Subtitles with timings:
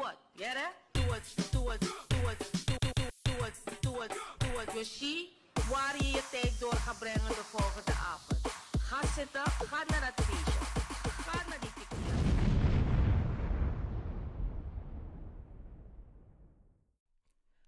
[0.00, 0.16] do it.
[0.36, 0.72] Get it?
[0.92, 1.22] Do it,
[1.52, 4.72] do it, do it, do it, do it, do it, do it.
[4.72, 5.30] Je ziet
[5.68, 8.40] waar je je tijd door gaat brengen de volgende avond.
[8.78, 10.80] Ga zitten, ga naar dat feestje.
[11.22, 12.14] Ga naar die tequila.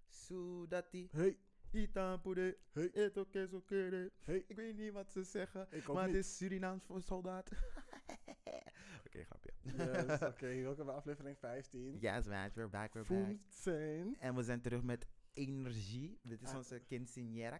[0.09, 1.09] Sudati.
[1.11, 1.37] Hey,
[1.71, 2.57] Itampude.
[2.71, 2.89] Hey.
[2.93, 4.11] Het oké, zo kere.
[4.23, 4.43] Hey.
[4.47, 5.67] Ik weet niet wat ze zeggen.
[5.69, 6.15] Maar niet.
[6.15, 7.49] het is Surinaams voor soldaat.
[9.77, 11.97] Yes, oké, welkom bij aflevering 15.
[11.99, 12.49] Yes, man.
[12.53, 13.37] We're back, we're back.
[13.49, 14.15] Voelzijn.
[14.19, 16.19] En we zijn terug met energie.
[16.23, 16.55] Dit is Ah.
[16.55, 17.59] onze quinceañera.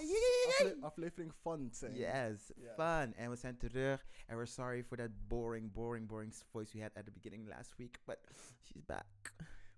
[0.00, 0.46] Yes!
[0.48, 1.94] Afle- aflevering fun zijn.
[1.94, 3.14] Yes, fun.
[3.16, 4.04] And we zijn terug.
[4.26, 7.76] And we're sorry for that boring, boring, boring voice we had at the beginning last
[7.76, 7.98] week.
[8.04, 8.18] But
[8.62, 9.34] she's back.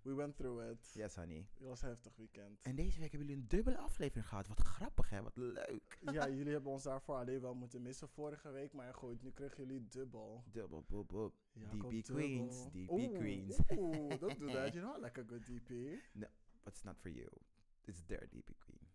[0.09, 0.91] We went through it.
[0.95, 1.47] Yes, honey.
[1.53, 2.62] Het was een heftig weekend.
[2.62, 4.49] En deze week hebben jullie een dubbele aflevering gehad.
[4.49, 5.23] Wat grappig, hè?
[5.23, 5.99] Wat leuk.
[6.12, 8.73] ja, jullie hebben ons daarvoor alleen wel moeten missen vorige week.
[8.73, 10.45] Maar goed, nu kregen jullie dubbel.
[10.51, 11.35] Dubbel, boop, boop.
[11.52, 12.15] Jacob DP dubbel.
[12.15, 13.59] Queens, DP Oeh, Queens.
[13.77, 14.73] Oeh, don't do that.
[14.79, 15.71] You know I like a good DP.
[16.13, 16.27] No,
[16.63, 17.29] but it's not for you.
[17.85, 18.88] It's their DP Queen.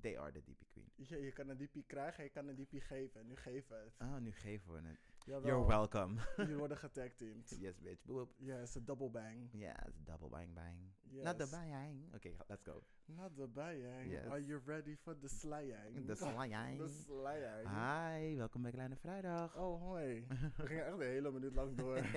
[0.00, 0.90] They are the DP Queen.
[0.96, 3.26] Ja, je kan een DP krijgen, je kan een DP geven.
[3.26, 4.08] Nu geven we het.
[4.08, 5.09] Oh, nu geven we het.
[5.30, 6.18] Jawel, You're welcome.
[6.36, 7.56] Jullie worden getagteamd.
[7.60, 8.04] yes, bitch.
[8.04, 8.28] Boop.
[8.62, 9.48] Is een double bang.
[9.52, 10.76] Yes, double bang bang.
[11.10, 11.24] Yes.
[11.24, 12.02] Not the bang.
[12.14, 12.82] Okay, let's go.
[13.06, 14.10] Not the bang.
[14.10, 14.26] Yes.
[14.28, 16.06] Are you ready for the slayang?
[16.06, 16.78] The slayang.
[16.82, 17.66] The slayang.
[17.66, 19.56] Hi, welkom bij Kleine Vrijdag.
[19.56, 20.26] Oh, hoi.
[20.56, 22.02] We gingen echt een hele minuut lang door.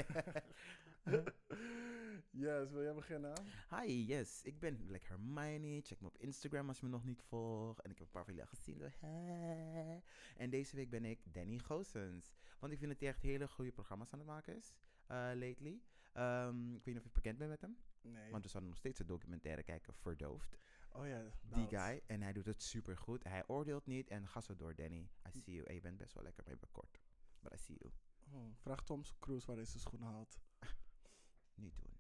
[2.33, 3.33] yes, wil jij beginnen?
[3.69, 4.41] Hi, yes.
[4.43, 5.81] Ik ben Like Hermione.
[5.81, 7.81] Check me op Instagram als je me nog niet volgt.
[7.81, 8.81] En ik heb een paar van jullie al gezien.
[10.37, 12.33] En deze week ben ik Danny Goossens.
[12.59, 14.73] Want ik vind dat hij echt hele goede programma's aan het maken is.
[15.07, 15.81] eh, lately.
[16.13, 17.77] Ehm, ik weet niet of je bekend bent met hem.
[18.01, 18.31] Nee.
[18.31, 20.57] Want we zouden nog steeds een documentaire kijken, Verdoofd.
[20.91, 22.01] oh ja, Die guy.
[22.05, 23.23] En hij doet het super goed.
[23.23, 24.09] Hij oordeelt niet.
[24.09, 25.09] En ga zo door, Danny.
[25.27, 25.65] I see you.
[25.67, 26.99] En je bent best wel lekker, maar je bent kort.
[27.39, 27.93] But I see you.
[28.31, 30.39] Oh, vraag Tom Cruise waar hij zijn schoenen haalt.
[31.55, 31.92] Niet doen.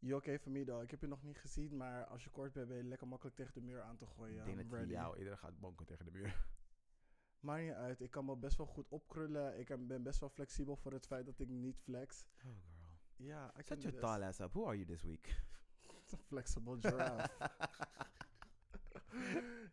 [0.00, 0.82] You okay for me though?
[0.82, 3.36] Ik heb je nog niet gezien, maar als je kort bent, ben je lekker makkelijk
[3.36, 4.36] tegen de muur aan te gooien.
[4.36, 6.46] ik denk I'm dat jou eerder gaat bonken tegen de muur.
[7.40, 9.58] Maakt niet uit, ik kan me best wel goed opkrullen.
[9.58, 12.26] Ik ben best wel flexibel voor het feit dat ik niet flex.
[12.36, 13.26] Oh, girl.
[13.28, 14.52] Ja, I can Shut do your tall ass up.
[14.52, 15.42] Who are you this week?
[16.28, 17.50] Flexible giraffe.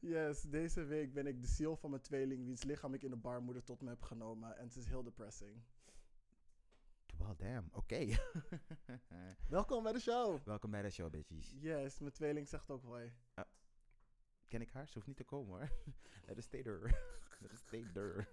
[0.15, 3.15] yes, deze week ben ik de ziel van mijn tweeling, wiens lichaam ik in de
[3.15, 4.57] baarmoeder tot me heb genomen.
[4.57, 5.61] En het is heel depressing.
[7.17, 7.69] Well, damn.
[7.71, 8.05] Oké.
[9.49, 10.39] Welkom bij de show!
[10.43, 11.51] Welkom bij de show, bitches.
[11.59, 13.13] Yes, mijn tweeling zegt ook hoi.
[14.47, 14.87] Ken ik haar?
[14.87, 15.69] Ze hoeft niet te komen, hoor.
[16.41, 16.79] Stay there.
[17.39, 18.27] Let her stay there.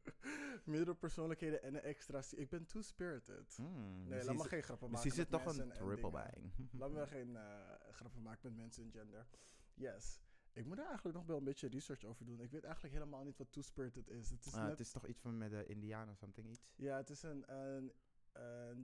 [0.64, 2.22] Meerdere persoonlijkheden en een extra...
[2.30, 3.56] Ik ben too-spirited.
[3.56, 6.52] Hmm, Nee, laat me geen grappen maken Misschien is het met toch een triple bang.
[6.72, 9.26] Laat me geen eh, grappen maken met mensen en gender.
[9.74, 10.20] Yes.
[10.52, 12.40] Ik moet er eigenlijk nog wel een beetje research over doen.
[12.40, 14.30] Ik weet eigenlijk helemaal niet wat two-spirited is.
[14.30, 14.70] Het is Ah, net...
[14.70, 16.60] het is toch iets van met de Indianen of something iets?
[16.76, 17.92] Ja, het is een, een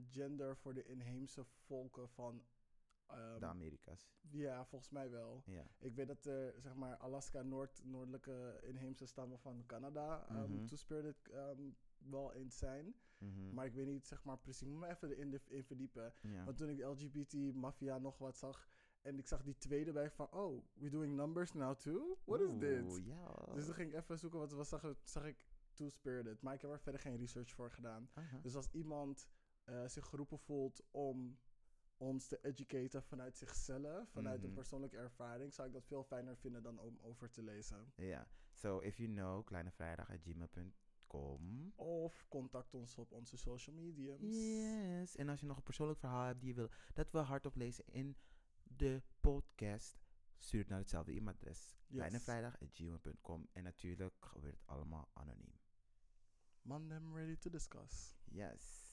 [0.09, 2.43] gender voor de inheemse volken van...
[3.07, 4.11] ehm, de Amerika's.
[4.29, 5.43] ja, volgens mij wel.
[5.45, 5.65] Ja.
[5.79, 10.25] Ik weet dat er, zeg maar, Alaska, Noord, noordelijke inheemse stammen van Canada
[10.65, 11.61] two-spirited ehm,
[11.97, 12.95] wel eens zijn.
[13.17, 13.53] Mhm.
[13.53, 14.61] Maar ik weet niet, zeg maar, precies.
[14.61, 16.13] Ik moet me even de- in verdiepen.
[16.21, 16.43] ja.
[16.43, 18.67] Want toen ik de LGBT-maffia nog wat zag...
[19.01, 20.31] en ik zag die tweede bij van...
[20.31, 22.17] oh, we're doing numbers now too?
[22.25, 23.05] What is dit?
[23.05, 23.45] Ja.
[23.53, 25.37] Dus dan ging ik even zoeken wat, wat zag, ik- zag ik
[25.73, 26.41] two-spirited.
[26.41, 28.09] Maar ik heb er verder geen research voor gedaan.
[28.41, 29.27] Dus als iemand
[29.69, 31.39] eh, zich geroepen voelt om
[31.97, 34.55] ons te educaten vanuit zichzelf, vanuit een Mhm.
[34.57, 37.91] persoonlijke ervaring, zou ik dat veel fijner vinden dan om over te lezen.
[37.95, 38.27] Ja.
[38.53, 41.73] So, if you know, kleinevrijdag.gmail.com.
[41.75, 44.35] Of contact ons op onze social mediums.
[44.35, 45.15] Yes.
[45.15, 47.83] En als je nog een persoonlijk verhaal hebt die je wil dat we hardop lezen
[47.87, 48.17] in
[48.63, 49.97] de podcast,
[50.37, 51.77] stuur het naar hetzelfde e-mailadres.
[51.89, 53.47] kleinevrijdag.gmail.com.
[53.53, 55.59] En natuurlijk gebeurt het allemaal anoniem.
[56.61, 58.15] Man, I'm ready to discuss.
[58.23, 58.88] Yes.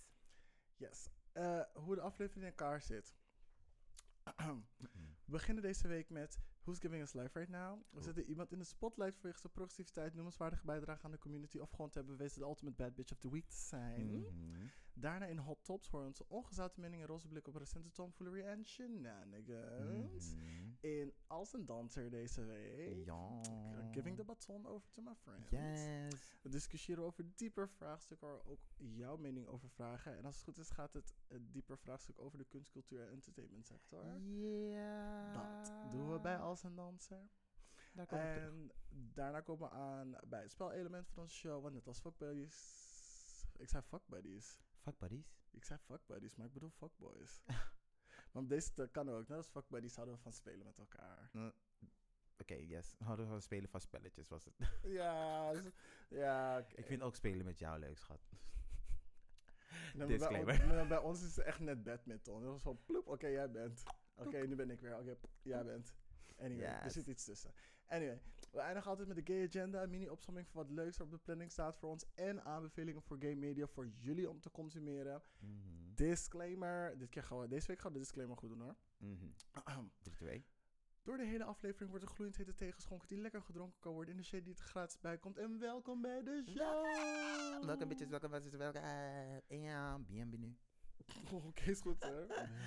[0.76, 1.08] Yes.
[1.32, 3.14] Eh, hoe de aflevering in elkaar zit.
[5.24, 7.78] We beginnen deze week met Who's Giving Us Life Right Now.
[7.90, 8.04] We Oeh.
[8.04, 11.90] zetten iemand in de spotlight vanwege zijn progressiviteit, noemenswaardige bijdrage aan de community of gewoon
[11.90, 14.20] te hebben bewezen de ultimate bad bitch of the week te zijn.
[14.20, 14.66] Mhm.
[14.98, 18.64] Daarna in Hot Tops horen onze ongezouten mening en roze blik op recente tomfoolery en
[18.64, 20.34] shenanigans.
[20.34, 20.70] Mhm.
[20.80, 23.04] In Als een Danser deze week.
[23.04, 23.40] Ja.
[23.92, 25.50] Giving the baton over to my friends.
[25.50, 26.38] Yes.
[26.42, 30.16] We discussiëren over dieper vraagstukken waar ook jouw mening over vragen.
[30.16, 33.12] En als het goed is gaat het eh, dieper vraagstuk over de kunst, cultuur en
[33.12, 34.20] entertainment sector.
[34.20, 35.32] Ja.
[35.32, 37.28] Dat doen we bij Als een Danser.
[37.92, 38.08] Daar.
[38.08, 41.62] En daarna komen we aan bij het spelelement van onze show.
[41.62, 42.84] Want net als Fuck Buddies...
[43.58, 44.58] Ik zei Fuck Buddies.
[44.86, 45.36] Fuck buddies.
[45.50, 47.42] Ik zei Fuck Buddies, maar ik bedoel Fuckboys.
[47.46, 47.72] maar
[48.42, 49.28] op deze kan ook.
[49.28, 51.28] Net als Fuck Buddies houden we van spelen met elkaar.
[51.32, 51.52] Mm,
[52.38, 52.94] Oké, yes.
[52.98, 54.54] Hadden we spelen van spelletjes was het.
[54.98, 55.68] ja, z-
[56.08, 56.58] ja.
[56.74, 58.28] Ik vind ook spelen met jou leuk, schat.
[59.94, 62.42] Nee, maar bij, bij ons is het echt net badminton.
[62.42, 63.82] Dat was van ploep, oké, jij bent.
[64.14, 64.98] Oké, nu ben ik weer.
[64.98, 65.94] Oké, jij bent.
[66.38, 67.52] Anyway, er zit iets tussen.
[67.86, 68.20] Anyway,
[68.56, 69.82] we eindigen altijd met de gay agenda.
[69.82, 72.04] Een mini-opsomming van wat leuks er op de planning staat voor ons.
[72.14, 75.22] En aanbevelingen voor gay media voor jullie om te consumeren.
[75.38, 75.94] Mhm.
[75.94, 76.98] Disclaimer.
[76.98, 78.76] Dit keer gaan we, deze week gaan we de disclaimer goed doen hoor.
[80.02, 80.44] 3, 2.
[81.02, 84.10] Door de hele aflevering wordt er gloeiend hete thee geschonken die lekker gedronken kan worden
[84.10, 85.38] in de shade die er gratis bij komt.
[85.38, 87.64] En welkom bij de show!
[87.64, 88.82] Welkom bitches, welkom bitches, welkom.
[89.48, 90.56] Ja, bienvenue.
[91.48, 92.24] Oké, is goed hè?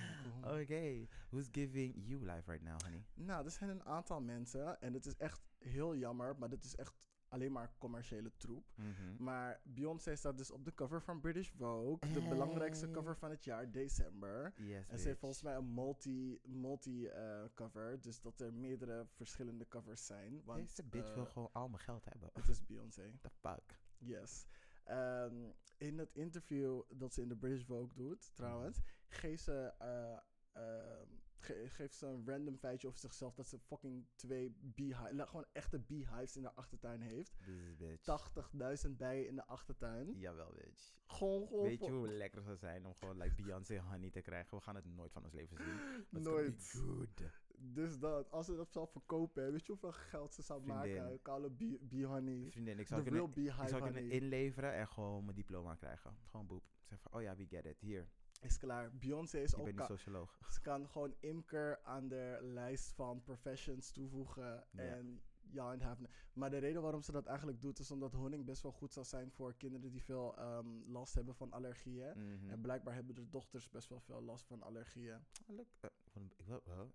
[0.60, 3.04] Oké, who's giving you life right now, honey?
[3.14, 6.76] Nou, er zijn een aantal mensen en het is echt heel jammer, maar dit is
[6.76, 8.66] echt alleen maar commerciële troep.
[8.74, 9.22] Mhm.
[9.22, 13.44] Maar Beyoncé staat dus op de cover van British Vogue, de belangrijkste cover van het
[13.44, 14.52] jaar, december.
[14.56, 19.06] Yes, En ze heeft volgens mij een multi, multi eh, cover, dus dat er meerdere
[19.14, 20.42] verschillende covers zijn.
[20.44, 22.30] Want Deze bitch eh, wil gewoon al mijn geld hebben.
[22.32, 23.10] het is Beyoncé.
[23.22, 23.78] The fuck?
[23.98, 24.46] Yes.
[24.84, 25.34] Ehm,
[25.76, 28.86] in het interview dat ze in de British Vogue doet, trouwens, Mhm.
[29.08, 30.18] geeft ze, eh,
[30.52, 31.06] ehm,
[31.40, 35.44] ge- geeft ze een random feitje over zichzelf dat ze fucking twee beehives, nou, gewoon
[35.52, 37.36] echte beehives in haar achtertuin heeft.
[37.44, 38.04] This bitch.
[38.86, 40.18] 80.000 bijen in de achtertuin.
[40.18, 40.94] Jawel, bitch.
[41.06, 41.62] Gewoon, gewoon.
[41.66, 44.56] Weet je hoe lekker het zou zijn om gewoon like Beyoncé honey te krijgen?
[44.56, 46.22] We gaan het nooit van ons leven zien.
[46.22, 46.72] Nooit.
[46.76, 47.22] Good.
[47.62, 51.02] Dus dat, als ze dat zelf verkopen, weet je hoeveel geld ze zou Vriendin.
[51.02, 51.22] maken?
[51.22, 52.50] Koude bee, bee honey.
[52.50, 56.16] Vriendin, ik De zou kunnen, ik zou kunnen inleveren en gewoon mijn diploma krijgen.
[56.30, 56.62] Gewoon boep.
[56.84, 57.80] Zeg van, oh ja, we get it.
[57.80, 58.08] Hier,
[58.40, 58.90] Is klaar.
[58.92, 60.38] Beyoncé is ik ook ben nu ka- socioloog.
[60.48, 64.64] Ze kan gewoon imker aan de lijst van professions toevoegen.
[64.72, 65.22] En
[65.52, 66.08] ja, en have.
[66.32, 69.06] Maar de reden waarom ze dat eigenlijk doet, is omdat honing best wel goed zou
[69.06, 72.12] zijn voor kinderen die veel ehm, last hebben van allergieën.
[72.16, 72.50] Mhm.
[72.50, 75.16] En blijkbaar hebben de dochters best wel veel last van allergieën.
[75.46, 76.36] Oh, look, eh, ik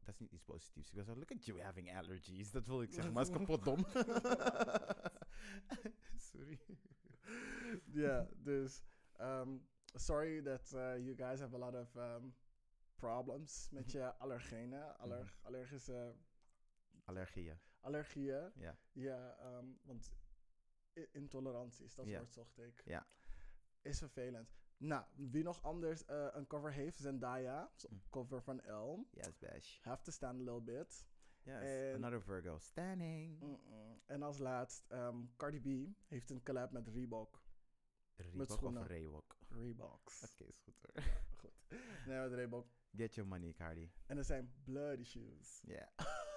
[0.04, 0.92] dat is niet iets positiefs.
[0.92, 2.52] Ik was look at you having allergies.
[2.52, 3.86] Dat wil ik zeggen, maar het is kapot dom.
[6.32, 6.60] Sorry.
[7.86, 8.82] Ja, dus
[9.22, 12.36] um, sorry that uh, you guys have a lot of um,
[12.96, 15.46] problems met je allergenen, aller- Mhm.
[15.46, 16.16] allergische
[17.04, 18.52] Allergieën, allergieën.
[18.56, 18.78] ja.
[18.92, 20.12] Ja, ehm, want
[21.12, 22.18] intoleranties, dat Ja.
[22.18, 22.82] woord zocht ik.
[22.86, 23.08] Ja.
[23.82, 24.54] Is vervelend.
[24.78, 28.02] Nou, wie nog anders eh, een cover heeft, Zendaya, Mm.
[28.10, 29.08] cover van Elm.
[29.12, 29.82] Yes, bash.
[29.82, 31.06] Have to stand a little bit.
[31.44, 32.58] Yes, En- another Virgo.
[32.60, 33.58] Standing.
[34.06, 37.44] En als laatst, ehm, Cardi B heeft een collab met Reebok.
[38.16, 38.88] Reebok of.
[38.88, 39.38] Reebok?
[39.50, 40.24] Reeboks.
[40.32, 41.04] Oké, is goed hoor.
[41.36, 41.52] Goed.
[42.06, 42.68] Nee, met Reebok.
[42.96, 43.92] Get your money, Cardi.
[44.06, 45.62] En er zijn bloody shoes.
[45.64, 45.90] Ja.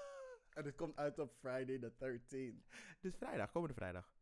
[0.58, 2.78] En het komt uit op Friday the 13th.
[3.00, 4.12] Dus vrijdag, komende vrijdag.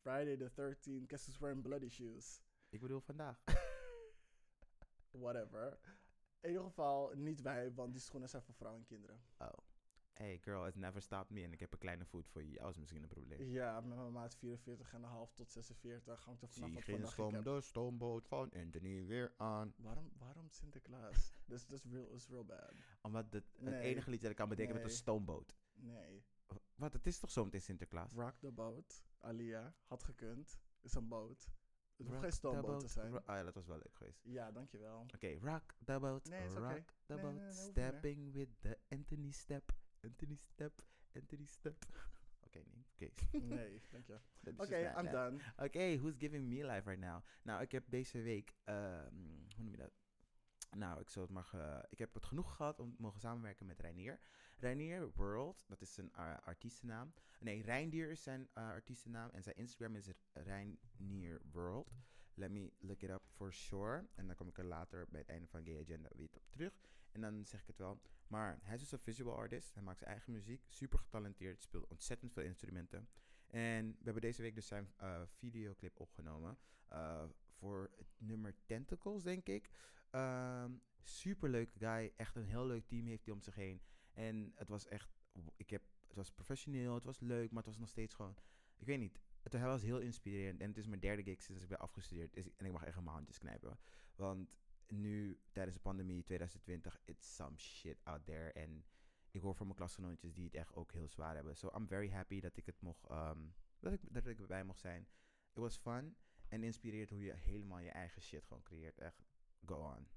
[0.00, 2.40] Friday the 13th, guess who's wearing bloody shoes?
[2.68, 3.42] Ik bedoel vandaag.
[5.10, 5.78] Whatever.
[6.40, 9.24] In ieder geval niet wij, want die schoenen zijn voor vrouwen en kinderen.
[9.38, 9.58] Oh.
[10.18, 11.42] Hey girl, it never stopped me.
[11.42, 12.70] En ik heb een kleine voet voor jou.
[12.70, 13.42] is misschien een probleem.
[13.42, 17.44] Ja, met mijn maat 44,5 tot 46 hangt er vanaf Zie wat vandaag heb.
[17.44, 19.74] de stoomboot van Anthony weer aan.
[19.76, 21.34] Waarom, waarom Sinterklaas?
[21.46, 22.72] Dat is real, is real bad.
[23.02, 25.56] Omdat het, enige liedje dat ik kan bedenken met een stoomboot.
[25.74, 26.24] Nee.
[26.74, 28.12] Wat, het is toch zo meteen Sinterklaas?
[28.12, 30.58] Rock the boat, Alia, had gekund.
[30.80, 31.50] Is een boot.
[31.96, 33.24] Het hoeft geen stoomboot te zijn.
[33.24, 34.20] Ah ja, dat was wel leuk geweest.
[34.22, 35.06] Ja, dankjewel.
[35.14, 37.54] Oké, rock the boat, Nee, rock the boat.
[37.54, 39.72] stepping with the Anthony step.
[40.06, 40.82] Anthony step,
[41.14, 41.84] Anthony step.
[42.46, 43.10] Oké, nee, oké.
[43.54, 44.18] Nee, dank je.
[44.62, 45.42] Oké, I'm done.
[45.56, 47.24] Oké, who's giving me life right now?
[47.42, 49.14] Nou, ik heb deze week, ehm,
[49.54, 49.92] hoe noem je dat?
[50.76, 53.66] Nou, ik, zal het maar ge- ik heb het genoeg gehad om te mogen samenwerken
[53.66, 54.18] met Reinier.
[54.56, 57.12] Reinier World, dat is zijn uh, artiestennaam.
[57.40, 61.90] Nee, Reindier is zijn uh, artiestennaam en zijn Instagram is Reinier World.
[62.34, 64.06] Let me look it up for sure.
[64.14, 66.80] En dan kom ik er later bij het einde van Gay Agenda weer op terug.
[67.16, 68.00] En dan zeg ik het wel.
[68.26, 69.74] Maar hij is dus een visual artist.
[69.74, 70.64] Hij maakt zijn eigen muziek.
[70.68, 71.62] Super getalenteerd.
[71.62, 73.08] Speelt ontzettend veel instrumenten.
[73.46, 76.58] En we hebben deze week dus zijn uh, videoclip opgenomen.
[76.92, 77.24] Uh,
[77.58, 79.70] voor het nummer Tentacles, denk ik.
[80.10, 82.12] Um, super leuke guy.
[82.16, 83.82] Echt een heel leuk team heeft hij om zich heen.
[84.12, 85.10] En het was echt.
[85.56, 88.36] Ik heb, het was professioneel, het was leuk, maar het was nog steeds gewoon.
[88.76, 89.20] Ik weet niet.
[89.42, 90.60] Het, was heel inspirerend.
[90.60, 92.36] En het is mijn derde gig sinds ik ben afgestudeerd.
[92.36, 93.78] Is, en ik mag echt mijn handjes knijpen.
[94.14, 94.56] Want
[94.90, 98.52] nu, tijdens de pandemie 2020, it's some shit out there.
[98.52, 98.84] En
[99.30, 101.56] ik hoor van mijn klasgenootjes die het echt ook heel zwaar hebben.
[101.56, 103.10] So I'm very happy dat ik het mocht.
[103.10, 105.08] Um, dat, ik, dat ik erbij mocht zijn.
[105.52, 106.16] It was fun.
[106.48, 108.98] En inspireert hoe je helemaal je eigen shit gewoon creëert.
[108.98, 109.24] Echt,
[109.64, 110.08] go on.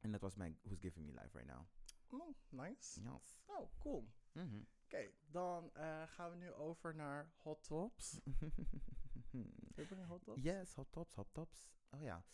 [0.00, 1.66] En dat was mijn Who's Giving Me Life right now.
[2.08, 3.00] Oh, nice.
[3.00, 3.40] Yes.
[3.46, 4.08] Oh, cool.
[4.32, 4.66] Mm -hmm.
[4.84, 8.12] Oké, okay, dan uh, gaan we nu over naar Hot Tops.
[9.74, 10.42] Heb je hot tops?
[10.42, 11.70] Yes, hot tops, hot tops.
[11.90, 12.24] Oh ja.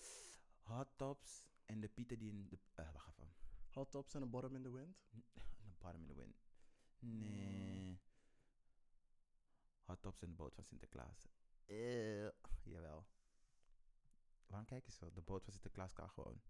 [0.62, 2.58] Hot tops en de pieten die in de...
[2.76, 3.32] Uh, wacht even.
[3.70, 4.96] Hot tops en een bottom in the wind?
[5.64, 6.36] Een bottom in the wind.
[6.98, 8.00] Nee.
[9.84, 11.28] Hot tops en de boot van Sinterklaas.
[11.66, 12.28] Uh,
[12.62, 13.06] jawel.
[14.46, 15.12] Waarom kijk je zo?
[15.12, 16.40] De boot van Sinterklaas kan gewoon.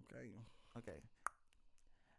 [0.00, 0.32] Oké.
[0.72, 1.00] Oké.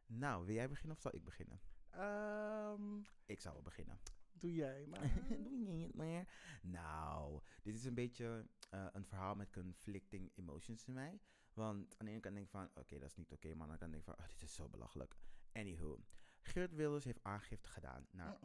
[0.06, 1.62] Nou, wil jij beginnen of zal ik beginnen?
[1.90, 4.00] Ehm, Ik zal wel beginnen.
[4.46, 5.12] Doe jij maar.
[5.44, 6.28] Doe je niet meer?
[6.62, 11.22] Nou, dit is een beetje eh, een verhaal met conflicting emotions in mij.
[11.54, 13.56] Want aan de ene kant denk ik van, oké, dat is niet oké.
[13.56, 15.16] maar aan de andere kant denk ik van, oh, dit is zo belachelijk.
[15.54, 16.04] Anywho,
[16.42, 18.38] Geert Wilders heeft aangifte gedaan naar...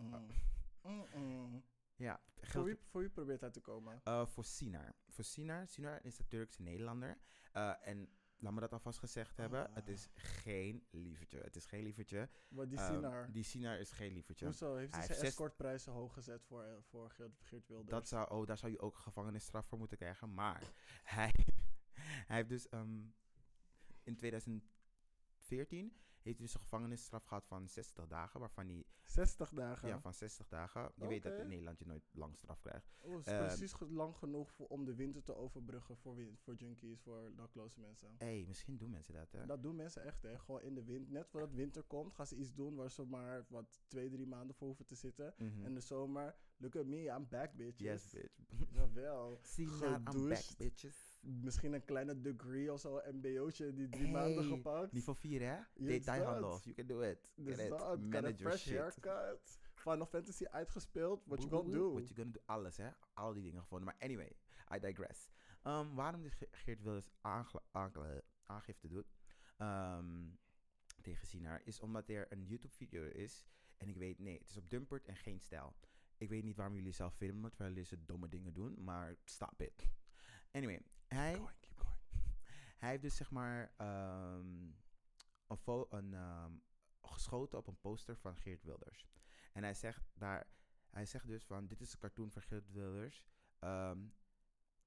[0.83, 1.64] Mm-mm.
[1.97, 4.00] ja, Voor wie, voor wie probeert hij te komen?
[4.04, 4.95] Eh, voor Sinar.
[5.09, 5.66] Voor Sinar.
[5.66, 7.19] Sinar is de Turkse Nederlander.
[7.52, 8.09] Eh, en
[8.40, 9.70] laat me dat alvast gezegd hebben.
[9.73, 11.38] Het is geen lievertje.
[11.38, 12.28] Het is geen lievertje.
[12.49, 13.32] Wat die Ehm, Sinar.
[13.32, 13.44] Die
[13.78, 14.44] is geen lievertje.
[14.44, 14.76] Hoezo?
[14.76, 17.90] Heeft hij zijn zes- escortprijzen hoog gezet voor, eh, voor Geert, Geert Wilders?
[17.90, 20.35] Dat zou, oh, daar zou je ook gevangenisstraf voor moeten krijgen.
[20.35, 20.73] Maar
[21.16, 21.32] hij,
[22.00, 23.00] hij heeft dus ehm,
[24.02, 28.40] in 2014 heeft dus een gevangenisstraf gehad van 60 dagen.
[28.40, 29.88] Waarvan hij, 60 dagen.
[29.88, 30.92] ja, van 60 dagen.
[30.94, 32.92] Je weet dat in Nederland je nooit lang straf krijgt.
[33.00, 37.00] Oh, is Ehm, precies lang genoeg voor, om de winter te overbruggen voor, voor junkies,
[37.00, 38.08] voor dakloze mensen.
[38.18, 39.46] Hé, hey, misschien doen mensen dat, hè?
[39.46, 40.38] Dat doen mensen echt, hè.
[40.38, 41.10] Gewoon in de wind.
[41.10, 44.54] Net voordat winter komt, gaan ze iets doen waar ze maar wat twee, drie maanden
[44.56, 45.34] voor hoeven te zitten.
[45.38, 45.64] Mhm.
[45.64, 47.86] In de zomer, look at me, I'm back, bitches.
[47.86, 48.70] Yes, bitch.
[48.70, 49.38] Jawel.
[49.42, 51.09] Sinar, I'm back, bitches.
[51.20, 54.92] Misschien een kleine degree of zo, mbo'tje, die drie maanden gepakt.
[54.92, 55.56] Niveau 4, hè?
[55.74, 56.60] is Detailhandel.
[56.62, 57.32] You can do it.
[57.36, 57.78] Dus Get it.
[57.78, 58.78] dat, Manage your fresh shit.
[58.78, 59.58] haircut.
[59.74, 61.90] Final Fantasy uitgespeeld, what you gonna do?
[61.92, 62.40] What you gonna do.
[62.44, 62.90] Alles, hè?
[63.14, 63.86] Al die dingen gevonden.
[63.86, 64.32] Maar anyway,
[64.74, 65.28] I digress.
[65.64, 67.12] Um, waarom Ge- Geert Wilders
[68.46, 69.06] aangifte doet
[69.56, 70.28] ehm,
[71.02, 71.60] tegen Sinar...
[71.64, 73.46] is omdat er een YouTube-video is.
[73.76, 75.74] En ik weet, nee, het is op Dumpert en geen stijl.
[76.16, 77.50] Ik weet niet waarom jullie zelf filmen...
[77.50, 78.84] terwijl jullie ze domme dingen doen.
[78.84, 79.88] Maar stop it.
[80.52, 80.80] Anyway,
[81.14, 81.34] hij...
[81.34, 81.98] Going, keep going.
[82.78, 84.64] Hij heeft dus zeg maar ehm,
[85.46, 86.52] een, fo- een ehm,
[87.02, 89.08] geschoten op een poster van Geert Wilders.
[89.52, 90.46] En hij zegt daar,
[90.90, 93.24] hij zegt dus van dit is een cartoon van Geert Wilders.
[93.58, 93.98] ehm,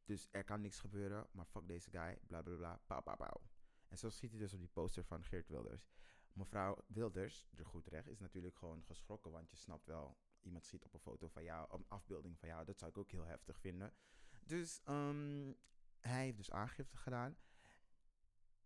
[0.06, 3.42] dus er kan niks gebeuren, maar fuck deze guy, bla bla bla, pauw pauw pauw.
[3.88, 5.88] En zo schiet hij dus op die poster van Geert Wilders.
[6.34, 10.86] Mevrouw Wilders, er goed recht, is natuurlijk gewoon geschrokken, want je snapt wel, iemand schiet
[10.86, 13.26] op een foto van jou, op een afbeelding van jou, dat zou ik ook heel
[13.26, 13.94] heftig vinden.
[14.40, 15.54] Dus ehm,
[16.08, 17.38] hij heeft dus aangifte gedaan.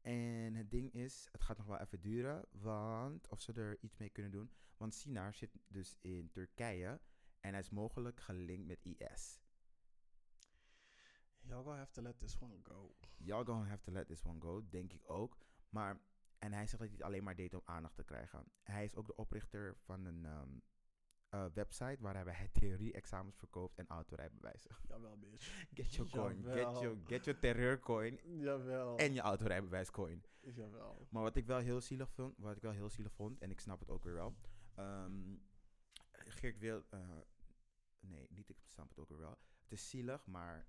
[0.01, 3.97] En het ding is, het gaat nog wel even duren, want of ze er iets
[3.97, 4.51] mee kunnen doen.
[4.77, 6.99] Want Sinar zit dus in Turkije
[7.39, 9.41] en hij is mogelijk gelinkt met IS.
[11.39, 12.95] Y'all gonna have to let this one go.
[13.17, 15.37] Y'all gonna have to let this one go, denk ik ook.
[15.69, 16.01] Maar,
[16.39, 18.51] en hij zegt dat hij het alleen maar deed om aandacht te krijgen.
[18.63, 20.59] Hij is ook de oprichter van een ehm,
[21.29, 24.71] eh, website waar hij theorie-examens verkoopt en autorijbewijzen.
[24.87, 25.65] Jawel, bitch.
[25.73, 28.97] Get your coin, get your, get your terreurcoin Jawel.
[28.97, 30.23] en je autorijbewijscoin.
[30.41, 31.07] Jawel.
[31.09, 33.59] Maar wat ik wel heel zielig vond, wat ik wel heel zielig vond, en ik
[33.59, 34.35] snap het ook weer wel.
[34.75, 35.35] ehm,
[36.11, 36.99] Geert wil, eh,
[37.99, 39.37] nee, niet ik snap het ook weer wel.
[39.63, 40.67] Het is zielig, maar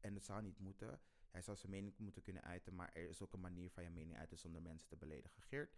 [0.00, 1.00] en het zou niet moeten.
[1.30, 3.90] Hij zou zijn mening moeten kunnen uiten, maar er is ook een manier van je
[3.90, 5.42] mening uiten zonder mensen te beledigen.
[5.42, 5.76] Geert,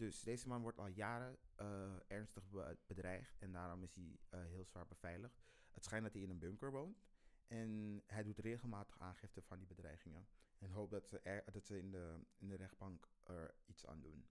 [0.00, 4.40] dus deze man wordt al jaren eh, ernstig be- bedreigd en daarom is hij eh,
[4.44, 5.42] heel zwaar beveiligd.
[5.70, 7.04] Het schijnt dat hij in een bunker woont
[7.46, 10.28] en hij doet regelmatig aangifte van die bedreigingen.
[10.58, 14.00] En hoop dat ze, er, dat ze in, de, in de rechtbank er iets aan
[14.00, 14.26] doen.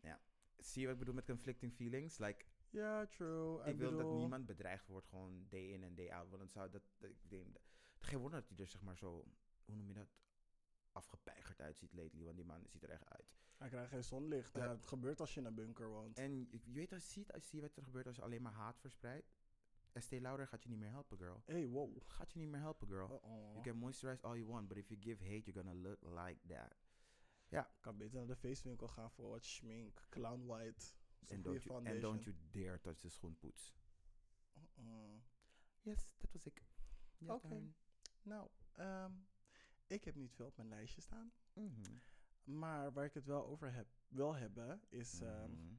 [0.00, 0.20] Ja.
[0.56, 2.18] Zie je wat ik bedoel met conflicting feelings?
[2.18, 3.64] Like, Ja, true.
[3.64, 6.28] ik wil dat niemand bedreigd wordt, gewoon day in en day out.
[6.28, 7.56] Want dan zou dat, dat- ik denk,
[7.98, 9.24] geen wonder dat hij er zeg maar zo,
[9.64, 10.08] hoe noem je dat,
[10.92, 12.24] afgepeigerd uitziet lately.
[12.24, 13.34] Want die man ziet er echt uit.
[13.56, 14.54] Hij krijgt geen zonlicht.
[14.54, 14.64] Ja.
[14.64, 16.18] Ja, het gebeurt als je in een bunker woont.
[16.18, 18.42] En je weet, als je ziet, als je ziet wat er gebeurt als je alleen
[18.42, 19.32] maar haat verspreidt.
[19.92, 21.42] Estee Lauder gaat je niet meer helpen, girl.
[21.44, 22.02] hey, wow.
[22.06, 23.10] Gaat je niet meer helpen, girl.
[23.10, 23.52] Uh-oh.
[23.52, 26.40] You can moisturize all you want, but if you give hate, you're gonna look like
[26.46, 26.76] that.
[27.80, 30.06] kan beter naar de feestwinkel gaan voor wat schmink.
[30.08, 30.94] Clown white.
[31.26, 33.74] Goede don't, you, and don't you dare touch the schoenpoets.
[34.56, 35.20] Uh-uh.
[35.80, 36.62] Yes, dat was ik.
[37.26, 37.48] Oké.
[37.48, 37.74] turn.
[38.22, 39.12] Nou, ehm,
[39.92, 41.32] ik heb niet veel op mijn lijstje staan.
[41.52, 41.92] Mhm.
[42.44, 45.74] Maar waar ik het wel over heb, wil hebben, is Mhm.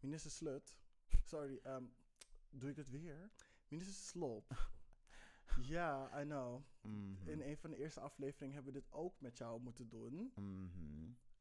[0.00, 0.76] minister Slut.
[1.22, 1.84] Sorry, ehm,
[2.50, 3.30] doe ik het weer?
[3.68, 4.50] Minister Slop.
[5.74, 6.62] ja, I know.
[6.80, 7.28] Mhm.
[7.28, 10.32] In een van de eerste afleveringen hebben we dit ook met jou moeten doen.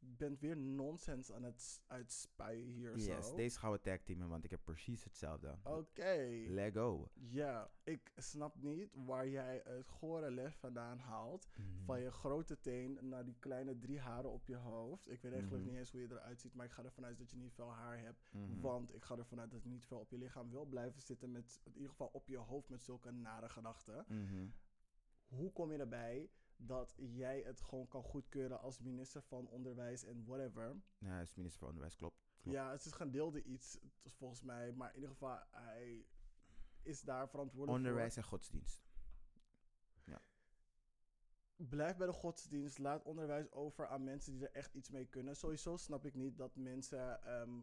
[0.08, 3.36] Je bent weer nonsens aan het uitspuien hier Yes, zo.
[3.36, 5.58] deze gaan we tag teamen, want ik heb precies hetzelfde.
[5.64, 6.44] Oké.
[6.48, 7.10] Let go.
[7.14, 11.48] Ja, ik snap niet waar jij het gore les vandaan haalt.
[11.58, 11.84] Mhm.
[11.86, 15.10] Van je grote teen naar die kleine drie haren op je hoofd.
[15.10, 15.72] Ik weet eigenlijk Mhm.
[15.72, 17.72] niet eens hoe je eruit ziet, maar ik ga ervan uit dat je niet veel
[17.72, 18.30] haar hebt.
[18.34, 18.62] Mhm.
[18.62, 21.32] Want ik ga ervan uit dat je niet veel op je lichaam wil blijven zitten.
[21.32, 24.06] Met in ieder geval op je hoofd met zulke nare gedachten.
[25.28, 30.26] Hoe kom je erbij dat jij het gewoon kan goedkeuren als minister van Onderwijs en
[30.26, 30.76] whatever?
[30.98, 32.16] Ja, hij is minister van Onderwijs, klopt.
[32.42, 32.58] klopt.
[32.58, 34.72] Ja, het is gedeelde iets t- volgens mij.
[34.74, 36.06] Maar in ieder geval, hij
[36.82, 38.84] is daar verantwoordelijk Onderwijs en godsdienst.
[38.84, 38.94] voor.
[41.56, 42.78] blijf bij de godsdienst.
[42.78, 45.36] Laat onderwijs over aan mensen die er echt iets mee kunnen.
[45.36, 47.60] Sowieso snap ik niet dat mensen ehm,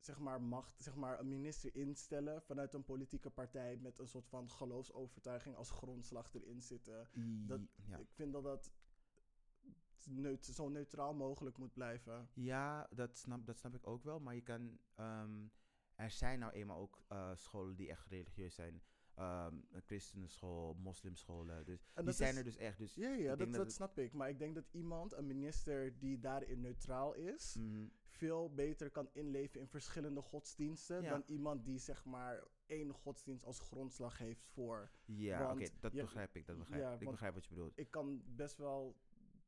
[0.00, 4.26] zeg maar macht, zeg maar een minister instellen vanuit een politieke partij met een soort
[4.28, 7.08] van geloofsovertuiging als grondslag erin zitten.
[7.46, 7.98] Dat- ja.
[7.98, 8.72] Ik vind dat dat
[10.04, 12.28] neut- zo neutraal mogelijk moet blijven.
[12.34, 14.20] Ja, dat snap, dat snap ik ook wel.
[14.20, 14.78] Maar je kan.
[14.94, 15.46] ehm,
[15.94, 18.82] er zijn nou eenmaal ook eh, scholen die echt religieus zijn.
[19.20, 21.64] Ehm een christenenschool, moslimscholen.
[21.64, 22.78] Dus die zijn is- er dus echt.
[22.78, 24.12] Dus Ja, ja ik dat, snap ik.
[24.12, 27.86] Maar ik denk dat iemand, een minister die daarin neutraal is, Mhm.
[28.04, 31.10] veel beter kan inleven in verschillende godsdiensten Ja.
[31.10, 34.90] dan iemand die zeg maar één godsdienst als grondslag heeft voor.
[35.04, 36.46] Ja, oké, dat je- begrijp ik.
[36.46, 36.80] Dat begrijp.
[36.82, 37.72] ja, ik want- begrijp wat je bedoelt.
[37.78, 38.96] Ik kan best wel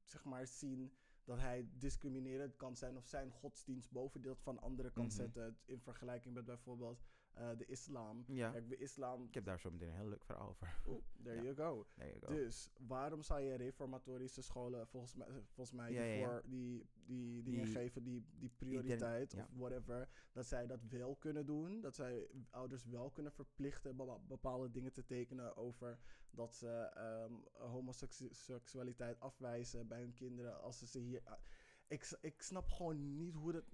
[0.04, 0.92] zeg maar zien
[1.24, 5.14] dat hij discriminerend kan zijn of zijn godsdienst boven dat van anderen kan Mhm.
[5.14, 7.02] zetten in vergelijking met bijvoorbeeld
[7.34, 8.24] eh, de islam.
[8.26, 9.24] Ja, Kijk, de islam.
[9.24, 10.80] ik heb daar zo meteen een heel leuk verhaal over.
[10.88, 11.42] Oeh, there Ja.
[11.42, 11.86] you go.
[11.96, 12.32] There you go.
[12.34, 17.42] Dus waarom zou je reformatorische scholen volgens mij, volgens mij Ja, die, voor die, die
[17.42, 21.94] dingen Die- geven, die, die prioriteit of whatever, dat zij dat wel kunnen doen, dat
[21.94, 25.98] zij ouders wel kunnen verplichten bepa- bepaalde dingen te tekenen over
[26.30, 27.32] dat ze ehm,
[27.70, 31.20] homoseksualiteit afwijzen bij hun kinderen als ze ze hier.
[31.24, 31.38] ah,
[31.86, 33.64] ik, ik snap gewoon niet hoe dat.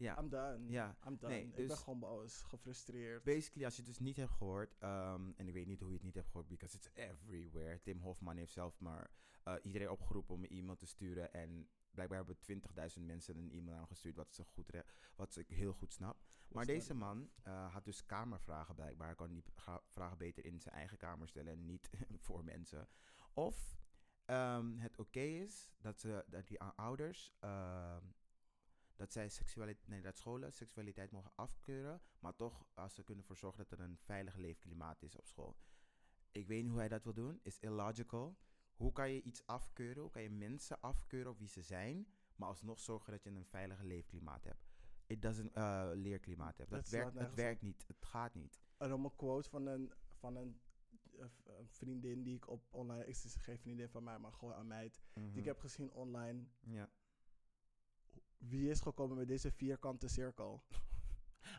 [0.00, 0.68] Ja, I'm done.
[0.68, 0.96] ja.
[1.06, 1.32] I'm done.
[1.34, 3.24] Nee, ik ben dus- gewoon boos, gefrustreerd.
[3.24, 5.94] Basically, als je het dus niet hebt gehoord, ehm, en ik weet niet hoe je
[5.94, 7.80] het niet hebt gehoord, because it's everywhere.
[7.80, 9.10] Tim Hofman heeft zelf maar
[9.42, 11.32] eh, iedereen opgeroepen om een e-mail te sturen.
[11.32, 14.70] En blijkbaar hebben 20.000 mensen een e-mail aangestuurd, wat, ze goed
[15.16, 16.16] wat ik heel goed snap.
[16.48, 19.06] Maar deze man eh, had dus kamervragen blijkbaar.
[19.06, 19.44] Hij kon die
[19.86, 21.90] vragen beter in zijn eigen kamer stellen en niet
[22.24, 22.88] voor mensen.
[23.32, 23.78] Of
[24.24, 28.04] ehm, het oké is dat, ze, dat die ouders, ehm,
[29.00, 33.36] dat, zij seksualiteit, nee, dat scholen seksualiteit mogen afkeuren, maar toch als ze kunnen ervoor
[33.36, 35.56] zorgen dat er een veilig leefklimaat is op school.
[36.30, 38.38] Ik weet niet hoe hij dat wil doen, is illogical.
[38.76, 40.02] Hoe kan je iets afkeuren?
[40.02, 43.44] Hoe kan je mensen afkeuren op wie ze zijn, maar alsnog zorgen dat je een
[43.46, 44.68] veilige leefklimaat hebt?
[45.06, 46.70] It doesn't, eh, leerklimaat hebt.
[46.70, 47.84] Dat werkt, werkt niet.
[47.86, 48.60] Het gaat niet.
[48.76, 50.60] En om een quote van een, van een,
[51.18, 53.04] eh, een vriendin die ik op online...
[53.04, 55.00] Het is geen vriendin van mij, maar gewoon een meid.
[55.12, 55.38] Die Mhm.
[55.38, 56.44] ik heb gezien online.
[56.60, 56.90] Ja.
[58.48, 60.62] Wie is gekomen met deze vierkante cirkel?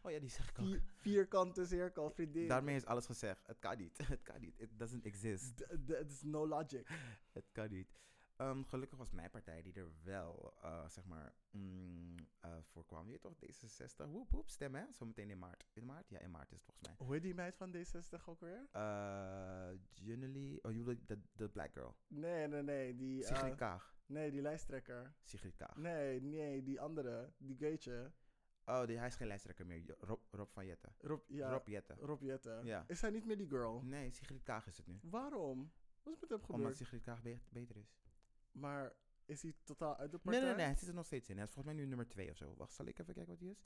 [0.04, 0.66] Oh ja, die zeg ik ook.
[0.66, 2.48] Vier, vierkante cirkel, vriendin.
[2.48, 3.48] Daarmee is alles gezegd.
[3.48, 3.98] Het kan niet.
[4.08, 4.60] Het kan niet.
[4.60, 5.66] It doesn't exist.
[5.88, 6.88] Het is no logic.
[7.32, 7.92] Het kan niet.
[8.36, 13.10] Ehm, gelukkig was mijn partij die er wel, eh, zeg maar, mm, eh, voor kwam.
[13.10, 14.10] Je toch, D66.
[14.10, 14.84] Woep, woep, stem hè?
[14.92, 15.66] Zometeen in maart.
[15.74, 16.10] In maart?
[16.10, 16.96] Ja, in maart is het volgens mij.
[16.98, 18.68] Hoe heet die meid van D60 ook weer?
[19.94, 21.96] Junily, oh, jullie, de, de black girl.
[22.08, 22.96] Nee, nee, nee.
[22.96, 23.96] Die, Sigrid Kaag.
[24.12, 25.14] Nee, die lijsttrekker.
[25.24, 25.76] Sigrid Kaag.
[25.78, 27.32] Nee, nee, die andere.
[27.38, 28.12] Die geetje.
[28.66, 29.96] Oh, die, hij is geen lijsttrekker meer.
[30.00, 30.94] Rob, Rob van Jetten.
[31.00, 31.98] Rob, ja, Rob Jetten.
[31.98, 32.66] Rob Jetten.
[32.66, 32.84] Ja.
[32.88, 33.82] Is hij niet meer die girl?
[33.82, 35.00] Nee, Sigrid Kaag is het nu.
[35.04, 35.72] Waarom?
[36.04, 36.78] Wat is met hem Omdat gebeurd?
[36.78, 37.96] Sigrid Kaag be- beter is.
[38.52, 38.94] Maar
[39.26, 40.42] is hij totaal uit de Nee, partij?
[40.44, 41.36] nee, nee, hij zit er nog steeds in.
[41.36, 42.54] Hij is volgens mij nu nummer 2 of zo.
[42.58, 43.66] Wacht, zal ik even kijken wat hij is?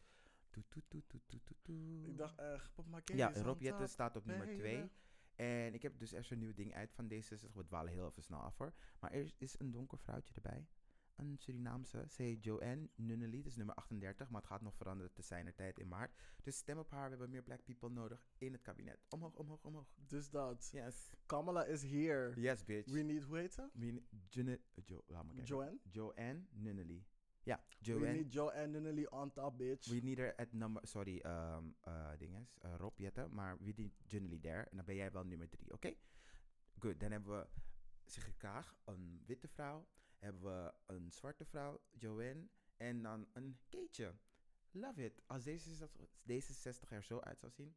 [0.49, 2.08] Toet, toet, toet, toet, toet, toet.
[2.08, 4.60] Ik dacht echt, case Ja, Rob Jetten top, staat op nummer baby.
[4.60, 4.89] 2.
[5.36, 7.52] En ik heb dus echt zo'n nieuw ding uit van D66.
[7.54, 8.74] We dwalen heel even snel af hoor.
[9.00, 10.67] Maar er is een donker vrouwtje erbij.
[11.15, 12.06] Een Surinaamse.
[12.10, 13.38] Ze heet Joanne Nunnally.
[13.38, 14.30] Dat is nummer 38.
[14.30, 16.13] Maar het gaat nog veranderen te zijn tijd in maart.
[16.43, 17.04] Dus stem op haar.
[17.04, 19.06] We hebben meer black people nodig in het kabinet.
[19.10, 19.88] Omhoog, omhoog, omhoog.
[19.95, 20.69] Dus dat.
[20.71, 21.10] Yes.
[21.26, 22.41] Kamala is here.
[22.41, 22.91] Yes, bitch.
[22.91, 23.69] We need, hoe heet ze?
[23.74, 25.56] We need Junne- Jo, laat maar kijken.
[25.56, 25.80] Joanne?
[25.89, 27.04] Joanne Nunnally.
[27.45, 28.12] Ja, We Joanne.
[28.13, 29.88] need Joanne Nunnally on top, bitch.
[29.89, 33.93] We need her at number, sorry, um, uh, dinges, uh, Rob Jetten, maar we need
[34.08, 34.62] Junily there.
[34.63, 35.93] En dan ben jij wel nummer drie, oké?
[36.79, 37.47] Goed, dan hebben we
[38.05, 39.88] Sigrid Kaag, een witte vrouw.
[40.19, 42.47] Hebben we een zwarte vrouw, Joanne.
[42.77, 44.15] En dan een Keetje.
[44.71, 45.21] Love it.
[45.27, 45.89] Als deze,
[46.23, 47.75] deze 60 er zo uit zou zien.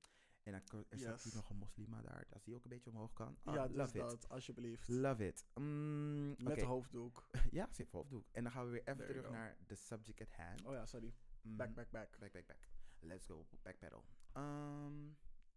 [0.49, 1.25] En dan er staat Yes.
[1.25, 2.27] hier nog een moslima daar.
[2.33, 3.39] Als die ook een beetje omhoog kan.
[3.43, 4.11] Ah, ja, dus love it.
[4.11, 4.89] dat, alsjeblieft.
[4.89, 5.47] Love it.
[5.55, 6.65] Mm, Met oké.
[6.65, 7.27] hoofddoek.
[7.51, 8.27] Ja, zit hoofddoek.
[8.33, 10.65] En dan gaan we weer even There terug naar the subject at hand.
[10.65, 11.15] Oh ja, sorry.
[11.43, 12.19] Mm, Back, back, back.
[12.19, 12.69] Back, back, back.
[13.01, 13.47] Let's go.
[13.63, 14.05] Backpedal.
[14.33, 15.11] Ehm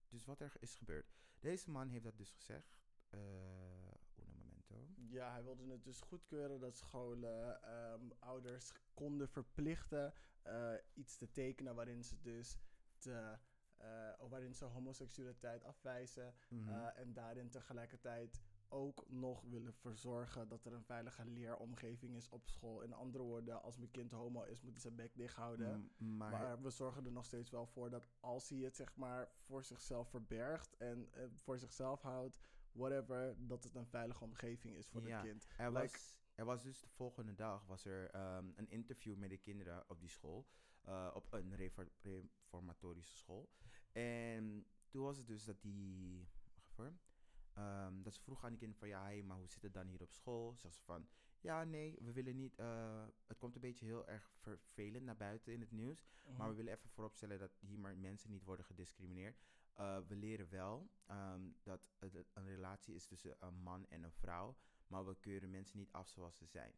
[0.10, 1.14] dus wat er is gebeurd.
[1.40, 2.76] Deze man heeft dat dus gezegd.
[3.10, 4.88] Un momento.
[4.96, 11.32] Ja, hij wilde het dus goedkeuren dat scholen ehm, ouders konden verplichten eh, iets te
[11.32, 12.58] tekenen waarin ze dus
[12.98, 13.38] te,
[14.20, 16.70] of waarin ze homoseksualiteit afwijzen Mhm.
[16.70, 18.42] eh, en daarin tegelijkertijd
[18.74, 22.82] ook nog willen verzorgen dat er een veilige leeromgeving is op school.
[22.82, 25.92] In andere woorden, als mijn kind homo is, moet hij zijn bek dicht houden.
[25.98, 28.96] Mm, maar, Maar we zorgen er nog steeds wel voor dat als hij het zeg
[28.96, 32.40] maar voor zichzelf verbergt en eh, voor zichzelf houdt,
[32.72, 35.48] whatever, dat het een veilige omgeving is voor Ja, het kind.
[35.58, 39.30] er, like- was, er was dus de volgende dag was er ehm, een interview met
[39.30, 40.48] de kinderen op die school.
[41.14, 43.50] op een refor- reformatorische school.
[43.92, 46.28] En toen was het dus dat die...
[47.54, 49.88] Ehm, dat ze vroeg aan die kinderen van ja, hey, maar hoe zit het dan
[49.88, 50.56] hier op school?
[50.56, 51.08] Ze van
[51.40, 52.56] ja, nee, we willen niet.
[52.56, 56.08] eh, het komt een beetje heel erg vervelend naar buiten in het nieuws.
[56.24, 56.38] Mhm.
[56.38, 59.40] Maar we willen even vooropstellen dat hier maar mensen niet worden gediscrimineerd.
[59.74, 64.12] Eh, we leren wel ehm, dat het een relatie is tussen een man en een
[64.12, 64.58] vrouw.
[64.88, 66.74] Maar we keuren mensen niet af zoals ze zijn.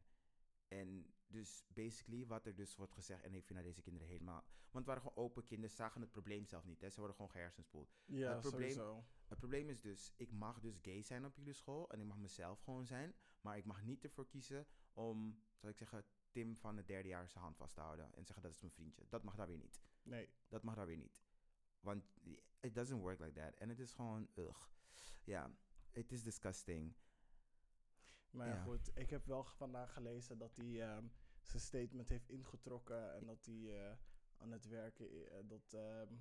[0.80, 4.44] En dus basically wat er dus wordt gezegd, en ik vind dat deze kinderen helemaal...
[4.72, 6.82] Want het waren gewoon open kinderen, zagen het probleem zelf niet.
[6.82, 6.90] Hè?
[6.90, 7.96] Ze worden gewoon gehersenspoeld.
[8.06, 9.06] ja, het probleem- sowieso.
[9.28, 12.18] Het probleem is dus, ik mag dus gay zijn op jullie school en ik mag
[12.18, 16.78] mezelf gewoon zijn, maar ik mag niet ervoor kiezen om, zal ik zeggen, Tim van
[16.78, 19.06] het derde jaar zijn hand vast te houden en zeggen dat is mijn vriendje.
[19.10, 19.82] Dat mag daar weer niet.
[20.04, 20.30] Nee.
[20.48, 21.24] Dat mag daar weer niet.
[21.80, 22.04] Want
[22.60, 23.56] it doesn't work like that.
[23.56, 24.68] En het is gewoon, ugh.
[25.24, 25.52] Ja,
[25.92, 26.96] it is disgusting.
[28.34, 31.06] Maar ja, goed, ik heb wel vandaag gelezen dat hij ehm,
[31.41, 33.96] zijn statement heeft ingetrokken en dat hij eh,
[34.38, 36.13] aan het werken eh, dat, ehm,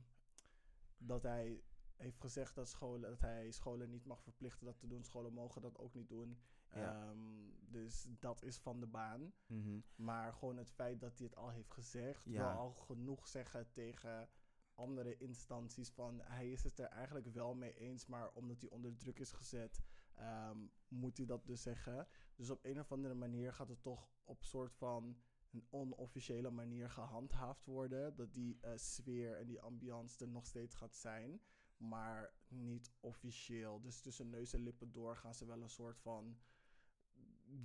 [0.97, 1.63] dat hij
[1.97, 5.05] heeft gezegd dat, scholen, dat hij scholen niet mag verplichten dat te doen.
[5.05, 6.41] Scholen mogen dat ook niet doen.
[6.75, 7.09] Ja.
[7.09, 9.33] Ehm, dus dat is van de baan.
[9.47, 9.81] Mhm.
[9.95, 12.31] Maar gewoon het feit dat hij het al heeft gezegd, Ja.
[12.33, 14.29] wil al genoeg zeggen tegen
[14.75, 18.97] andere instanties van hij is het er eigenlijk wel mee eens, maar omdat hij onder
[18.97, 19.81] druk is gezet,
[20.23, 20.59] ehm,
[20.89, 22.09] moet hij dat dus zeggen.
[22.37, 25.17] Dus op een of andere manier gaat het toch op soort van
[25.51, 28.15] een onofficiële manier gehandhaafd worden.
[28.17, 31.41] Dat die eh, sfeer en die ambiance er nog steeds gaat zijn,
[31.77, 33.81] maar niet officieel.
[33.81, 36.39] Dus tussen neus en lippen door gaan ze wel een soort van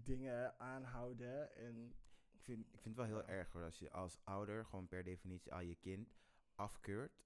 [0.03, 1.95] dingen aanhouden en
[2.31, 3.37] Ik vind, ik vind het wel heel Ja.
[3.37, 6.13] erg hoor, als je als ouder gewoon per definitie al je kind
[6.55, 7.25] afkeurt.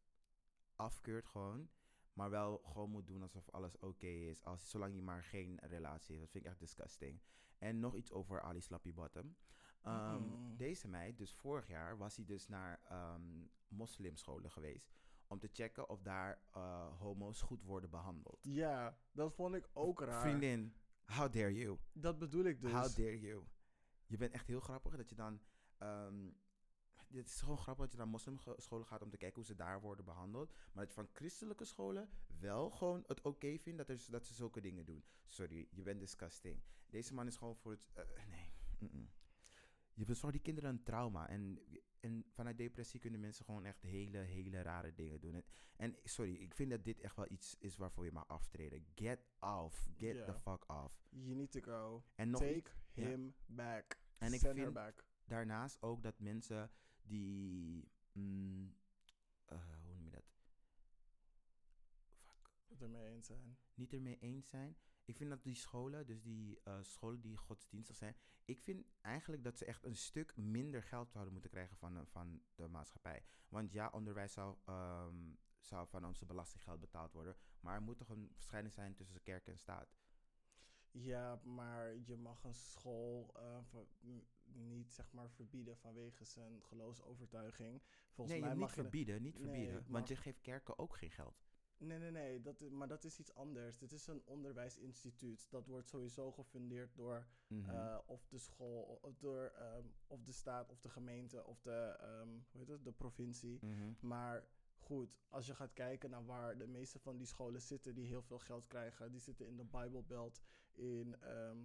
[0.76, 1.70] Afkeurt gewoon.
[2.14, 4.44] Maar wel gewoon moet doen alsof alles oké is.
[4.44, 6.22] Als, zolang je maar geen relatie heeft.
[6.22, 7.22] Dat vind ik echt disgusting.
[7.58, 9.36] En nog iets over Ali Slappy Bottom.
[9.82, 10.58] Ehm, Mm.
[10.58, 14.94] Deze meid, dus vorig jaar, was hij dus naar ehm, moslimscholen geweest.
[15.28, 18.40] Om te checken of daar eh, homo's goed worden behandeld.
[18.42, 20.22] Ja, dat vond ik ook raar.
[20.22, 21.78] Vriendin, how dare you?
[21.94, 22.72] Dat bedoel ik dus.
[22.72, 23.44] How dare you?
[24.06, 25.42] Je bent echt heel grappig dat je dan.
[25.78, 26.30] ehm,
[27.14, 29.82] het is gewoon grappig dat je naar moslimscholen gaat om te kijken hoe ze daar
[29.82, 30.52] worden behandeld.
[30.52, 34.34] Maar dat je van christelijke scholen wel gewoon het oké vindt dat, er, dat ze
[34.34, 35.04] zulke dingen doen.
[35.28, 36.62] Sorry, je bent disgusting.
[36.90, 37.88] Deze man is gewoon voor het.
[37.94, 38.54] eh, nee.
[38.80, 39.10] mm-mm.
[39.94, 41.30] Je bezorgt die kinderen een trauma.
[41.30, 41.60] En,
[42.00, 45.34] en vanuit depressie kunnen mensen gewoon echt hele, hele rare dingen doen.
[45.36, 45.44] En,
[45.76, 48.86] en sorry, ik vind dat dit echt wel iets is waarvoor je mag aftreden.
[48.96, 49.90] Get off.
[49.98, 51.08] Get the fuck off.
[51.10, 52.04] You need to go.
[52.16, 54.00] En Take iets- him back.
[54.18, 55.06] En ik Send vind- back.
[55.26, 56.72] daarnaast ook dat mensen
[57.12, 57.92] die.
[58.12, 58.76] mm,
[59.46, 60.30] eh, hoe noem je dat?
[62.16, 62.50] Fuck.
[62.68, 63.58] Het ermee eens zijn.
[63.74, 64.78] Niet ermee eens zijn.
[65.06, 68.16] Ik vind dat die scholen, dus die eh, scholen die godsdienstig zijn.
[68.46, 72.06] Ik vind eigenlijk dat ze echt een stuk minder geld zouden moeten krijgen van, de-
[72.06, 73.24] van de maatschappij.
[73.50, 77.36] Want ja, onderwijs zou, ehm, zou van onze belastinggeld betaald worden.
[77.60, 79.96] Maar er moet toch een scheiding zijn tussen kerk en staat.
[80.92, 83.58] Ja, maar je mag een school eh,
[84.00, 87.82] m- niet zeg maar verbieden vanwege zijn geloofsovertuiging.
[88.10, 88.82] Volgens nee, mij niet mag je.
[88.82, 89.86] verbieden, niet verbieden.
[89.88, 91.44] Want je geeft kerken ook geen geld.
[91.78, 93.78] Nee, nee, nee, dat, maar dat is iets anders.
[93.78, 95.48] Dit is een onderwijsinstituut.
[95.50, 97.70] Dat wordt sowieso gefundeerd door Mhm.
[97.70, 101.96] eh, of de school, of, door, ehm, of de staat, of de gemeente, of de,
[102.00, 103.60] ehm, hoe heet het, de provincie.
[103.66, 103.94] Mhm.
[104.00, 104.44] Maar
[104.78, 108.22] goed, als je gaat kijken naar waar de meeste van die scholen zitten die heel
[108.22, 110.42] veel geld krijgen, die zitten in de Bible Belt,
[110.74, 111.16] in.
[111.22, 111.58] ehm,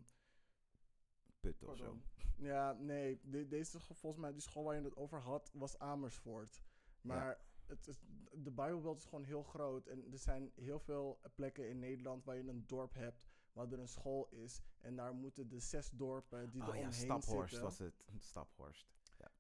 [1.63, 1.97] Of zo.
[2.37, 6.63] Ja, nee, de- deze volgens mij die school waar je het over had was Amersfoort.
[7.01, 7.99] Maar het is,
[8.33, 12.25] de Bible Belt is gewoon heel groot en er zijn heel veel plekken in Nederland
[12.25, 15.91] waar je een dorp hebt waar er een school is en daar moeten de zes
[15.91, 18.05] dorpen die Oh er ja, omheen Staphorst zitten was het.
[18.19, 18.87] Staphorst.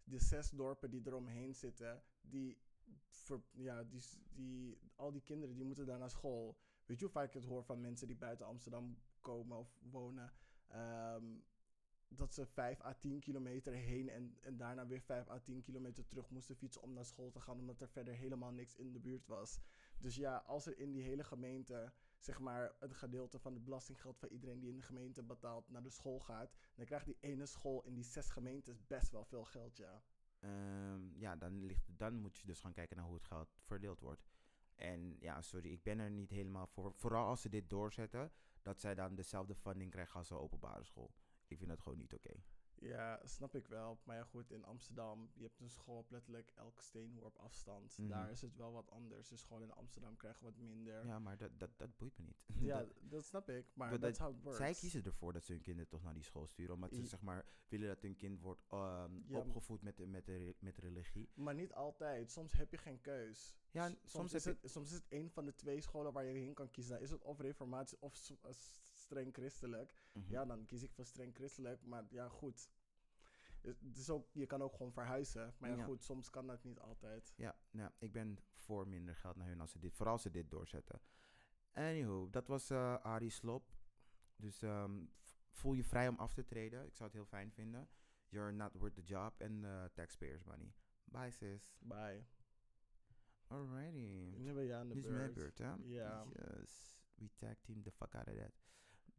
[0.04, 2.58] de zes dorpen die eromheen zitten, die,
[3.08, 4.02] ver- ja, die,
[4.34, 6.56] die, al die kinderen die moeten daar naar school.
[6.84, 10.32] Weet je hoe vaak ik het hoor van mensen die buiten Amsterdam komen of wonen?
[10.66, 11.24] ehm,
[12.08, 16.30] dat ze 5 à 10 kilometer heen en, daarna weer 5 à 10 kilometer terug
[16.30, 19.26] moesten fietsen om naar school te gaan, omdat er verder helemaal niks in de buurt
[19.26, 19.60] was.
[19.98, 24.18] Dus ja, als er in die hele gemeente, zeg maar, een gedeelte van het belastinggeld
[24.18, 27.46] van iedereen die in de gemeente betaalt naar de school gaat, dan krijgt die ene
[27.46, 30.02] school in die zes gemeentes best wel veel geld, ja.
[30.38, 34.00] Ehm, ja, dan, ligt, dan moet je dus gaan kijken naar hoe het geld verdeeld
[34.00, 34.26] wordt.
[34.74, 36.92] En ja, sorry, ik ben er niet helemaal voor.
[36.94, 41.14] Vooral als ze dit doorzetten, dat zij dan dezelfde funding krijgen als een openbare school.
[41.46, 42.32] Ik vind dat gewoon niet oké.
[42.78, 43.98] Ja, snap ik wel.
[44.04, 47.98] Maar ja, goed, in Amsterdam, je hebt een school op letterlijk elke steenworp afstand.
[47.98, 48.08] Mhm.
[48.08, 49.28] Daar is het wel wat anders.
[49.28, 51.06] Dus gewoon in Amsterdam krijgen we wat minder.
[51.06, 52.44] Ja, maar dat, dat, dat boeit me niet.
[52.68, 53.66] Ja, Dat- dat, snap ik.
[53.74, 54.56] Maar dat- that's how it works.
[54.58, 56.74] zij kiezen ervoor dat ze hun kinderen toch naar die school sturen.
[56.74, 60.06] Omdat ze I- zeg maar willen dat hun kind wordt ehm, Ja, opgevoed met, de-
[60.06, 61.28] met, de, met religie.
[61.34, 62.30] Maar niet altijd.
[62.30, 63.56] Soms heb je geen keus.
[63.70, 66.54] Ja, soms is het, soms is het een van de twee scholen waar je heen
[66.54, 66.92] kan kiezen.
[66.94, 68.14] Dan is het of reformatie of
[69.06, 69.94] streng christelijk.
[70.12, 70.30] Mhm.
[70.30, 71.82] Ja, dan kies ik voor streng christelijk.
[71.84, 72.70] Maar ja, goed.
[73.94, 75.54] Is ook, je kan ook gewoon verhuizen.
[75.58, 75.84] Maar ja, Ja.
[75.84, 77.32] goed, soms kan dat niet altijd.
[77.36, 80.30] Ja, nou, ik ben voor minder geld naar hun als ze dit, vooral als ze
[80.30, 81.00] dit doorzetten.
[81.72, 83.74] Anywho, dat was eh Arie Slop.
[84.36, 85.04] Dus ehm,
[85.50, 86.86] voel je vrij om af te treden.
[86.86, 87.88] Ik zou het heel fijn vinden.
[88.28, 90.74] You're not worth the job and the taxpayers money.
[91.04, 91.76] Bye sis.
[91.80, 92.24] Bye.
[93.48, 94.34] Alrighty.
[94.36, 95.22] Nu ben jij aan de Dit is beurt.
[95.22, 95.74] mijn beurt, hè?
[95.84, 96.26] Ja.
[96.32, 97.00] Yes.
[97.14, 98.52] We tag team the fuck out of that.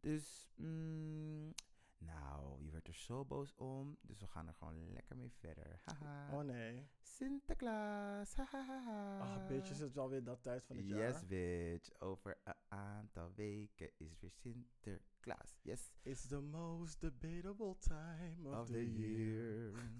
[0.01, 1.53] Dus, mm,
[1.97, 3.97] nou, je werd er zo boos om.
[4.01, 5.81] Dus we gaan er gewoon lekker mee verder.
[5.83, 6.38] Haha.
[6.38, 6.88] Oh nee.
[7.01, 8.36] Sinterklaas.
[8.36, 9.19] Hahaha.
[9.19, 10.99] Ach, bitch, is het wel weer dat tijd van het jaar?
[10.99, 11.99] Yes, bitch.
[12.01, 15.60] Over een aantal weken is weer Sinterklaas.
[15.62, 15.91] Yes.
[16.01, 19.71] It's the most debatable time of, Of the, the year.
[19.71, 19.91] year.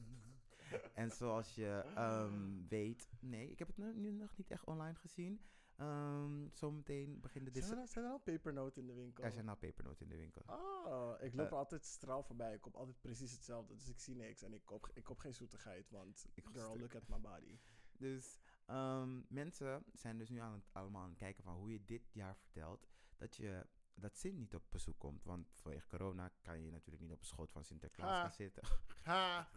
[0.94, 5.42] en zoals je ehm, weet, nee, ik heb het nu nog niet echt online gezien.
[5.78, 9.24] Ehm, zometeen begint de Zijn er, zijn er al pepernoten in de winkel?
[9.24, 10.44] Er zijn nou pepernoten in de winkel.
[10.48, 11.52] Oh, ik loop Eh.
[11.52, 12.54] er altijd straal voorbij.
[12.54, 13.76] Ik koop altijd precies hetzelfde.
[13.76, 14.42] Dus ik zie niks.
[14.42, 15.90] En ik koop, ik koop geen zoetigheid.
[15.90, 17.60] Want Ik girl, look at my body.
[18.00, 21.86] Dus ehm, mensen zijn dus nu aan het, allemaal aan het kijken van hoe je
[21.86, 22.88] dit jaar vertelt
[23.18, 25.24] dat je dat Sint niet op bezoek komt.
[25.24, 28.22] Want vanwege corona kan je natuurlijk niet op de schoot van Sinterklaas Ha.
[28.22, 28.64] gaan zitten.
[29.04, 29.50] Ha!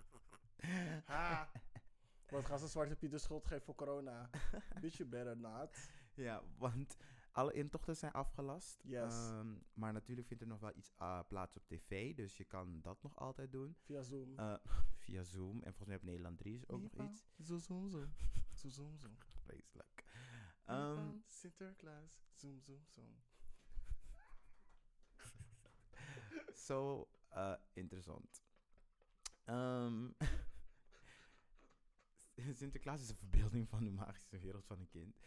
[1.05, 1.51] Ha!
[2.31, 4.31] Wat gaan ze Zwarte Piet de schuld geven voor corona?
[4.81, 5.89] Bitch, you better not.
[6.25, 6.97] Ja, want
[7.33, 8.81] alle intochten zijn afgelast.
[8.83, 9.15] Yes.
[9.15, 12.15] Ehm, maar natuurlijk vindt er nog wel iets ah, plaats op tv.
[12.15, 13.77] Dus je kan dat nog altijd doen.
[13.79, 14.39] Via Zoom.
[14.39, 14.55] Eh,
[15.05, 15.57] via Zoom.
[15.57, 17.27] En volgens mij op Nederland 3 is ook nog iets.
[17.43, 18.13] Zo, zoom, zoom.
[18.55, 19.17] Zo, zoom, zoom.
[19.45, 20.05] Vreselijk.
[20.65, 22.23] Ehm, Sinterklaas.
[22.35, 23.23] Zoom, zoom, zoom.
[26.55, 28.43] Zo eh, interessant.
[29.45, 30.09] Ehm,
[32.53, 35.21] Sinterklaas is een verbeelding van de magische wereld van een kind.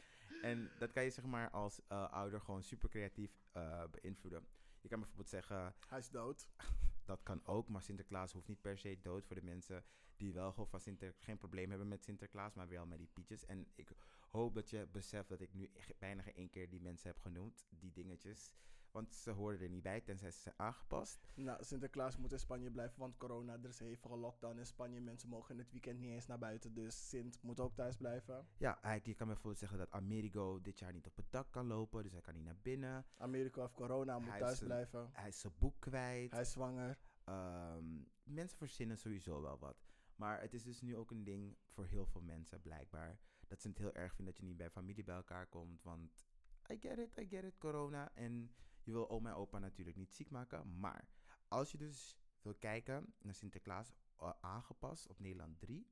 [0.43, 4.47] En dat kan je zeg maar als eh, ouder gewoon super creatief eh, beïnvloeden.
[4.81, 6.47] Je kan bijvoorbeeld zeggen, Hij is dood.
[7.05, 9.83] dat kan ook, maar Sinterklaas hoeft niet per se dood voor de mensen
[10.17, 13.45] die wel gewoon van Sinter geen probleem hebben met Sinterklaas, maar wel met die pietjes.
[13.45, 13.91] En ik
[14.29, 17.19] hoop dat je beseft dat ik nu echt bijna geen één keer die mensen heb
[17.19, 18.53] genoemd, die dingetjes.
[18.93, 21.27] Want ze hoorden er niet bij, tenzij ze zijn aangepast.
[21.33, 23.53] Nou, Sinterklaas moet in Spanje blijven, want corona.
[23.53, 25.01] Er is een hevige lockdown in Spanje.
[25.01, 26.73] Mensen mogen in het weekend niet eens naar buiten.
[26.73, 28.47] Dus Sint moet ook thuis blijven.
[28.57, 31.67] Ja, eigenlijk, je kan bijvoorbeeld zeggen dat Amerigo dit jaar niet op het dak kan
[31.67, 33.05] lopen, dus hij kan niet naar binnen.
[33.17, 35.09] Amerika heeft corona, moet Hij thuis blijven.
[35.13, 36.31] Hij is zijn boek kwijt.
[36.31, 36.97] Hij is zwanger.
[37.23, 37.85] Ehm,
[38.23, 39.85] mensen verzinnen sowieso wel wat.
[40.15, 43.19] Maar het is dus nu ook een ding voor heel veel mensen blijkbaar.
[43.47, 45.83] Dat ze het heel erg vinden dat je niet bij familie bij elkaar komt.
[45.83, 46.25] Want
[46.71, 48.11] I get it, I get it, corona.
[48.13, 50.79] En je wil oma en opa natuurlijk niet ziek maken.
[50.79, 51.07] Maar
[51.47, 55.87] als je dus wil kijken naar Sinterklaas eh, aangepast op Nederland 3...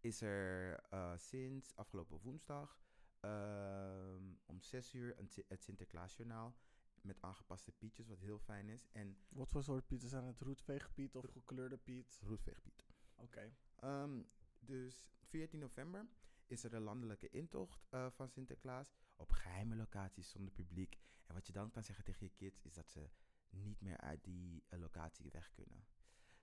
[0.00, 2.80] is er eh, sinds afgelopen woensdag
[3.20, 6.56] ehm, om 6 uur een, het Sinterklaasjournaal...
[7.02, 8.88] met aangepaste pietjes, wat heel fijn is.
[8.92, 10.40] En Wat voor soort Piet zijn het?
[10.40, 12.20] Roetveegpiet of gekleurde Piet?
[12.22, 12.86] Roetveegpiet.
[13.16, 13.52] Oké.
[13.76, 14.22] Ehm,
[14.60, 16.06] dus 14 november
[16.46, 20.98] is er een landelijke intocht eh, van Sinterklaas op geheime locaties zonder publiek.
[21.26, 23.08] En wat je dan kan zeggen tegen je kids is dat ze
[23.50, 25.84] niet meer uit die eh, locatie weg kunnen.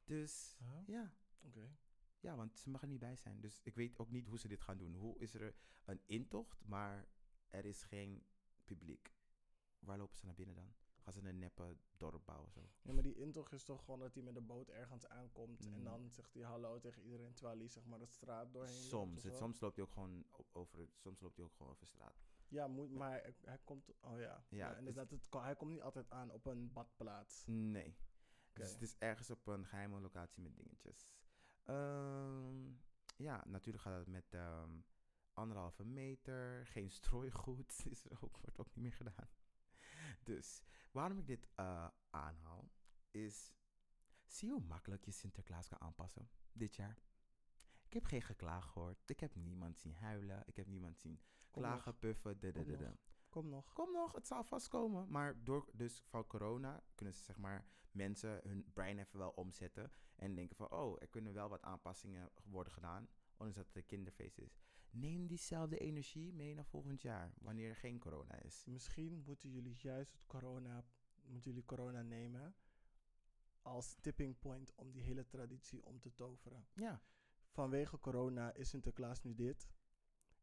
[0.04, 0.88] Dus Huh?
[0.88, 1.70] ja, Oké.
[2.20, 3.42] ja, want ze mag er niet bij zijn.
[3.42, 4.96] Dus ik weet ook niet hoe ze dit gaan doen.
[4.96, 7.08] Hoe is er een intocht, maar
[7.48, 8.24] er is geen
[8.66, 9.14] publiek?
[9.80, 10.74] Waar lopen ze naar binnen dan?
[11.00, 12.70] Gaan ze een neppe dorp bouwen zo?
[12.82, 15.66] Ja, maar die intocht is toch gewoon dat hij met de boot ergens aankomt.
[15.66, 15.84] En Mm.
[15.84, 19.24] dan zegt hij hallo tegen iedereen terwijl hij zeg maar de straat doorheen Soms.
[19.24, 22.29] Het, soms loopt hij ook gewoon over, het- soms loopt hij ook gewoon over straat.
[22.50, 23.92] Ja, moet, maar hij, hij komt...
[24.00, 24.46] Oh ja.
[24.50, 25.10] Ja, is- inderdaad.
[25.10, 27.44] Het, hij komt niet altijd aan op een badplaats.
[27.48, 27.98] Nee.
[28.54, 31.10] Dus het is ergens op een geheime locatie met dingetjes.
[31.64, 32.72] Ehm,
[33.16, 34.80] ja, natuurlijk gaat het met ehm,
[35.34, 36.66] anderhalve meter.
[36.68, 39.30] Geen strooigoed is er ook, wordt ook niet meer gedaan.
[40.24, 42.72] Dus waarom ik dit eh, aanhaal,
[43.12, 43.54] is...
[44.26, 46.98] Zie hoe makkelijk je Sinterklaas kan aanpassen dit jaar?
[47.86, 49.10] Ik heb geen geklaag gehoord.
[49.10, 50.44] Ik heb niemand zien huilen.
[50.46, 51.22] Ik heb niemand zien
[51.62, 52.00] klagen, nog.
[52.00, 52.40] puffen.
[52.40, 52.84] de, de, Kom de, de.
[52.84, 53.08] nog.
[53.30, 53.74] Kom nog.
[53.74, 55.10] Kom nog, het zal vast komen.
[55.10, 59.92] Maar door dus van corona kunnen ze zeg maar mensen hun brein even wel omzetten.
[60.16, 63.08] En denken van, oh, er kunnen wel wat aanpassingen worden gedaan.
[63.32, 64.60] Ondanks dat het een kinderfeest is.
[64.92, 67.34] Neem diezelfde energie mee naar volgend jaar.
[67.38, 68.66] Wanneer er geen corona is.
[68.66, 70.84] Misschien moeten jullie juist het corona...
[71.24, 72.56] Moeten jullie corona nemen
[73.62, 76.68] als tipping point om die hele traditie om te toveren.
[76.74, 77.02] Ja.
[77.50, 79.70] Vanwege corona is Sinterklaas nu dit.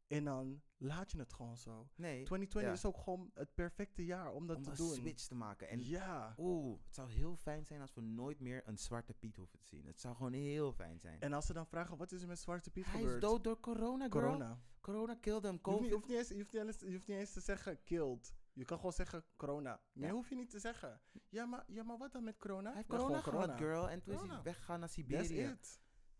[0.07, 1.87] En dan laat je het gewoon zo.
[1.95, 2.23] Nee.
[2.23, 2.71] 2020 ja.
[2.71, 4.93] is ook gewoon het perfecte jaar om dat om te een doen.
[4.93, 5.67] switch te maken.
[5.69, 6.33] En ja.
[6.37, 9.65] oeh, het zou heel fijn zijn als we nooit meer een zwarte Piet hoeven te
[9.65, 9.85] zien.
[9.85, 11.19] Het zou gewoon heel fijn zijn.
[11.21, 13.23] En als ze dan vragen, wat is er met Zwarte Piet Hij gebeurd?
[13.23, 14.21] is dood door corona, girl.
[14.23, 14.59] Corona.
[14.81, 15.59] Corona killed hem.
[15.63, 15.89] Je hoeft, niet, COVID.
[15.89, 18.33] je, hoeft niet eens, je, hoeft niet eens, je hoeft niet eens te zeggen killed.
[18.53, 19.81] Je kan gewoon zeggen corona.
[19.93, 20.13] Meer Ja.
[20.13, 21.01] hoef je niet te zeggen.
[21.29, 22.67] Ja maar, ja, maar wat dan met corona?
[22.67, 23.89] Hij heeft corona gewoon gehad, girl.
[23.89, 24.43] En toen is hij Corona.
[24.43, 25.41] weggegaan naar That's Siberië.
[25.43, 25.79] it.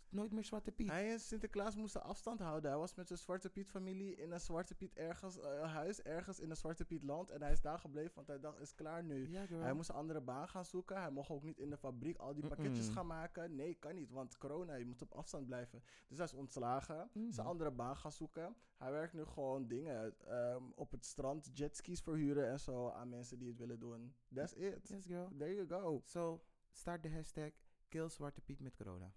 [0.09, 0.87] Nooit meer zwarte Piet.
[0.87, 2.69] Hij en Sinterklaas moesten afstand houden.
[2.69, 6.39] Hij was met zijn Zwarte Piet familie in een Zwarte Piet ergens, eh, huis, ergens
[6.39, 7.29] in een Zwarte Piet land.
[7.29, 9.29] En hij is daar gebleven, want hij dacht, is klaar nu.
[9.29, 9.45] Ja.
[9.47, 11.01] Hij moest een andere baan gaan zoeken.
[11.01, 13.55] Hij mocht ook niet in de fabriek al die pakketjes gaan maken.
[13.55, 15.83] Nee, kan niet, want corona, je moet op afstand blijven.
[16.07, 17.09] Dus hij is ontslagen.
[17.13, 17.31] Mhm.
[17.31, 18.55] Zijn andere baan gaan zoeken.
[18.77, 23.39] Hij werkt nu gewoon dingen ehm, op het strand, jetskis verhuren en zo aan mensen
[23.39, 24.15] die het willen doen.
[24.33, 24.87] That's it.
[24.89, 25.29] Yes, girl.
[25.37, 26.01] There you go.
[26.03, 27.51] So, start de hashtag
[27.89, 29.13] kill zwarte Piet met corona.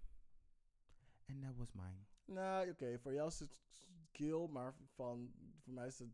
[1.31, 2.05] And that was mine.
[2.25, 3.57] Nou, oké, voor jou is het
[4.11, 6.09] kill, maar van, voor mij is het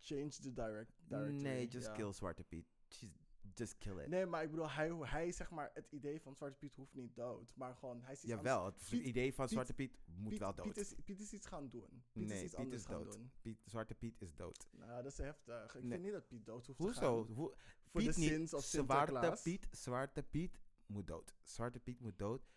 [0.00, 1.42] change the direct, directory.
[1.42, 2.66] nee, just kill zwarte Piet.
[2.88, 3.12] Just,
[3.54, 4.08] just kill it.
[4.08, 7.16] Nee, maar ik bedoel, hij, hij zeg maar, het idee van Zwarte Piet hoeft niet
[7.16, 7.52] dood.
[7.56, 10.38] Maar gewoon, hij is iets Jawel, het Piet- idee van Piet- zwarte Piet moet Piet,
[10.38, 10.66] wel dood.
[10.66, 12.02] Piet is, Piet is iets gaan doen.
[12.12, 13.12] Piet nee, is iets Piet anders is gaan dood.
[13.12, 13.30] doen.
[13.42, 14.66] Piet, zwarte Piet is dood.
[14.70, 15.74] Nou, dat is heftig.
[15.74, 15.90] Ik Nee.
[15.90, 17.24] vind niet dat Piet dood hoeft te Hoezo?
[17.24, 17.34] gaan.
[17.34, 18.28] Hoe, Voor de Piet niet.
[18.28, 19.38] sins of Zwarte.
[19.42, 21.34] Piet, Zwarte Piet moet dood.
[21.42, 22.48] Zwarte Piet moet dood.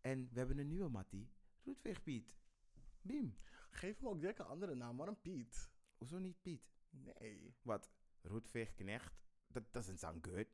[0.00, 1.28] En we hebben een nieuwe Mattie.
[1.64, 2.34] Roetveeg Piet.
[3.02, 3.36] Biem.
[3.70, 4.96] Geef hem ook direct een andere naam.
[4.96, 5.70] Waarom Piet?
[5.96, 6.70] Hoezo niet Piet?
[6.90, 7.54] Nee.
[7.62, 7.90] Wat?
[8.22, 9.26] Roetveeg Knecht?
[9.52, 10.46] That doesn't sound good.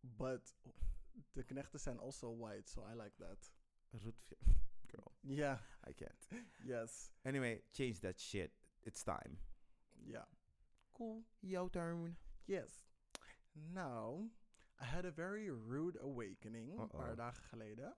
[0.00, 0.54] But
[1.32, 3.52] de knechten zijn also white, so I like that.
[3.90, 4.38] Roetveeg...
[4.90, 6.28] Girl, Ja, I can't.
[6.62, 7.10] yes.
[7.22, 8.50] Anyway, change that shit.
[8.80, 9.38] It's time.
[9.92, 10.28] Ja.
[10.92, 11.24] Cool.
[11.40, 12.16] Jouw turn.
[12.44, 12.82] Yes.
[13.52, 14.30] Now,
[14.80, 17.96] I had a very rude awakening een paar dagen geleden.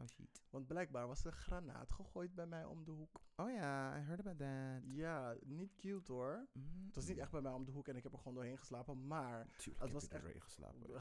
[0.00, 0.42] Oh shit.
[0.50, 3.20] Want blijkbaar was er een granaat gegooid bij mij om de hoek.
[3.36, 4.94] Oh ja, I heard about that.
[4.94, 6.48] Ja, niet cute hoor.
[6.86, 8.58] Het was niet echt bij mij om de hoek en ik heb er gewoon doorheen
[8.58, 9.06] geslapen.
[9.06, 11.00] Maar, Tuurlijk het heb was echt- erin geslapen.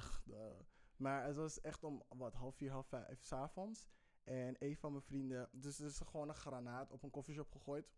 [0.98, 3.88] Maar het was echt om wat, half vier, half vijf s'avonds.
[4.24, 7.92] En een van mijn vrienden, dus er is gewoon een granaat op een koffieshop gegooid.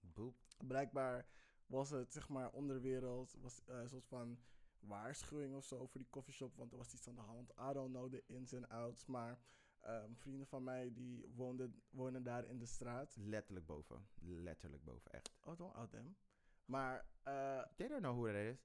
[0.00, 0.36] Boep.
[0.66, 1.26] Blijkbaar
[1.66, 4.38] was het, zeg maar, onderwereld, was eh, een soort van
[4.78, 7.50] waarschuwing of zo voor die koffieshop, want er was iets aan de hand.
[7.50, 9.38] I don't know the ins and outs, maar
[9.82, 13.16] ehm, vrienden van mij die woonden, wonen daar in de straat.
[13.16, 14.08] Letterlijk boven.
[14.20, 15.30] Letterlijk boven, echt.
[15.44, 16.16] Oh, don't out them.
[16.64, 18.58] Maar, eh They don't know who that is.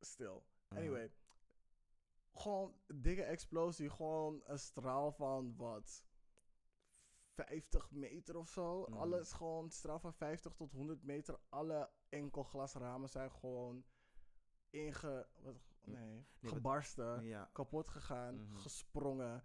[0.00, 0.44] stil.
[0.64, 0.78] Uh-huh.
[0.78, 1.12] Anyway,
[2.32, 6.04] gewoon dikke explosie, gewoon een straal van wat
[7.34, 8.80] 50 meter of zo.
[8.88, 8.98] Mhm.
[8.98, 11.38] Alles gewoon straal van 50 tot 100 meter.
[11.48, 13.84] Alle enkelglasramen zijn gewoon
[14.70, 15.28] inge...
[15.36, 17.50] Wat, nee, gebarsten, Ja.
[17.52, 18.56] kapot gegaan, Mhm.
[18.56, 19.44] gesprongen.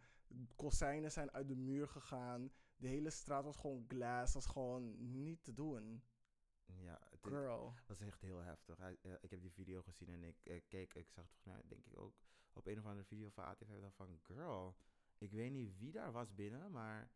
[0.56, 2.52] Kozijnen zijn uit de muur gegaan.
[2.78, 4.34] De hele straat was gewoon glas.
[4.34, 6.04] was gewoon niet te doen.
[6.66, 7.74] Ja, het is- Girl.
[7.86, 8.78] dat is echt heel heftig.
[8.78, 11.62] Hij- eh, ik heb die video gezien en ik eh, keek, ik zag toch nou,
[11.68, 12.14] denk ik ook
[12.54, 13.70] op een of andere video van ATV.
[13.70, 14.76] Ik dacht van, girl,
[15.18, 17.12] ik weet niet wie daar was binnen, maar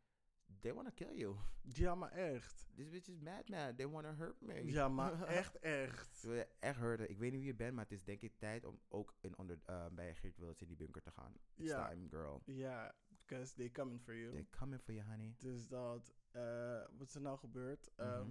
[0.60, 1.36] they wanna kill you.
[1.82, 2.68] Ja, maar echt.
[2.76, 3.78] This bitch is mad mad.
[3.78, 4.66] They wanna hurt me.
[4.66, 6.22] Ja, maar echt, echt.
[6.22, 7.10] Willen echt hurten.
[7.10, 9.38] Ik weet niet wie je bent, maar het is denk ik tijd om ook in
[9.38, 11.34] onder, eh, bij Geert Wilders in die bunker te gaan.
[11.56, 11.88] It's Ja.
[11.90, 12.42] time, girl.
[12.46, 12.96] Ja,
[13.30, 14.32] because they coming for you.
[14.32, 15.36] They're coming for you, honey.
[15.38, 17.92] Dus dat, eh, wat is er nou gebeurd?
[17.96, 18.08] Mhm.
[18.08, 18.30] Ehm,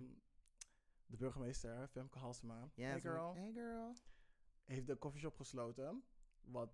[1.06, 3.94] de burgemeester, Femke Halsema, hey girl, Hey, girl.
[4.64, 6.02] heeft de koffieshop gesloten.
[6.40, 6.70] Wat,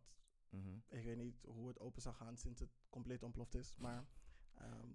[0.49, 0.77] Mhm.
[0.89, 3.75] ik weet niet hoe het open zou gaan sinds het compleet ontploft is.
[3.77, 4.05] Maar,
[4.55, 4.89] ehm,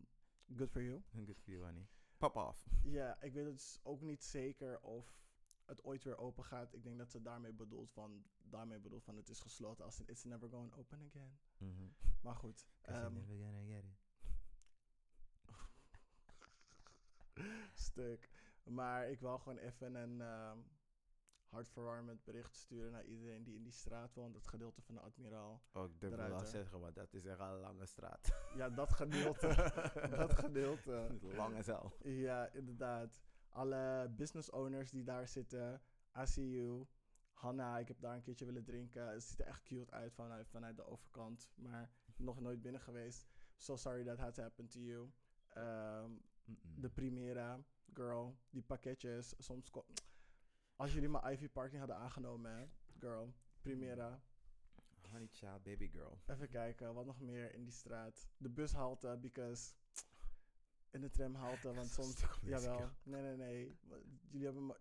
[0.55, 1.01] good for you.
[1.25, 1.87] Good for you, honey.
[2.17, 2.65] Pop off.
[2.83, 5.17] Ja, ik weet dus ook niet zeker of
[5.69, 6.73] het ooit weer open gaat.
[6.73, 10.08] Ik denk dat ze daarmee bedoelt van, daarmee bedoelt van het is gesloten als in
[10.08, 11.39] it's never going open again.
[11.58, 11.88] Mhm.
[12.21, 12.67] Maar goed.
[12.82, 13.97] ehm, you're never gonna get it.
[17.89, 18.29] stuk.
[18.63, 20.60] Maar ik wil gewoon even een ehm
[21.49, 24.36] hartverwarmend bericht sturen naar iedereen die in die straat woont.
[24.36, 25.62] Het gedeelte van de Admiraal.
[25.73, 28.32] Oh, ik durf wel zeggen, want dat is echt een lange straat.
[28.55, 29.47] Ja, dat gedeelte.
[30.17, 31.17] dat gedeelte.
[31.21, 31.91] Lang as hell.
[32.03, 33.21] Ja, inderdaad.
[33.49, 35.81] Alle business owners die daar zitten.
[36.17, 36.88] I see you.
[37.31, 39.07] Hanna, ik heb daar een keertje willen drinken.
[39.07, 41.49] Het ziet er echt cute uit vanuit, vanuit de overkant.
[41.55, 43.27] Maar nog nooit binnen geweest.
[43.57, 45.12] So sorry that had to happen to you.
[46.49, 46.81] Mm-mm.
[46.81, 49.33] de Primera, girl, die pakketjes.
[49.38, 49.71] Soms
[50.75, 54.21] Als jullie mijn Ivy Park niet hadden aangenomen, girl, Primera.
[55.12, 56.19] Honey child, baby girl.
[56.25, 58.29] Even kijken, wat nog meer in die straat.
[58.37, 59.73] De bushalte, because
[60.92, 62.23] in de tramhalte, want soms...
[62.42, 62.90] Jawel.
[63.04, 63.77] Nee, nee, nee.
[64.29, 64.75] Jullie hebben me,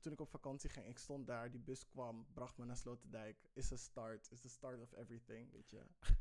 [0.00, 3.48] toen ik op vakantie ging, ik stond daar, die bus kwam, bracht me naar Sloterdijk.
[3.52, 5.82] Is a start, is the start of everything, weet je.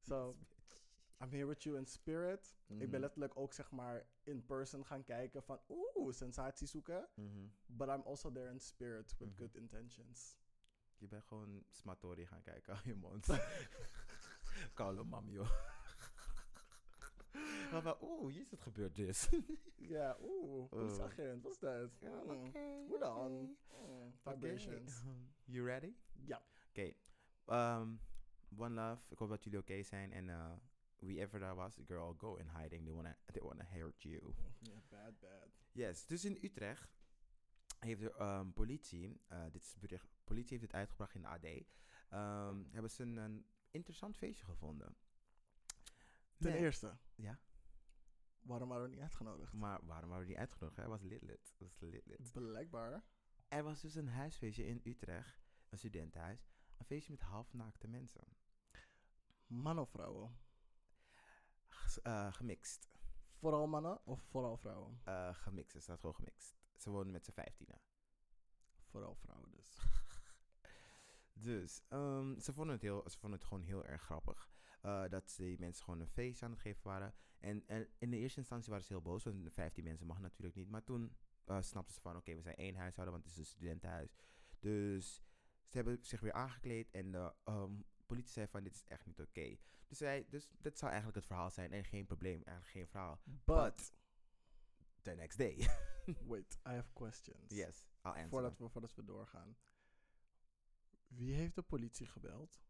[0.00, 0.36] So,
[1.20, 2.56] I'm here with you in spirit.
[2.66, 3.00] Ik ben Mhm.
[3.00, 7.08] letterlijk ook, zeg maar, in person gaan kijken van, oeh, sensatie zoeken.
[7.14, 7.46] Mhm.
[7.66, 9.38] But I'm also there in spirit with Mhm.
[9.38, 10.36] good intentions.
[10.96, 13.26] Je bent gewoon Smatori gaan kijken aan je mond.
[14.74, 15.50] Koude mam, joh.
[17.72, 19.28] Maar Oeh, hier is het gebeurd dus.
[19.76, 21.16] Ja, oeh, hoe Oh.
[21.16, 21.42] het?
[21.42, 21.90] Wat is dat?
[22.00, 23.32] Ja, Mm, oké, Hoe dan?
[23.32, 24.12] Mm.
[24.22, 25.02] Vibrations.
[25.54, 25.92] You ready?
[26.24, 26.42] Ja.
[26.68, 26.92] Oké.
[27.46, 27.94] ehm,
[28.56, 29.02] one love.
[29.08, 30.12] Ik hoop dat jullie oké zijn.
[30.12, 30.52] En eh
[30.98, 32.84] wie ever that was, girl, go in hiding.
[32.84, 34.34] They wanna, they wanna hurt you.
[34.88, 35.48] Bad, bad.
[35.72, 36.96] Yes, dus in Utrecht
[37.78, 41.44] heeft de ehm, politie, eh, dit is bericht, politie heeft dit uitgebracht in de AD,
[42.08, 44.96] ehm, hebben ze een, een interessant feestje gevonden.
[46.38, 47.38] Ten Nee, eerste, Ja,
[48.40, 49.52] waarom waren we niet uitgenodigd?
[49.52, 50.76] maar waarom waren we niet uitgenodigd?
[50.76, 51.54] Hij was lit.
[51.58, 52.32] Was lit.
[52.32, 53.04] Blijkbaar.
[53.48, 58.24] Er was dus een huisfeestje in Utrecht, een studentenhuis, een feestje met halfnaakte mensen.
[59.46, 60.36] Man of vrouwen?
[62.02, 62.88] Eh, gemixt.
[63.34, 65.00] Vooral mannen of vooral vrouwen?
[65.04, 66.56] Eh, gemixt, er staat gewoon gemixt.
[66.76, 67.80] Ze wonen met z'n vijftienen.
[68.84, 69.78] Vooral vrouwen dus.
[71.32, 74.50] Dus ehm, ze, vonden het heel, ze vonden het gewoon heel erg grappig.
[74.80, 77.14] Eh, dat die mensen gewoon een feest aan het geven waren.
[77.38, 80.56] En, en in de eerste instantie waren ze heel boos, want 15 mensen mag natuurlijk
[80.56, 80.68] niet.
[80.68, 83.54] Maar toen eh, snapten ze van, oké, we zijn één huishouden, want het is een
[83.54, 84.16] studentenhuis.
[84.58, 85.22] Dus
[85.66, 87.72] ze hebben zich weer aangekleed en de ehm,
[88.06, 89.56] politie zei van, dit is echt niet oké.
[89.86, 93.20] Dus, zij, dus dat zou eigenlijk het verhaal zijn en geen probleem, eigenlijk geen verhaal.
[93.44, 93.92] But,
[95.02, 95.56] The next day.
[96.30, 97.50] wait, I have questions.
[97.50, 98.28] yes, I'll answer.
[98.28, 99.56] Voordat we, voordat we doorgaan.
[101.06, 102.60] Wie heeft de politie gebeld?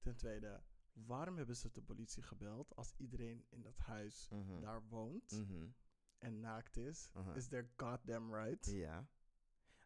[0.00, 0.62] Ten tweede,
[0.94, 4.60] waarom hebben ze de politie gebeld als iedereen in dat huis Mhm.
[4.60, 5.66] daar woont Mhm.
[6.18, 7.10] en naakt is?
[7.16, 7.36] Uh-huh.
[7.36, 8.66] Is their goddamn right?
[8.66, 9.08] Ja.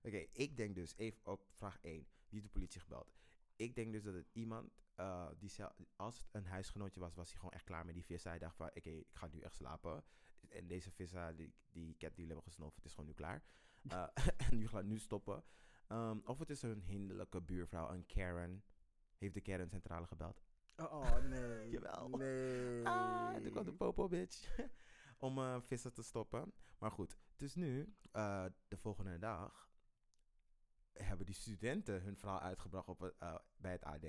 [0.02, 3.12] Oké, ik denk dus, even op vraag 1, wie heeft de politie gebeld?
[3.56, 7.28] Ik denk dus dat het iemand, eh, die zel- als het een huisgenootje was, was
[7.28, 8.28] hij gewoon echt klaar met die vissa.
[8.30, 10.04] Hij dacht van, oké, ik ga nu echt slapen.
[10.48, 13.42] En deze vissa, die, die cat die hebben gesnoven, het is gewoon nu klaar.
[13.88, 14.06] Eh,
[14.50, 15.44] en nu gaat nu stoppen.
[15.86, 18.64] Ehm, of het is een hinderlijke buurvrouw, een Karen.
[19.16, 20.42] Heeft de Karen centrale gebeld?
[20.78, 21.70] Oh, nee.
[21.70, 22.08] Jawel.
[22.08, 22.86] Nee.
[22.86, 24.58] Ah, toen kwam de popo, bitch.
[25.18, 26.52] Om eh, vissen te stoppen.
[26.78, 29.68] Maar goed, dus nu, eh, de volgende dag,
[30.92, 34.04] hebben die studenten hun verhaal uitgebracht op, eh, bij het AD.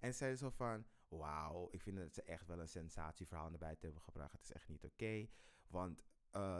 [0.00, 3.84] En zeiden zo van, wauw, ik vind dat ze echt wel een sensatieverhaal naar buiten
[3.84, 4.32] hebben gebracht.
[4.32, 5.28] Het is echt niet oké,
[5.66, 6.04] want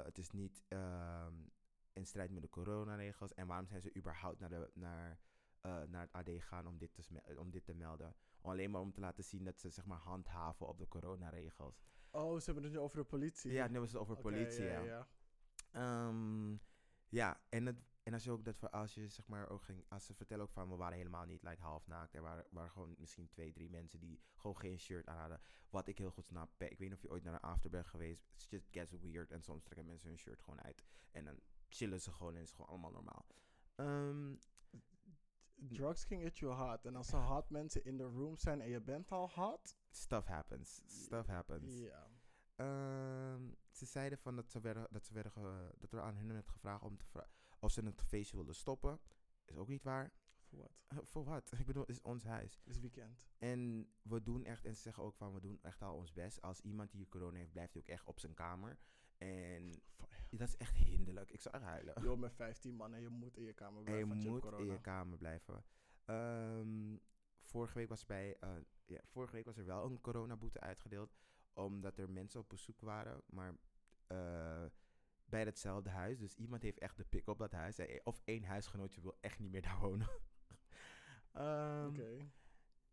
[0.02, 1.34] het is niet ehm,
[1.92, 3.34] in strijd met de coronaregels.
[3.34, 5.18] En waarom zijn ze überhaupt naar, de, naar,
[5.60, 8.14] eh, naar het AD gegaan om dit, te, sme- om dit te melden?
[8.40, 11.82] Alleen maar om te laten zien dat ze zeg maar handhaven op de coronaregels.
[12.10, 13.52] Oh, ze hebben het nu over de politie.
[13.52, 14.80] Ja, nu was het over Oké, politie, ja.
[14.80, 14.84] ja.
[14.84, 15.08] ja.
[15.72, 16.56] Ehm,
[17.08, 19.84] ja, en, het, en als je ook dat voor als je zeg maar ook ging,
[19.88, 22.14] als ze vertellen ook van we waren helemaal niet like half naakt.
[22.14, 25.40] Er waren, waren gewoon misschien twee, drie mensen die gewoon geen shirt aan hadden.
[25.70, 26.52] Wat ik heel goed snap.
[26.62, 28.24] Ik weet niet of je ooit naar een after bent geweest.
[28.48, 29.30] Just gets weird.
[29.30, 30.84] En soms trekken mensen hun shirt gewoon uit.
[31.10, 33.26] En dan chillen ze gewoon en is gewoon allemaal normaal.
[33.74, 34.34] Ehm,
[35.68, 36.84] Drugs can get you hot.
[36.84, 39.76] En als er hot mensen in de room zijn en je bent al hot.
[39.90, 40.82] stuff happens.
[40.86, 41.78] Stuff happens.
[41.78, 42.08] Ja.
[42.56, 46.32] Ehm, ze zeiden van dat, ze werden, dat, ze werden ge- dat er aan hun
[46.32, 47.04] werd gevraagd om te
[47.60, 49.00] of ze het feestje wilden stoppen.
[49.44, 50.12] Is ook niet waar.
[50.42, 50.72] Voor wat?
[51.10, 51.52] Voor wat?
[51.58, 52.54] Ik bedoel, het is ons huis.
[52.64, 53.26] Het is weekend.
[53.38, 56.42] En we doen echt, en ze zeggen ook van, we doen echt al ons best.
[56.42, 58.78] Als iemand die corona heeft, blijft hij ook echt op zijn kamer.
[59.20, 59.82] En
[60.30, 61.30] dat is echt hinderlijk.
[61.30, 62.02] Ik zou echt huilen.
[62.02, 64.08] Joh, met 15 man en je moet in je kamer En je blijven.
[64.08, 64.62] want hebt moet corona.
[64.64, 65.64] in je kamer blijven.
[66.04, 66.96] Ehm,
[67.42, 68.50] vorige, week was bij, eh,
[68.86, 71.14] ja, vorige week was er wel een coronaboete uitgedeeld.
[71.52, 73.22] Omdat er mensen op bezoek waren.
[73.26, 73.54] Maar
[74.06, 74.64] eh,
[75.24, 76.18] bij hetzelfde huis.
[76.18, 77.78] Dus iemand heeft echt de pik op dat huis.
[77.78, 80.08] En- Of één huisgenootje wil echt niet meer daar wonen.
[81.32, 82.30] Ehm, Oké.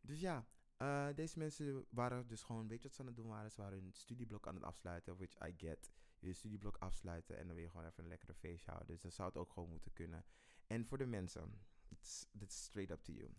[0.01, 0.45] Dus ja,
[0.77, 3.51] eh, deze mensen waren dus gewoon, weet je wat ze aan het doen waren?
[3.51, 5.91] Ze waren hun studieblok aan het afsluiten, which I get.
[6.19, 8.93] Je studieblok afsluiten en dan wil je gewoon even een lekkere feestje houden.
[8.93, 10.25] Dus dat zou het ook gewoon moeten kunnen.
[10.67, 13.33] En voor de mensen, it's, it's straight up to you,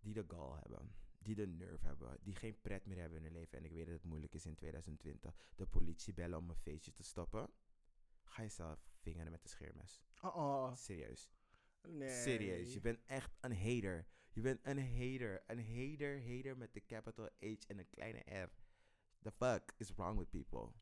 [0.00, 3.32] die de gal hebben, die de nerve hebben, die geen pret meer hebben in hun
[3.32, 3.58] leven.
[3.58, 6.92] En ik weet dat het moeilijk is in 2020, de politie bellen om een feestje
[6.92, 7.50] te stoppen.
[8.24, 10.02] Ga jezelf vingeren met de scheermes.
[10.22, 10.74] Oh, oh.
[10.74, 11.30] Serieus.
[11.88, 12.22] Nee.
[12.22, 14.06] Serieus, je bent echt een hater.
[14.34, 15.42] Je bent een hater.
[15.46, 18.50] Een hater, hater met de capital H en een kleine R.
[19.22, 20.72] The fuck is wrong with people?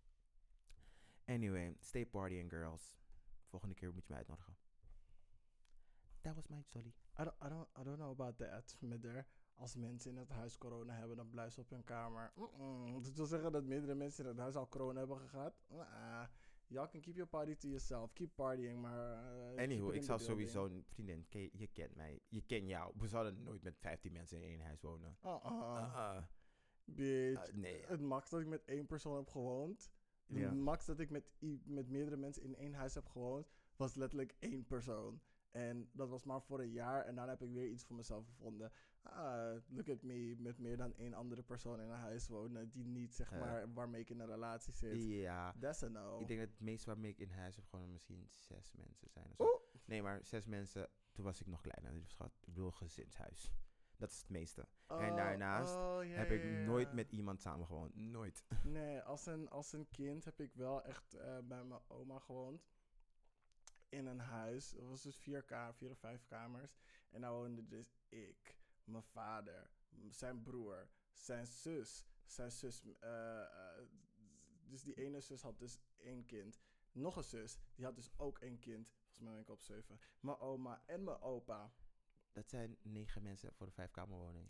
[1.25, 2.97] Anyway, stay partying girls.
[3.49, 4.57] Volgende keer moet je me uitnodigen.
[6.21, 6.95] That was my jolly.
[7.19, 10.59] I don't, I don't, I don't know about that, met als mensen in het huis
[10.59, 12.33] corona hebben, dan blijven ze op hun kamer.
[12.35, 13.03] Mm-mm.
[13.03, 15.55] Dat wil zeggen dat meerdere mensen in het huis al corona hebben gehad.
[16.73, 18.13] Y'all can keep your party to yourself.
[18.13, 19.23] Keep partying, maar...
[19.49, 22.93] keep Anywho, ik zou sowieso, een vriendin, ken je, kent mij, je kent jou.
[22.97, 25.17] We zouden nooit met 15 mensen in één huis wonen.
[25.25, 25.43] Uh-uh.
[25.45, 26.23] Uh-uh.
[26.85, 27.49] Bitch.
[27.49, 27.85] Uh, nee.
[27.87, 29.91] Het max dat ik met één persoon heb gewoond.
[30.27, 31.33] Het max dat ik met,
[31.65, 33.51] met meerdere mensen in één huis heb gewoond.
[33.77, 35.21] Was letterlijk één persoon.
[35.51, 37.05] En dat was maar voor een jaar.
[37.05, 38.73] En daarna heb ik weer iets voor mezelf gevonden.
[39.03, 40.35] Ah, look at me.
[40.39, 42.71] Met meer dan één andere persoon in een huis wonen.
[42.71, 45.03] Die niet, zeg maar, waarmee ik in een relatie zit.
[45.03, 45.55] Ja.
[45.61, 46.21] That's a no.
[46.21, 49.33] Ik denk dat het meest waarmee ik in huis heb gewoon misschien zes mensen zijn.
[49.37, 49.63] Of zo.
[49.85, 52.01] Nee, maar zes mensen, toen was ik nog kleiner.
[52.01, 53.53] Dus schat, ik bedoel gezinshuis.
[53.97, 54.69] Dat is het meeste.
[54.87, 57.95] en Oh, daarnaast oh, heb ik nooit met iemand samen gewoond.
[57.95, 58.45] Nooit.
[58.63, 62.63] Nee, als een, als een kind heb ik wel echt eh, bij mijn oma gewoond.
[63.89, 64.71] In een huis.
[64.71, 66.79] Dat was dus vier, ka vier of vijf kamers.
[67.11, 69.71] En daar woonde dus ik, mijn vader,
[70.09, 72.07] zijn broer, zijn zus.
[72.27, 72.83] Zijn zus.
[73.01, 73.85] eh, eh,
[74.65, 76.61] dus die ene zus had dus één kind.
[76.93, 78.89] Nog een zus, die had dus ook één kind.
[78.89, 80.01] Volgens mij ben ik op zeven.
[80.21, 81.73] Mijn oma en mijn opa.
[82.33, 84.49] Dat zijn negen mensen voor de vijfkamerwoning.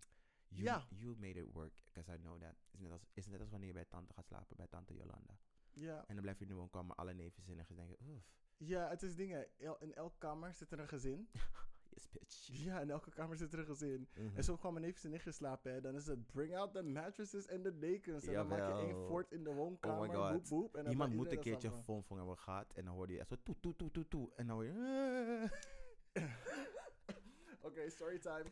[0.49, 0.87] You, Ja.
[0.91, 2.55] You made it work, because I know that.
[2.70, 5.39] Is net als, is net als wanneer je bij tante gaat slapen, bij tante Jolanda.
[5.72, 8.24] Ja, En dan blijf je in de woonkamer, alle neven en denken, oef,
[8.57, 9.59] ja het is dingen.
[9.59, 11.28] El- in elke kamer zit er een gezin.
[11.95, 12.49] yes bitch.
[12.64, 14.09] Ja, in elke kamer zit er een gezin.
[14.14, 14.36] Mhm.
[14.36, 15.72] En zo kwam mijn neefjes en nichtjes slapen.
[15.72, 15.80] Hè.
[15.80, 18.26] Dan is het bring out the mattresses en de dekens.
[18.26, 20.09] En dan maak je één fort in de woonkamer.
[20.09, 20.32] Oh my god.
[20.32, 21.70] Boep, boep, en Iemand moet een keertje.
[21.70, 22.72] Fong Fong hebben gehad.
[22.72, 24.30] En dan hoorde je echt zo toe, toe, toe, toe, toe.
[24.36, 25.51] En dan hoor je...
[27.61, 28.45] Oké, storytime.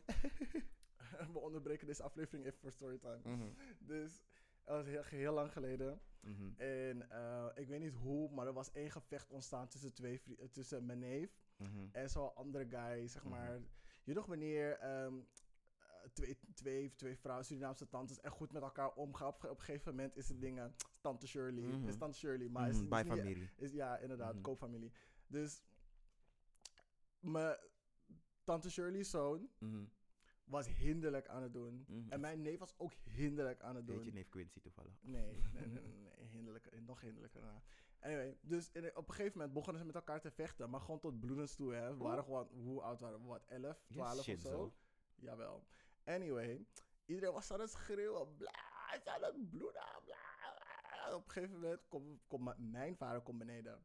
[1.33, 3.19] We onderbreken deze aflevering even voor storytime.
[3.23, 3.47] Mhm,
[3.79, 4.23] Dus,
[4.63, 6.01] dat was heel, heel lang geleden.
[6.21, 10.21] mhm, En eh, ik weet niet hoe, maar er was één gevecht ontstaan tussen, twee
[10.51, 11.87] tussen mijn neef mhm.
[11.91, 13.31] en zo'n andere guy, zeg Mhm.
[13.31, 13.59] maar.
[14.03, 15.13] Je nog wanneer ehm,
[15.79, 19.27] eh, twee, twee, twee vrouwen, Surinaamse tantes, echt goed met elkaar omgaan.
[19.27, 21.87] Op, op een gegeven moment is het dingen, Tante Shirley, Mhm.
[21.87, 23.49] is Tante Shirley, maar is, Mhm, Bij familie.
[23.57, 24.41] is, ja, inderdaad, Mhm.
[24.41, 24.91] koopfamilie.
[25.27, 25.63] Dus,
[27.19, 27.57] mijn
[28.43, 29.83] Tante Shirley's zoon Mhm.
[30.43, 31.85] was hinderlijk aan het doen.
[31.87, 32.09] Mhm.
[32.11, 33.95] En mijn neef was ook hinderlijk aan het doen.
[33.95, 34.93] Weet je neef Quincy toevallig?
[35.01, 35.21] Nee,
[35.53, 37.41] nee, nee, nee, nee, hinderlijk, nog hinderlijker.
[38.01, 40.99] Anyway, dus in- op een gegeven moment begonnen ze met elkaar te vechten, maar gewoon
[40.99, 41.97] tot bloedens toe, hè.
[41.97, 43.25] We waren gewoon, hoe oud waren we?
[43.27, 44.73] Wat, 11, 12 shit of zo?
[45.15, 45.67] Jawel.
[46.05, 46.65] Anyway,
[47.05, 51.15] iedereen was aan het schreeuwen, bla, is aan het bloeden, bla.
[51.15, 53.83] Op een gegeven moment komt komt mijn- vader komt beneden,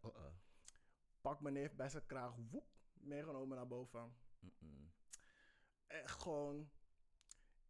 [1.20, 4.16] pakt mijn neef bij zijn kraag, woep, meegenomen naar boven.
[4.38, 4.92] Mm-mm.
[5.86, 6.70] Echt gewoon.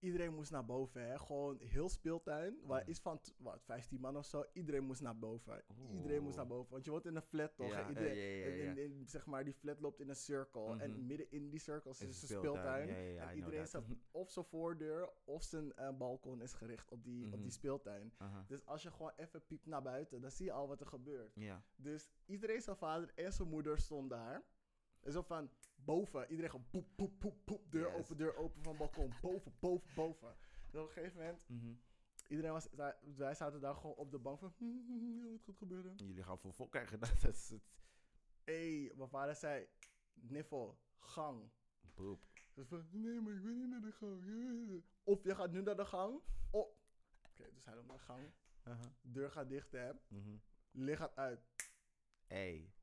[0.00, 1.18] Iedereen moest naar boven, hè?
[1.18, 2.58] Gewoon heel speeltuin.
[2.62, 2.90] Waar Mhm.
[2.90, 4.44] is van wat, 15 man of zo.
[4.52, 5.64] Iedereen moest naar boven.
[5.92, 6.72] Iedereen moest naar boven.
[6.72, 7.70] Want je woont in een flat toch?
[7.70, 10.68] Ja, eh, iedereen, ja, ja, en, zeg maar, die flat loopt in een cirkel.
[10.68, 10.80] Mhm.
[10.80, 12.88] En midden in die cirkel is Is een speeltuin.
[12.88, 12.88] speeltuin.
[13.28, 17.32] En iedereen staat of zijn voordeur of zijn eh, balkon is gericht op die, op
[17.32, 17.42] Mhm.
[17.42, 18.12] die speeltuin.
[18.16, 18.44] Aha.
[18.48, 21.36] Dus als je gewoon even piept naar buiten, dan zie je al wat er gebeurt.
[21.76, 24.42] Dus iedereen, zijn vader en zijn moeder stond daar.
[25.00, 25.50] En zo van
[25.86, 26.28] boven.
[26.30, 27.70] Iedereen gewoon poep, poep, poep, poep.
[27.72, 27.94] Deur Yes.
[27.98, 29.12] open, deur open van balkon.
[29.22, 30.36] Boven, boven, boven.
[30.70, 31.72] Dus op een gegeven moment, Mhm.
[32.28, 32.68] iedereen was,
[33.16, 35.94] wij zaten daar gewoon op de bank van, "Hmm, wat gaat gebeuren?
[35.96, 37.00] Jullie gaan voor vol krijgen.
[37.22, 37.62] Dat is het.
[38.44, 39.66] Hé, hey, mijn vader zei,
[40.14, 41.50] niffel, gang.
[41.94, 42.20] Boep.
[42.54, 44.84] Dus van, nee, maar ik wil niet naar de gang.
[45.04, 46.20] Of je gaat nu naar de gang.
[46.50, 46.74] Oh.
[47.22, 48.32] Oké, dus hij loopt naar de gang.
[48.62, 48.92] Aha.
[49.02, 49.92] Deur gaat dicht, hè.
[50.08, 50.36] Mhm.
[50.70, 51.40] Licht gaat uit.
[52.26, 52.74] Hey.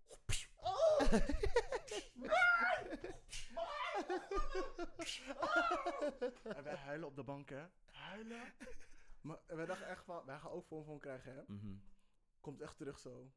[6.43, 7.66] En wij huilen op de bank, hè?
[7.91, 8.53] Huilen?
[9.22, 11.41] Maar wij dachten echt van, wij gaan ook voor van krijgen, hè?
[11.47, 11.76] Mhm.
[12.41, 13.32] Komt echt terug zo.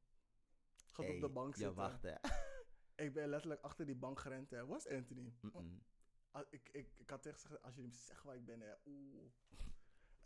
[0.93, 1.77] Gaat Hey, op de bank Ja, zitten.
[1.77, 2.15] wacht hè.
[3.05, 4.67] Ik ben letterlijk achter die bank gerend, hè?
[4.67, 5.33] Waar is Anthony?
[6.31, 8.73] Ah, ik, ik, ik had tegen gezegd, als jullie hem zeggen waar ik ben, hè?
[8.87, 9.31] Oeh.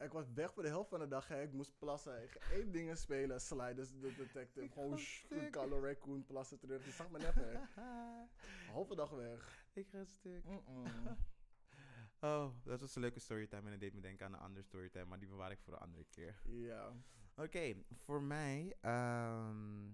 [0.00, 1.42] Ik was weg voor de helft van de dag, hè?
[1.42, 2.22] Ik moest plassen.
[2.22, 4.68] Ik één dingen spelen, Sliders, de detective.
[4.72, 5.52] Gewoon ga sh- stuk.
[5.52, 6.84] Color Raccoon, plassen terug.
[6.84, 7.74] Je zag me net weg.
[8.72, 9.66] Halve dag weg.
[9.72, 10.44] ik ga stuk.
[12.22, 13.62] Oh, dat was een leuke storytime.
[13.66, 15.04] En het deed me denken aan een andere storytime.
[15.04, 16.40] Maar die bewaar ik voor een andere keer.
[16.44, 16.92] Ja.
[17.36, 19.88] Oké, voor mij ehm,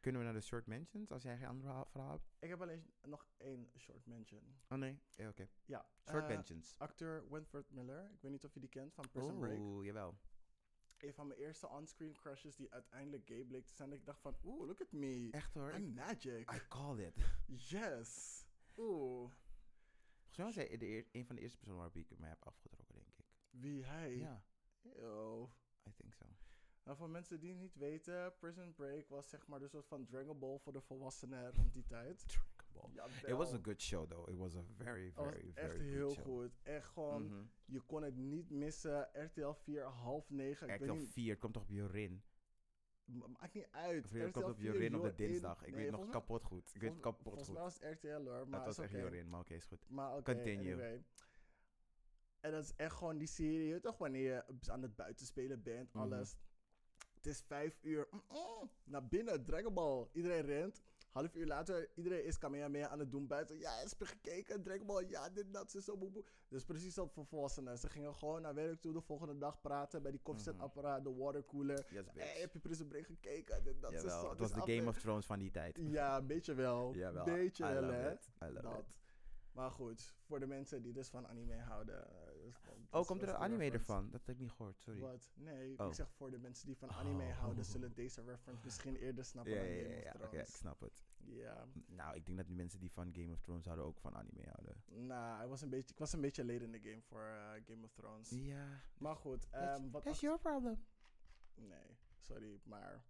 [0.00, 1.10] kunnen we naar de short mentions.
[1.10, 2.36] Als jij geen andere verhaal- hebt.
[2.38, 4.60] Ik heb alleen nog één short mention.
[4.68, 5.48] Oh nee, ja, oké.
[5.64, 5.88] Ja.
[6.08, 6.74] Short eh, mentions.
[6.78, 8.10] Acteur Wentworth Miller.
[8.12, 9.58] Ik weet niet of je die kent van Prison Break.
[9.58, 10.18] Oeh, jawel.
[10.98, 13.88] Een van mijn eerste onscreen crushes die uiteindelijk gay bleek te zijn.
[13.90, 15.28] Dat ik dacht van, oeh, look at me.
[15.30, 15.74] Echt hoor.
[15.74, 16.52] I'm magic.
[16.52, 17.24] I called it.
[17.70, 18.44] Yes.
[18.76, 19.30] Oeh.
[20.30, 22.44] Volgens mij was hij de eer- een van de eerste personen waarop ik mij heb
[22.46, 23.24] afgetrokken, denk ik.
[23.50, 24.16] Wie hij?
[24.16, 24.44] Ja,
[24.82, 25.42] Ew.
[25.88, 26.24] I think so.
[26.88, 30.06] Nou, voor mensen die het niet weten, Prison Break was zeg maar de soort van
[30.06, 32.24] Dragon Ball voor de volwassenen rond die tijd.
[32.28, 33.08] Dragon Ball.
[33.30, 34.28] It was a good show though.
[34.30, 36.24] It was a very, Het was very, echt very heel show.
[36.24, 36.50] goed.
[36.62, 37.42] Echt gewoon, Mhm.
[37.64, 39.08] je kon het niet missen.
[39.12, 40.74] RTL 4, half negen.
[40.74, 42.22] RTL niet, 4, het komt toch op Jorin?
[43.04, 44.04] ma- maakt niet uit.
[44.04, 45.64] Of het komt op 4, Jorin op de dinsdag.
[45.64, 46.70] Ik Nee, weet nog kapot goed.
[46.74, 47.54] Ik weet kapot Volgens goed.
[47.54, 48.92] mij was het RTL hoor, maar Het was echt.
[48.92, 49.88] Jorin, maar oké, is goed.
[49.88, 50.58] Maar Continue.
[50.72, 51.04] anyway.
[52.40, 56.02] En dat is echt gewoon die serie, toch, wanneer je aan het buitenspelen bent, Mhm.
[56.02, 56.36] alles.
[57.18, 60.08] Het is vijf uur, mm-mm, naar binnen, Dragon Ball.
[60.12, 60.82] Iedereen rent.
[61.10, 63.58] Half uur later, iedereen is Kamehameha aan het doen buiten.
[63.58, 66.24] Ja, is gekeken, Dragon Ball, ja, dit, dat, zo, boe, boe.
[66.48, 67.78] Dus precies op volwassenen.
[67.78, 71.86] Ze gingen gewoon naar werk toe de volgende dag praten bij die koffiezetapparaat, de watercooler.
[71.90, 72.40] Yes, Hey, bitch.
[72.40, 73.64] heb je Prison Break gekeken?
[73.64, 75.78] Dit, dat, zo, Jawel, zo, het was de is Game of Thrones van die tijd.
[75.80, 76.94] Ja, een beetje wel.
[76.94, 78.14] Jawel, beetje wel, hè.
[78.38, 78.78] Dat.
[78.78, 78.98] it.
[79.52, 82.06] Maar goed, voor de mensen die dus van anime houden.
[82.48, 83.92] Is dat- Oh, komt er een de anime reference.
[83.92, 84.10] ervan?
[84.10, 85.00] Dat heb ik niet gehoord, sorry.
[85.00, 85.30] Wat?
[85.34, 85.86] Nee, Oh.
[85.86, 87.38] ik zeg voor de mensen die van anime Oh.
[87.38, 90.48] houden, zullen deze reference misschien eerder snappen Ja, dan Game ja, of ja, oké, Thrones.
[90.48, 91.04] ik snap het.
[91.16, 94.14] Ja, Nou, ik denk dat die mensen die van Game of Thrones houden ook van
[94.16, 95.06] anime houden.
[95.06, 97.50] nou, ik was een beetje, ik was een beetje late in de game voor eh,
[97.66, 98.30] Game of Thrones.
[98.30, 100.84] Ja, Maar goed, ehm, wat that's ach- your problem.
[101.54, 103.04] Nee, sorry, maar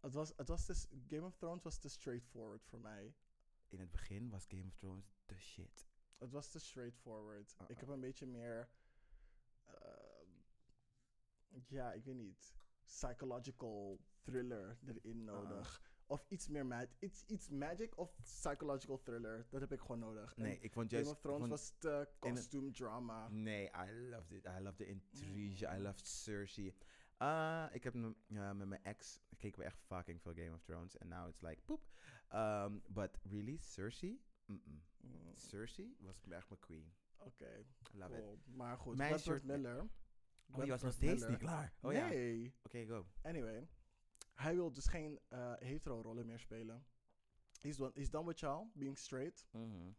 [0.00, 3.14] het was, het was dus, Game of Thrones was te straightforward voor mij.
[3.68, 5.88] In het begin was Game of Thrones de shit.
[6.20, 7.54] Het was te straightforward.
[7.58, 7.70] Uh-uh.
[7.70, 8.68] Ik heb een beetje meer.
[9.64, 10.28] ehm,
[11.66, 12.54] ja, ik weet niet.
[12.84, 15.82] Psychological thriller erin nodig.
[16.06, 19.46] Of iets meer mag iets, iets magic of psychological thriller.
[19.50, 20.34] Dat heb ik gewoon nodig.
[20.34, 21.16] En Nee, ik vond Game juist...
[21.16, 23.28] of Thrones was te costume drama.
[23.28, 24.44] Nee, I loved it.
[24.44, 25.76] I loved the intrigue.
[25.76, 26.74] I loved Cersei.
[27.16, 30.98] Ah, ik heb met mijn ex keken we echt fucking veel Game of Thrones.
[30.98, 31.80] And now it's like, poep.
[32.32, 34.20] Um, but really, Cersei?
[34.54, 36.92] Mm, Cersei was echt mijn queen.
[37.18, 38.46] Oké, Love it.
[38.46, 39.88] Maar goed, Mijn shirt- Miller.
[40.52, 41.72] Oh, die was nog steeds Miller- niet klaar.
[41.80, 42.06] Oh ja.
[42.06, 42.14] Oké,
[42.72, 42.86] nee.
[42.86, 43.06] go.
[43.22, 43.68] Anyway,
[44.34, 46.86] hij wil dus geen eh, hetero-rollen meer spelen.
[47.60, 49.46] He's done, he's done with y'all, being straight.
[49.50, 49.92] Mhm.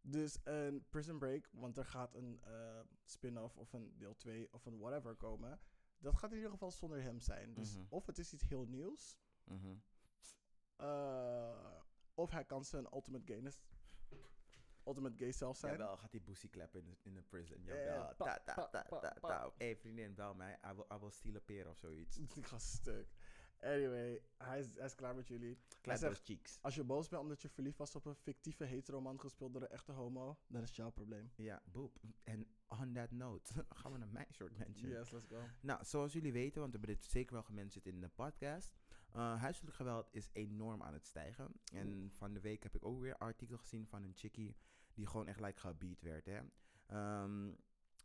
[0.00, 4.66] Dus een Prison Break, want er gaat een eh, spin-off of een deel 2 of
[4.66, 5.60] een whatever komen.
[5.98, 7.54] Dat gaat in ieder geval zonder hem zijn.
[7.54, 7.84] Dus Mhm.
[7.88, 9.74] of het is iets heel nieuws, Mhm.
[10.76, 11.82] eh,
[12.18, 13.58] of hij kan zijn ultimate gayness,
[14.86, 15.72] ultimate gay zelf zijn.
[15.72, 17.64] Jawel, gaat die boosie klappen in de, in de prison.
[17.64, 18.14] Ja, Jawel.
[18.16, 19.52] pa, Ta, ta, ta.
[19.58, 20.58] Hey vriendin, bel mij.
[20.64, 22.18] I will, I will steal a peer of zoiets.
[22.36, 23.08] Ik ga stuk.
[23.60, 25.58] Anyway, hij is, hij is klaar met jullie.
[25.82, 26.58] Zegt- those cheeks.
[26.62, 29.68] Als je boos bent omdat je verliefd was op een fictieve hetero-man gespeeld door een
[29.68, 31.32] echte homo, dan is het jouw probleem.
[31.36, 31.98] Ja, boep.
[32.24, 34.90] En on that note, gaan we naar mijn short mention.
[34.90, 35.42] Yes, let's go.
[35.60, 38.74] Nou, zoals jullie weten, want we hebben dit zeker wel gementioned in de podcast.
[39.12, 41.52] Eh, huiselijk geweld is enorm aan het stijgen.
[41.74, 44.56] En van de week heb ik ook weer een artikel gezien van een chickie
[44.94, 46.26] die gewoon echt like gebied werd.
[46.26, 46.40] Hè.
[46.86, 47.52] Ehm,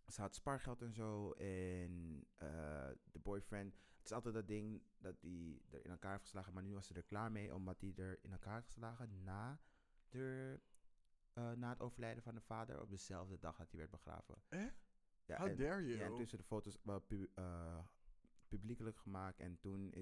[0.08, 1.32] ze had spaargeld en zo.
[1.32, 3.74] En eh, de boyfriend.
[3.97, 6.54] Het is altijd dat ding dat die er in elkaar heeft geslagen.
[6.54, 9.60] Maar nu was ze er klaar mee, omdat hij er in elkaar heeft geslagen na,
[10.10, 10.60] de,
[11.34, 12.82] eh, na het overlijden van de vader.
[12.82, 14.36] Op dezelfde dag dat hij werd begraven.
[14.49, 14.66] Eh?
[15.26, 15.97] Ja, How en- dare you?
[15.97, 16.78] ja, en toen ze de foto's
[17.36, 17.80] eh,
[18.47, 19.39] publiekelijk gemaakt.
[19.39, 19.93] En toen,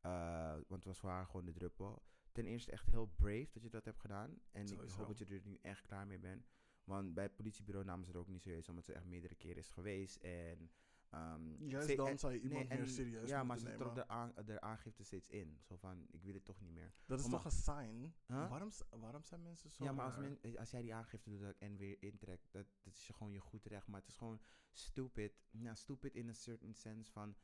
[0.00, 2.02] eh, want het was voor haar gewoon de druppel.
[2.32, 4.40] Ten eerste echt heel brave dat je dat hebt gedaan.
[4.52, 6.46] En ik hoop dat je er nu echt klaar mee bent.
[6.84, 9.56] Want bij het politiebureau namen ze het ook niet serieus, omdat ze echt meerdere keren
[9.56, 10.16] is geweest.
[10.16, 10.70] En,
[11.10, 14.08] ehm, Juist dan en- zou je iemand nee, meer serieus Ja, maar ze trok de,
[14.08, 15.58] aan, de aangifte steeds in.
[15.62, 16.92] Zo van, ik wil het toch niet meer.
[17.06, 18.14] Dat is Om- toch een sign?
[18.26, 18.50] Huh?
[18.50, 20.38] Waarom, waarom zijn mensen zo Ja, maar als, raar?
[20.42, 23.64] men, als jij die aangifte doet en weer intrek, dat, dat is gewoon je goed
[23.66, 23.86] recht.
[23.86, 24.40] Maar het is gewoon
[24.72, 25.32] stupid.
[25.50, 27.36] Ja, stupid in een certain sense van,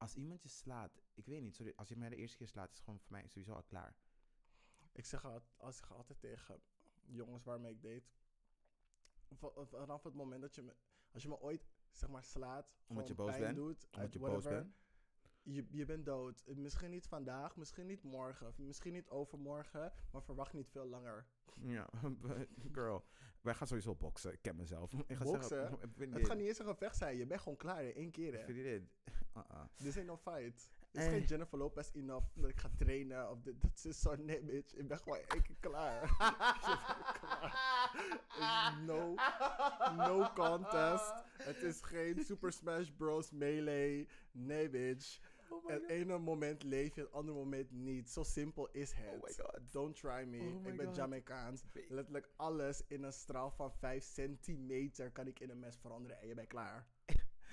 [0.00, 2.68] als iemand je slaat, ik weet niet, sorry, als je mij de eerste keer slaat,
[2.70, 3.94] is het gewoon voor mij sowieso al klaar.
[4.92, 6.62] Ik zeg, al- als ik altijd tegen
[7.06, 8.02] jongens waarmee ik date.
[9.34, 10.74] va- Vanaf het moment dat je me,
[11.12, 13.56] als je me ooit zeg maar slaat, Omdat je boos pijn bent?
[13.56, 14.74] doet, Omdat je boos whatever, bent.
[15.42, 16.40] Je, je bent dood.
[16.46, 21.26] Eh, Misschien niet vandaag, misschien niet morgen, misschien niet overmorgen, maar verwacht niet veel langer.
[21.60, 21.88] Ja,
[22.72, 23.04] girl,
[23.40, 24.32] wij gaan sowieso boksen.
[24.32, 24.92] Ik ken mezelf.
[24.92, 25.48] Ik ga Boksen?
[25.48, 28.32] Zeggen, Het gaat niet eens een gevecht zijn, je bent gewoon klaar in één keer.
[28.38, 28.44] Hè.
[28.44, 28.90] vriendin,
[29.36, 29.62] uh-uh.
[29.76, 30.70] Dit is no fight.
[30.90, 31.12] Dit is Eh.
[31.12, 33.30] geen Jennifer Lopez enough dat ik ga trainen.
[33.30, 34.74] Of dit, dat is zo, nee bitch.
[34.74, 36.02] Ik ben gewoon één keer klaar.
[36.10, 36.34] Ik ben
[37.20, 38.72] klaar.
[38.78, 39.14] Is no,
[39.96, 41.12] no contest.
[41.42, 43.30] Het is geen Super Smash Bros.
[43.30, 44.08] Melee.
[44.32, 45.20] Nee bitch.
[45.48, 48.10] Oh Het ene moment leef je, het andere moment niet.
[48.10, 49.14] Zo simpel is het.
[49.14, 49.60] Oh my God.
[49.72, 50.38] Don't try me.
[50.38, 50.96] Oh ik ben God.
[50.96, 51.62] Jamaicaans.
[51.88, 56.28] Letterlijk alles in een straal van 5 centimeter kan ik in een mes veranderen en
[56.28, 56.86] je bent klaar.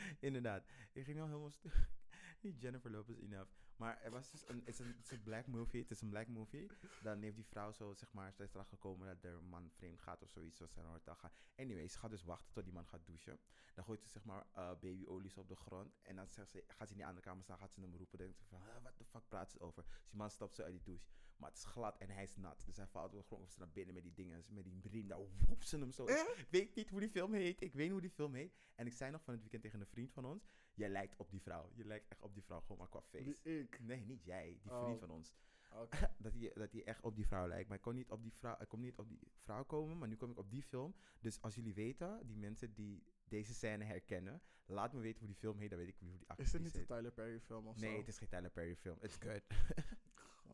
[0.20, 0.66] Inderdaad.
[0.94, 1.70] Ik ging al helemaal stu-
[2.42, 3.52] Niet Jennifer Lopez enough.
[3.78, 6.02] Maar er was dus een, het is een, het is een black movie, het is
[6.02, 6.68] een black movie.
[7.02, 10.00] Dan heeft die vrouw zo, zeg maar, ze is erachter gekomen dat er man vreemd
[10.02, 10.82] gaat of zoiets, zoals ze
[11.16, 11.32] gaan.
[11.56, 13.40] Anyway, ze gaat dus wachten tot die man gaat douchen.
[13.74, 15.98] Dan gooit ze, zeg maar, eh babyolies op de grond.
[16.02, 18.18] En dan zegt ze, gaat ze in die andere kamer staan, gaat ze hem roepen.
[18.18, 19.84] Dan denkt ze van, "Ah, wat de fuck praat ze over?
[19.84, 21.08] Dus die man stapt zo uit die douche.
[21.38, 22.64] Maar het is glad en hij is nat.
[22.66, 24.88] Dus hij valt op de grond of ze naar binnen met die dingen, met die
[24.90, 25.08] riem.
[25.08, 26.06] Daar woep ze hem zo.
[26.38, 27.62] Ik weet niet hoe die film heet.
[27.62, 28.54] Ik weet niet hoe die film heet.
[28.76, 30.44] En ik zei nog van het weekend tegen een vriend van ons,
[30.78, 31.70] jij lijkt op die vrouw.
[31.76, 33.40] Je lijkt echt op die vrouw, gewoon maar qua face.
[33.44, 33.80] Wie ik.
[33.80, 34.84] Nee, niet jij, die Oh.
[34.84, 35.34] vriend van ons.
[36.18, 37.68] Dat hij dat hij echt op die vrouw lijkt.
[37.68, 40.08] Maar ik kon niet op die vrouw, ik kon niet op die vrouw komen, maar
[40.08, 40.96] nu kom ik op die film.
[41.20, 45.36] Dus als jullie weten, die mensen die deze scène herkennen, laat me weten hoe die
[45.38, 46.86] film heet, dan weet ik hoe die actrice Is het niet een.
[46.96, 47.98] Tyler Perry film of Nee, zo?
[47.98, 48.98] het is geen Tyler Perry film.
[49.02, 49.42] It's good.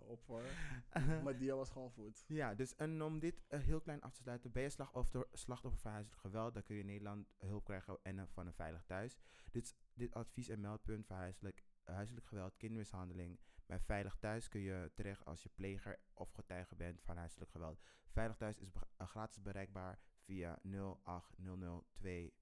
[0.04, 0.44] Op hoor.
[1.24, 2.24] maar die was gewoon goed.
[2.28, 4.52] Ja, dus en om dit eh, heel klein af te sluiten.
[4.52, 8.20] Ben je slachtoffer, slachtoffer van huiselijk geweld, dan kun je in Nederland hulp krijgen en
[8.20, 9.18] eh, van een veilig thuis.
[9.52, 13.40] Dit, dit advies en meldpunt voor huiselijk, huiselijk geweld, kindermishandeling.
[13.66, 17.82] Bij Veilig Thuis kun je terecht als je pleger of getuige bent van huiselijk geweld.
[18.08, 22.36] Veilig Thuis is be- eh, gratis bereikbaar via 0800 2000.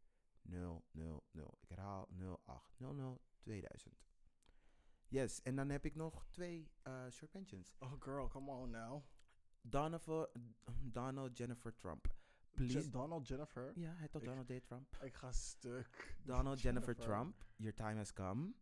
[1.61, 3.95] Ik herhaal 0800 2000.
[5.11, 7.73] Yes, en dan heb ik nog twee eh short mentions.
[7.79, 9.03] Oh girl, come on now.
[9.61, 10.27] Donovan,
[10.81, 12.15] Donald Jennifer Trump.
[12.51, 12.79] Please.
[12.79, 13.79] Je- Donald Jennifer.
[13.79, 14.59] ja, hij Ik- Donald J.
[14.59, 14.97] Trump.
[15.01, 16.17] Ik ga stuk.
[16.23, 18.53] Donald Jennifer Trump, your time has come.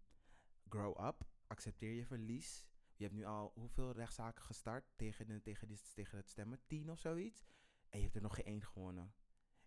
[0.70, 1.28] Grow up.
[1.48, 2.68] Accepteer je verlies.
[2.96, 6.60] Je hebt nu al hoeveel rechtszaken gestart tegen, de, tegen, die, tegen het stemmen?
[6.68, 7.44] Tien of zoiets.
[7.90, 9.14] En je hebt er nog geen één gewonnen.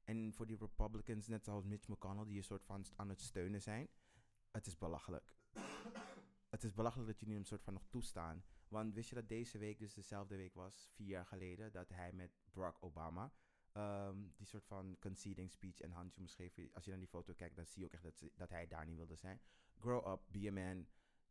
[0.05, 3.63] En voor die Republicans, net zoals Mitch McConnell, die een soort van aan het steunen
[3.63, 3.89] zijn.
[4.51, 5.35] Het is belachelijk.
[6.53, 8.45] Het is belachelijk dat jullie hem soort van nog toestaan.
[8.69, 12.13] Want wist je dat deze week dus dezelfde week was, vier jaar geleden, dat hij
[12.13, 13.33] met Barack Obama
[13.73, 16.69] ehm, die soort van conceding speech en handje geven.
[16.75, 18.67] Als je naar die foto kijkt, dan zie je ook echt dat, ze- dat hij
[18.67, 19.41] daar niet wilde zijn.
[19.79, 20.87] Grow up, be a man,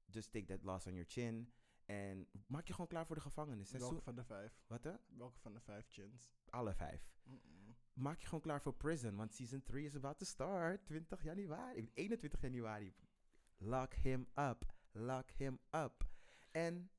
[0.06, 1.54] just take that loss on your chin.
[1.86, 3.72] En maak je gewoon klaar voor de gevangenis.
[3.72, 4.64] Welke Seizoen, van de vijf?
[4.68, 4.94] wat hè?
[5.08, 6.34] Welke van de vijf chins?
[6.50, 7.10] Alle vijf.
[7.94, 10.86] Maak je gewoon klaar voor prison, want season 3 is about to start.
[10.86, 12.94] 20 januari, 21 januari.
[13.58, 16.06] Lock him up, lock him up.
[16.52, 16.92] En,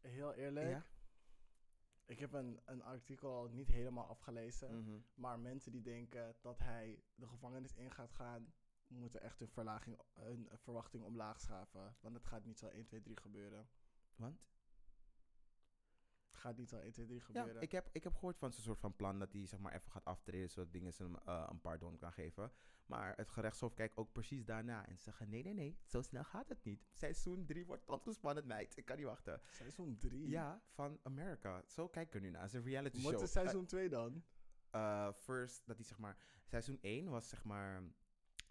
[0.00, 0.68] Heel eerlijk.
[0.68, 0.84] ja?
[2.04, 4.78] Ik heb een, een artikel niet helemaal afgelezen.
[4.82, 4.98] Mhm.
[5.14, 8.52] Maar mensen die denken dat hij de gevangenis in gaat gaan,
[8.88, 11.96] moeten echt hun, verlaging, hun verwachting omlaag schaven.
[12.00, 13.68] Want het gaat niet zo 1, 2, 3 gebeuren.
[14.16, 14.40] Want?
[16.46, 17.62] Het gaat niet zo 1, 2, 3 Ja, gebeuren.
[17.62, 19.90] ik heb, ik heb gehoord van zo'n soort van plan dat hij zeg maar even
[19.90, 22.52] gaat aftreden zodat dingen ze hem eh, een pardon kan geven.
[22.86, 26.24] Maar het gerechtshof kijkt ook precies daarna en ze zeggen nee, nee, nee, zo snel
[26.24, 26.86] gaat het niet.
[26.92, 28.76] Seizoen 3 wordt tot spannend, meid.
[28.76, 29.40] Ik kan niet wachten.
[29.50, 30.28] Seizoen 3.
[30.28, 31.62] Ja, van America.
[31.66, 32.42] Zo kijk ik er nu naar.
[32.42, 33.22] Het is een reality Wat show.
[33.22, 34.24] is seizoen 2 dan?
[34.70, 37.82] Eh, eh, first, dat hij zeg maar, seizoen 1 was zeg maar,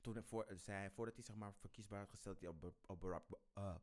[0.02, 3.26] toen voor, zij, voordat hij zeg maar verkiesbaar had gesteld, hij op, op Barack,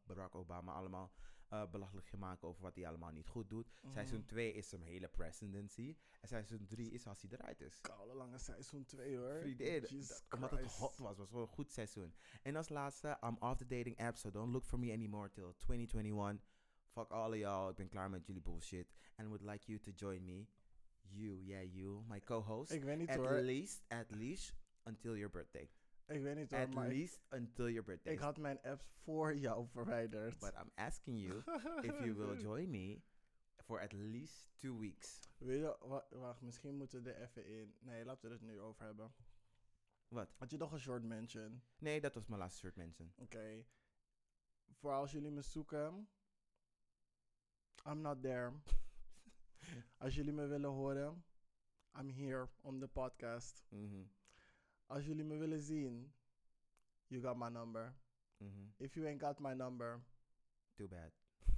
[0.05, 1.13] Barack Obama allemaal
[1.53, 3.73] eh, belachelijk gemaakt over wat hij allemaal niet goed doet.
[3.89, 4.27] Seizoen Mhm.
[4.29, 5.97] 2 is zijn hele presidency.
[6.21, 7.81] En seizoen 3 is als hij eruit is.
[7.81, 9.39] Koude lange seizoen 2 hoor.
[9.41, 9.87] Vriendin,
[10.35, 12.15] omdat het hot was, was wel een goed seizoen.
[12.43, 15.55] En als laatste, I'm off the dating app, so don't look for me anymore till
[15.57, 16.41] 2021.
[16.93, 18.93] Fuck all of y'all, ik ben klaar met jullie bullshit.
[19.17, 20.47] And would like you to join me.
[21.09, 22.73] You, yeah, you, my co-host.
[22.73, 23.41] Ik weet niet At hoor.
[23.41, 25.71] least, at least until your birthday.
[26.13, 28.13] Ik weet niet hoor, At maar ik, least until your birthday.
[28.13, 30.39] ik had mijn apps voor jou verwijderd.
[30.39, 31.39] But I'm asking you
[31.83, 33.01] if you will join me
[33.65, 35.21] for at least two weeks.
[35.39, 37.75] Weet je, wa- wacht, misschien moeten we er even in.
[37.81, 39.13] Nee, laten we het nu over hebben.
[40.09, 40.35] Wat?
[40.37, 41.63] Had je nog een short mention?
[41.79, 43.13] Nee, dat was mijn laatste shirt mention.
[43.17, 43.65] Oké.
[44.73, 46.09] Voor als jullie me zoeken.
[47.87, 48.53] I'm not there.
[49.99, 51.25] Als jullie me willen horen.
[51.99, 53.65] I'm here on the podcast.
[53.69, 54.03] Mhm,
[54.93, 56.13] Als jullie me willen zien.
[57.07, 57.95] You got my number.
[58.37, 58.67] mhm.
[58.77, 60.03] If you ain't got my number.
[60.75, 61.13] Too bad.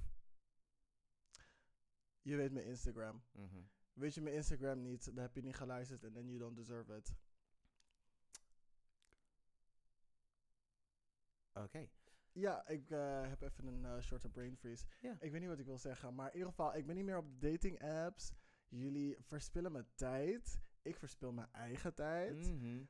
[2.29, 3.23] Je weet mijn Instagram.
[3.31, 3.61] Mhm.
[3.93, 6.95] Weet je mijn Instagram niet, dan heb je niet geluisterd en then you don't deserve
[6.95, 7.15] it.
[11.53, 11.87] Oké.
[12.31, 14.85] Ja, ik eh, heb even een eh, shorter brain freeze.
[15.19, 17.17] Ik weet niet wat ik wil zeggen, maar in ieder geval, ik ben niet meer
[17.17, 18.33] op de dating apps.
[18.67, 20.61] Jullie verspillen mijn tijd.
[20.81, 22.47] Ik verspil mijn eigen tijd.
[22.47, 22.83] Mhm.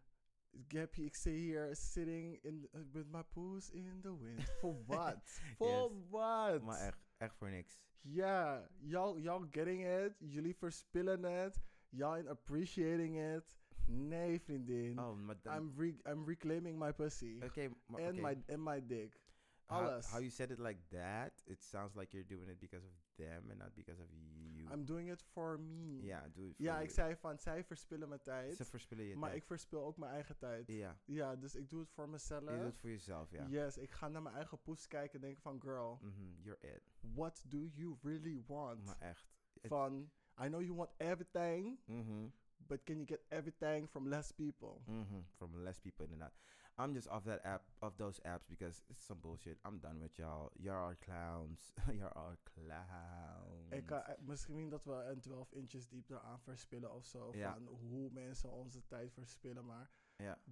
[0.93, 4.49] Ik zit hier sitting in, uh, with my poos in the wind.
[4.61, 5.17] For what?
[5.57, 6.09] For Yes.
[6.09, 6.61] what?
[6.61, 7.83] Maar echt, echt voor niks.
[8.01, 10.13] Ja, y'all, y'all getting it.
[10.19, 11.61] Jullie verspillen het.
[11.89, 13.55] Y'all ain't appreciating it.
[13.87, 14.99] Nee, vriendin.
[14.99, 15.55] Oh, maar dan...
[15.55, 17.39] I'm, re I'm reclaiming my pussy.
[17.43, 18.21] Okay, and, oké.
[18.21, 19.19] my, and my dick.
[19.67, 22.91] how, how you said it like that, it sounds like you're doing it because of
[23.15, 24.71] them and not because of you.
[24.73, 26.03] I'm doing it for me.
[26.05, 28.55] ja, doe het voor Ja, ik zei van, zij verspillen mijn tijd.
[28.55, 29.41] Ze verspillen je Maar tijd.
[29.41, 30.67] ik verspil ook mijn eigen tijd.
[30.67, 32.45] Ja, Ja, dus ik doe het voor je mezelf.
[32.49, 33.45] doet het voor jezelf, ja.
[33.47, 36.81] Yes, ik ga naar mijn eigen poes kijken en denken van, girl, Mhm, you're it.
[37.13, 38.85] what do you really want?
[38.85, 39.33] Maar echt.
[39.61, 40.11] Van,
[40.41, 44.81] I know you want everything, Mhm, but can you get everything from less people?
[44.85, 46.33] mhm, From less people inderdaad.
[46.77, 49.57] I'm just off that app, off those apps because it's some bullshit.
[49.63, 50.51] I'm done with y'all.
[50.57, 51.71] You're all clowns.
[51.97, 53.71] You're all clowns.
[53.71, 57.31] Ik kan, eh, misschien dat we een 12 inches diep eraan verspillen of zo.
[57.31, 59.65] Van hoe mensen onze tijd verspillen.
[59.65, 59.89] Maar.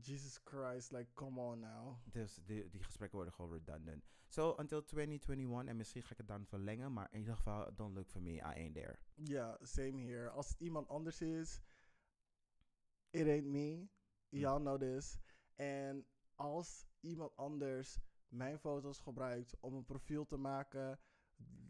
[0.02, 1.98] Jesus Christ, like, come on now.
[2.04, 4.04] Dus die, die gesprekken worden gewoon redundant.
[4.28, 5.70] So, until 2021.
[5.70, 6.94] En misschien ga ik het dan verlengen.
[6.94, 8.32] Maar in ieder geval, don't look for me.
[8.32, 9.00] I ain't there.
[9.14, 10.30] Ja, same here.
[10.30, 11.62] Als het iemand anders is,
[13.10, 13.88] it ain't me.
[14.30, 15.18] Y'all know this.
[15.56, 16.06] En
[16.44, 21.00] als iemand anders mijn foto's gebruikt om een profiel te maken,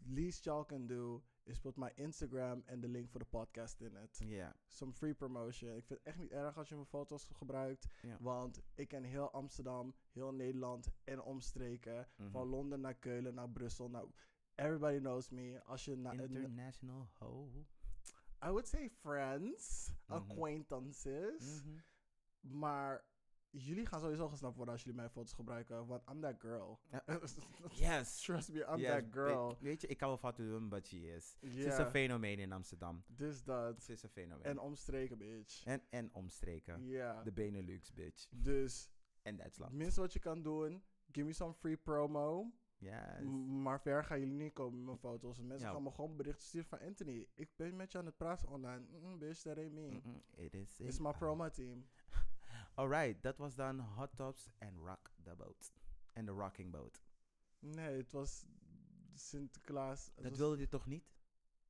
[0.04, 3.94] least y'all can do is put my Instagram en de link voor de podcast in
[3.94, 4.18] het.
[4.18, 4.56] Ja.
[4.66, 5.76] Some free promotion.
[5.76, 7.86] Ik vind het echt niet erg als je mijn foto's gebruikt,
[8.20, 12.08] want ik ken heel Amsterdam, heel Nederland en omstreken.
[12.16, 12.30] Mhm.
[12.30, 13.90] Van Londen naar Keulen, naar Brussel.
[13.90, 14.10] Nou,
[14.54, 15.62] everybody knows me.
[15.64, 17.50] Als je naar International ho.
[18.44, 20.12] I would say friends, Mhm.
[20.12, 21.62] acquaintances.
[21.62, 21.78] Mhm.
[22.58, 23.04] Maar
[23.56, 25.86] jullie gaan sowieso gesnapt worden als jullie mijn foto's gebruiken.
[25.86, 26.78] Want I'm that girl.
[27.74, 28.20] Yes.
[28.22, 29.56] Trust me, I'm Yes, that girl.
[29.60, 31.36] Weet je, ik kan wel fouten doen, but she is.
[31.40, 33.02] Ze is een fenomeen in Amsterdam.
[33.06, 33.82] dus dat.
[33.82, 34.44] Ze is een fenomeen.
[34.44, 35.64] En omstreken, bitch.
[35.64, 36.86] en, en omstreken.
[36.86, 37.22] Ja.
[37.22, 38.26] De Benelux, bitch.
[38.30, 38.90] Dus
[39.22, 39.70] En Duitsland.
[39.70, 40.82] het minste wat je kan doen,
[41.12, 42.52] give me some free promo.
[42.78, 43.22] Yes.
[43.62, 45.40] Maar ver gaan jullie niet komen met mijn foto's.
[45.40, 45.72] Mensen Ja.
[45.74, 47.28] gaan me gewoon berichten sturen van Anthony.
[47.34, 48.84] Ik ben met je aan het praten online.
[49.00, 50.00] Mm, bitch, that ain't me.
[50.34, 50.80] It is.
[50.80, 51.86] It's my promo team.
[52.74, 55.72] Alright, dat was dan Hot Tops en Rock the Boat.
[56.12, 57.02] En de Rocking Boat.
[57.58, 58.46] Nee, het was
[59.14, 60.06] Sinterklaas.
[60.06, 61.12] Het Dat was- wilde je toch niet?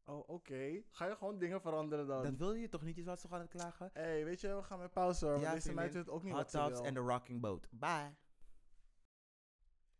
[0.04, 0.82] Oh, oké.
[0.90, 2.22] Ga je gewoon dingen veranderen dan?
[2.22, 2.96] Dat wilde je toch niet?
[2.96, 3.90] Je was toch aan het klagen?
[3.92, 5.40] hey, weet je, we gaan met pauze hoor.
[5.40, 7.68] Ja, deze meid weet ook niet Hot Tops en de Rocking Boat.
[7.70, 8.14] Bye.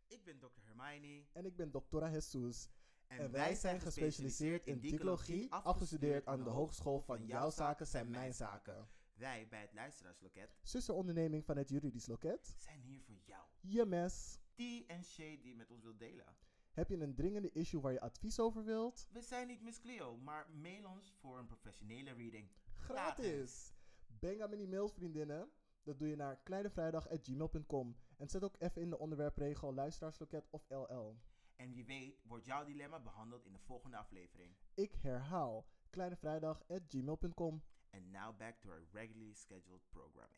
[0.07, 0.61] Ik ben Dr.
[0.61, 1.25] Hermione.
[1.31, 2.69] En ik ben Doctora Jesus.
[3.07, 8.33] En, wij zijn gespecialiseerd in dicologie, afgestudeerd aan de Hogeschool van Jouw Zaken zijn Mijn
[8.33, 8.87] Zaken.
[9.15, 12.55] Wij bij het Luisteraarsloket Zusteronderneming van het Juridisch Loket.
[12.57, 13.43] zijn hier voor jou.
[13.59, 14.39] Je mes.
[14.55, 16.35] Die en Shay die met ons wil delen.
[16.73, 19.07] Heb je een dringende issue waar je advies over wilt?
[19.11, 22.49] We zijn niet Miss Cleo, maar mail ons voor een professionele reading.
[22.77, 23.73] Gratis!
[24.07, 25.49] Bang aan die mails, vriendinnen.
[25.83, 27.95] Dat doe je naar kleinevrijdag.gmail.com.
[28.17, 31.17] En zet ook even in de onderwerpregel luisteraarsloket of LL.
[31.55, 34.55] En wie weet wordt jouw dilemma behandeld in de volgende aflevering.
[34.73, 37.63] Ik herhaal kleinevrijdag.gmail.com.
[37.95, 40.31] And now back to our regularly scheduled programming.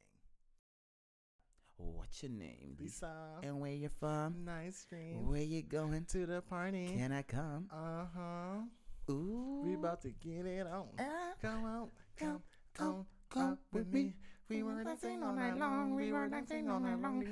[1.77, 2.75] What's your name?
[2.79, 3.11] Lisa.
[3.43, 4.43] And where you from?
[4.45, 5.27] Nice dream.
[5.27, 6.05] Where you going?
[6.05, 6.87] To the party.
[6.97, 7.67] Can I come?
[7.71, 9.11] Uh huh.
[9.13, 9.61] Ooh.
[9.63, 10.87] We about to get it on.
[10.99, 11.87] Ah, Come on,
[12.17, 12.41] come,
[12.73, 14.03] come, on, come come with with me.
[14.03, 14.13] me.
[14.49, 15.93] We were dancing all night long.
[15.93, 17.23] We were dancing all night long.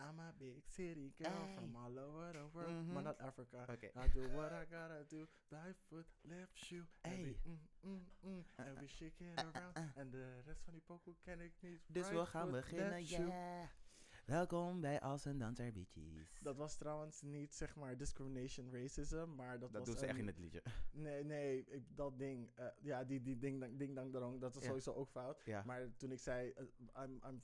[0.00, 3.66] I'm a big city girl from all over the world, but not Africa.
[3.70, 3.90] Okay.
[3.94, 5.26] I do what I gotta do.
[5.50, 6.84] Right foot, left shoe.
[7.04, 7.50] Every, Ay.
[7.50, 9.74] mm, mm, mm, and we shake it around.
[9.96, 11.80] And the rest van die pokoe ken ik niet.
[11.86, 13.06] Dus Right we gaan foot, beginnen.
[14.28, 16.38] Welkom bij Als een Danser Bitches.
[16.42, 20.18] Dat was trouwens niet zeg maar discrimination racism, maar dat, Dat was doen ze echt
[20.18, 20.62] in het liedje.
[20.92, 22.50] Nee, nee, ik, dat ding.
[22.54, 24.68] eh, ja, die, die ding, dang, ding, dang, dong, dat is Ja.
[24.68, 25.42] sowieso ook fout.
[25.44, 25.62] Ja.
[25.66, 26.64] Maar toen ik zei, eh,
[27.04, 27.42] I'm, I'm,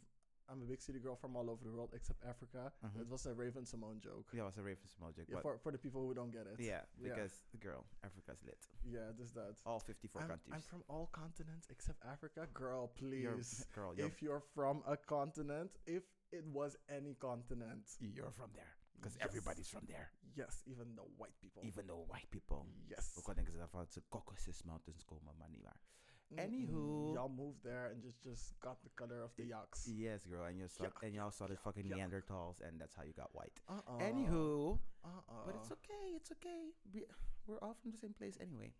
[0.51, 2.75] I'm a big city girl from all over the world except Africa.
[2.81, 2.99] Mhm.
[2.99, 4.37] Het was een Raven Simone joke.
[4.37, 5.31] Ja, was een Raven Small joke.
[5.31, 6.59] Yeah, for, for the people who don't get it.
[6.59, 7.15] Yeah, Yeah.
[7.15, 8.69] because girl, Africa's lit.
[8.83, 9.61] Ja, dus dat.
[9.63, 10.55] All 54 I'm, countries.
[10.55, 12.49] I'm from all continents except Africa.
[12.53, 13.67] Girl, You're- please.
[13.73, 17.97] girl, you're, if you're from a continent, if it was any continent.
[17.99, 18.77] you're from there.
[18.95, 19.25] Because Yes.
[19.29, 20.11] everybody's from there.
[20.35, 21.63] Yes, even the white people.
[21.63, 22.67] Even the white people.
[22.89, 23.15] Yes.
[23.19, 25.81] Ook al denken ze dat van Caucasus Mountains komen, maar niet waar.
[26.29, 26.39] Mm-mm.
[26.45, 27.13] Anywho.
[27.13, 29.85] Y'all moved there and just, just got the color of the yaks.
[29.87, 31.97] Yes, girl, and you saw, and y'all saw the fucking yuck.
[31.97, 33.61] Neanderthals, and that's how you got white.
[33.69, 33.99] Uh-uh.
[34.01, 35.45] Anywho, Uh-uh.
[35.45, 36.73] but it's okay, it's okay.
[36.93, 37.07] We,
[37.47, 38.75] we're all from the same place anyway.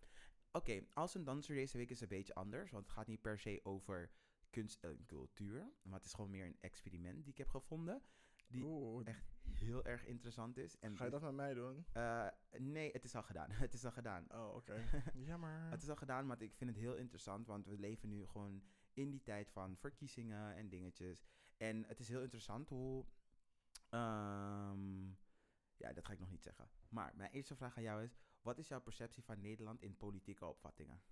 [0.53, 3.39] Oké, als een danser deze week is een beetje anders, want het gaat niet per
[3.39, 4.11] se over
[4.55, 8.03] kunst en cultuur, maar het is gewoon meer een experiment die ik heb gevonden,
[8.47, 10.79] die Oeh, echt heel erg interessant is.
[10.79, 11.87] En ga je dat met mij doen?
[11.93, 12.29] Eh,
[12.59, 13.51] nee, het is al gedaan.
[13.67, 14.33] het is al gedaan.
[14.33, 14.85] Oh, oké.
[15.29, 15.71] Jammer.
[15.71, 18.63] Het is al gedaan, maar ik vind het heel interessant, want we leven nu gewoon
[18.93, 21.25] in die tijd van verkiezingen en dingetjes.
[21.57, 23.05] En het is heel interessant hoe.
[23.91, 25.09] ehm,
[25.77, 26.69] ja, dat ga ik nog niet zeggen.
[26.89, 30.47] Maar mijn eerste vraag aan jou is: wat is jouw perceptie van Nederland in politieke
[30.47, 31.03] opvattingen?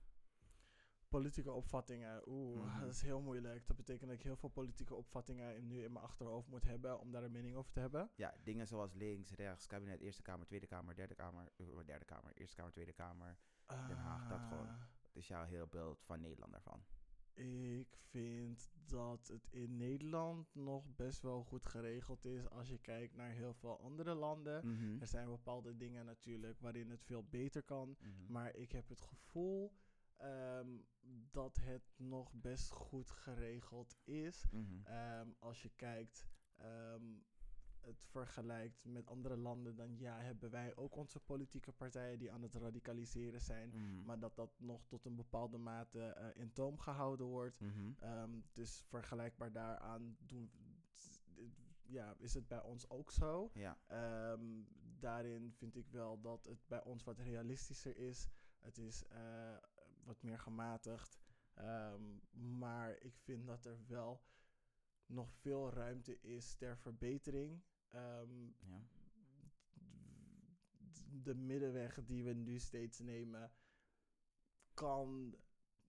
[1.13, 2.23] Politieke opvattingen.
[2.29, 2.81] Oeh, Mhm.
[2.81, 3.67] dat is heel moeilijk.
[3.67, 7.01] Dat betekent dat ik heel veel politieke opvattingen in- nu in mijn achterhoofd moet hebben
[7.01, 8.11] om daar een mening over te hebben.
[8.17, 12.33] Ja, dingen zoals links, rechts, kabinet, Eerste Kamer, Tweede Kamer, Derde Kamer, eh, Derde Kamer,
[12.35, 13.37] Eerste Kamer, Tweede Kamer.
[13.67, 14.67] Den Haag, dat gewoon.
[14.69, 16.83] Ah, Wat is jouw heel beeld van Nederland daarvan?
[17.35, 23.15] Ik vind dat het in Nederland nog best wel goed geregeld is als je kijkt
[23.15, 24.67] naar heel veel andere landen.
[24.67, 25.01] Mhm.
[25.01, 27.97] Er zijn bepaalde dingen natuurlijk waarin het veel beter kan.
[28.01, 28.33] Mhm.
[28.33, 29.73] Maar ik heb het gevoel
[30.23, 30.69] ehm,
[31.31, 34.45] dat het nog best goed geregeld is.
[34.51, 34.85] Mhm.
[34.85, 37.05] Ehm, als je kijkt, ehm,
[37.81, 42.43] het vergelijkt met andere landen, dan ja, hebben wij ook onze politieke partijen die aan
[42.43, 43.69] het radicaliseren zijn.
[43.69, 44.05] Mhm.
[44.05, 47.61] Maar dat dat nog tot een bepaalde mate eh, in toom gehouden wordt.
[47.61, 48.41] Mhm.
[48.53, 50.51] Dus vergelijkbaar daaraan doen,
[51.87, 53.51] ja, is het bij ons ook zo.
[53.55, 53.79] Ja.
[55.01, 58.29] Daarin vind ik wel dat het bij ons wat realistischer is.
[58.63, 59.57] Het is eh,
[60.05, 61.19] wat meer gematigd.
[61.55, 62.03] Ehm,
[62.59, 64.23] maar ik vind dat er wel
[65.07, 67.63] nog veel ruimte is ter verbetering.
[67.89, 68.83] Ehm, ja.
[71.23, 73.53] de middenweg die we nu steeds nemen,
[74.75, 75.37] kan.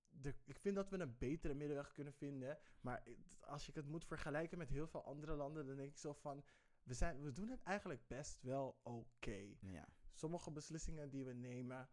[0.09, 2.57] De, ik vind dat we een betere middenweg kunnen vinden.
[2.81, 3.03] Maar
[3.39, 6.43] als ik het moet vergelijken met heel veel andere landen, dan denk ik zo van.
[6.83, 9.55] We, zijn, we doen het eigenlijk best wel oké.
[9.59, 9.87] Ja.
[10.13, 11.89] Sommige beslissingen die we nemen,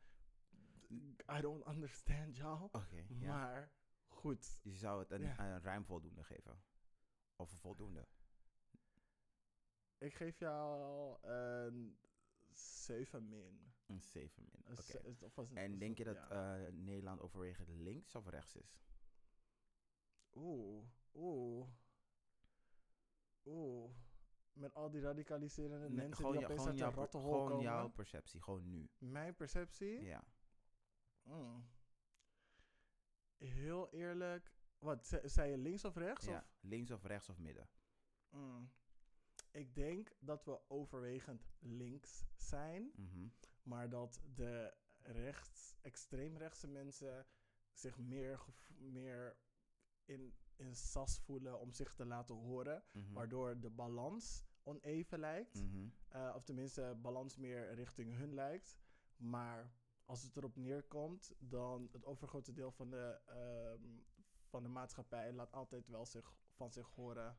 [1.37, 2.41] I don't understand.
[2.43, 3.05] Oké.
[3.09, 3.29] ja.
[3.37, 3.73] Maar
[4.07, 5.39] goed, Je zou het een, Ja.
[5.55, 6.63] een ruim voldoende geven.
[7.37, 8.07] Of een voldoende.
[9.99, 11.99] ik geef jou een
[12.53, 13.73] 7 min.
[13.87, 14.63] Een 7 min.
[14.65, 14.99] Een Oké.
[15.35, 16.57] het- En denk je dat ja.
[16.67, 18.79] eh, Nederland overwegend links of rechts is?
[20.35, 20.85] Oeh,
[21.15, 21.69] oeh.
[23.45, 23.91] Oeh.
[24.53, 27.63] Met al die radicaliserende Nee, mensen gewoon die opeens gewoon uit jouw Gewoon komen.
[27.63, 28.89] jouw perceptie, gewoon nu.
[28.99, 30.03] Mijn perceptie?
[30.03, 30.25] Ja.
[31.23, 31.65] Mm.
[33.39, 34.53] Heel eerlijk.
[34.79, 36.25] Wat, ze- zei je links of rechts?
[36.25, 36.39] ja.
[36.39, 36.57] Of?
[36.61, 37.69] Links of rechts of midden.
[38.31, 38.71] Mm.
[39.51, 42.93] Ik denk dat we overwegend links zijn.
[42.95, 43.29] Mhm.
[43.63, 47.27] Maar dat de rechts, extreemrechtse mensen
[47.73, 49.37] zich meer, gevo- meer
[50.05, 52.85] in, in sas voelen om zich te laten horen.
[52.93, 53.13] Mhm.
[53.13, 55.55] Waardoor de balans oneven lijkt.
[55.55, 55.89] Mhm.
[56.09, 58.77] Eh, of tenminste, balans meer richting hun lijkt.
[59.17, 59.73] Maar
[60.11, 63.83] als het erop neerkomt, dan het overgrote deel van de, ehm,
[64.45, 67.39] van de maatschappij laat altijd wel zich, van zich horen.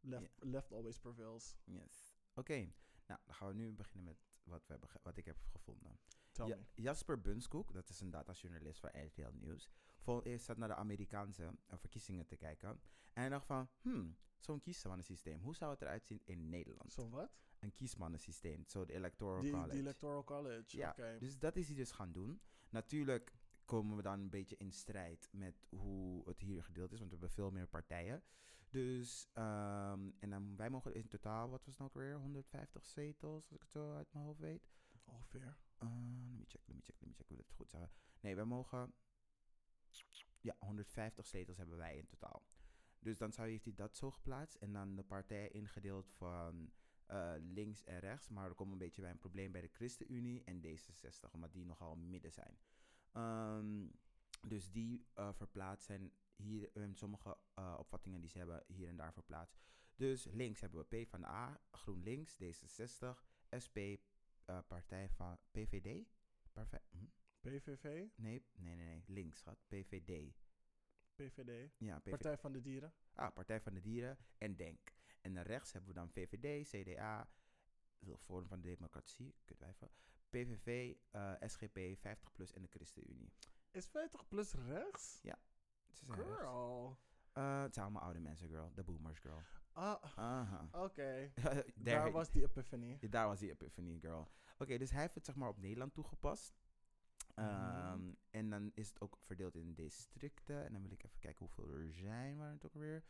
[0.00, 1.56] Left, left always prevails.
[1.64, 2.16] Yes.
[2.34, 2.72] Oké,
[3.06, 5.98] nou dan gaan we nu beginnen met wat, we hebben wat ik heb gevonden.
[6.32, 6.58] Ja-.
[6.74, 11.54] Jasper Bunskoek, dat is een datajournalist van RTL Nieuws, vol eerst zat naar de Amerikaanse
[11.66, 12.68] eh, verkiezingen te kijken.
[13.12, 16.92] En hij dacht van, hmm, zo'n kiesmannensysteem, hoe zou het eruit zien in Nederland?
[16.92, 17.30] Zo wat?
[17.58, 19.70] Een kiesmannensysteem, zo de electoral Die, college.
[19.70, 20.76] die electoral college.
[20.76, 20.94] Ja.
[21.18, 22.40] Dus dat is hij dus gaan doen.
[22.68, 27.10] Natuurlijk komen we dan een beetje in strijd met hoe het hier gedeeld is, want
[27.10, 28.22] we hebben veel meer partijen.
[28.70, 33.44] Dus, ehm, en dan, wij mogen in totaal, wat was het nou weer, 150 zetels,
[33.44, 34.68] als ik het zo uit mijn hoofd weet.
[35.04, 35.56] Ongeveer.
[35.82, 35.88] Uh,
[36.28, 37.86] let me check, let me check, let me check, hoe dat goed zou.
[38.20, 38.92] Nee, wij mogen,
[40.40, 42.42] ja, 150 zetels hebben wij in totaal.
[42.98, 46.72] Dus dan zou, heeft hij dat zo geplaatst en dan de partijen ingedeeld van
[47.08, 48.28] eh, links en rechts.
[48.28, 51.64] Maar er komt een beetje bij een probleem bij de ChristenUnie en D66, omdat die
[51.64, 52.58] nogal midden zijn.
[53.12, 53.86] Ehm,
[54.48, 59.12] dus die eh, verplaatst zijn hier, sommige eh, opvattingen die ze hebben hier en daar
[59.12, 59.56] verplaatst.
[59.96, 63.24] Dus links hebben we P van de A, GroenLinks, D66,
[63.64, 63.78] SP,
[64.66, 66.06] Partij van PVD.
[66.90, 67.04] Hm?
[67.40, 70.34] PVV, Nee, nee, nee, nee, links gaat PVD.
[71.14, 72.10] PVD, Ja, PVD.
[72.10, 72.92] Partij van de Dieren.
[73.12, 74.97] Ah, Partij van de Dieren en Denk.
[75.28, 77.28] En dan rechts hebben we dan VVD, CDA,
[77.98, 79.90] de Forum van de Democratie, kutwijven,
[80.30, 80.94] PVV,
[81.40, 83.32] SGP, 50PLUS en de ChristenUnie.
[83.70, 85.20] Is 50 plus rechts?
[85.20, 85.34] Ze
[85.90, 86.36] zijn rechts.
[86.36, 86.98] Girl.
[87.32, 88.72] Eh, het zijn allemaal oude mensen, girl.
[88.74, 89.42] De boomers, girl.
[89.72, 90.68] Ah, Aha.
[90.84, 91.30] oké.
[91.34, 92.96] Daar, Daar was die epiphany.
[93.00, 94.28] Ja, daar was die epiphany, girl.
[94.58, 96.54] Oké, dus hij heeft het zeg maar op Nederland toegepast.
[97.34, 98.12] Ehm, Mhm.
[98.30, 100.64] En dan is het ook verdeeld in districten.
[100.64, 102.36] En dan wil ik even kijken hoeveel er zijn.
[102.36, 103.04] Waar het ook weer.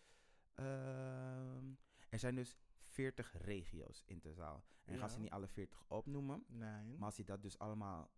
[0.54, 1.72] Ehm,
[2.08, 4.64] er zijn dus 40 regio's in totaal.
[4.84, 6.44] En ik ga ze niet alle 40 opnoemen.
[6.48, 6.96] Nee.
[6.96, 8.10] Maar als hij dat dus allemaal,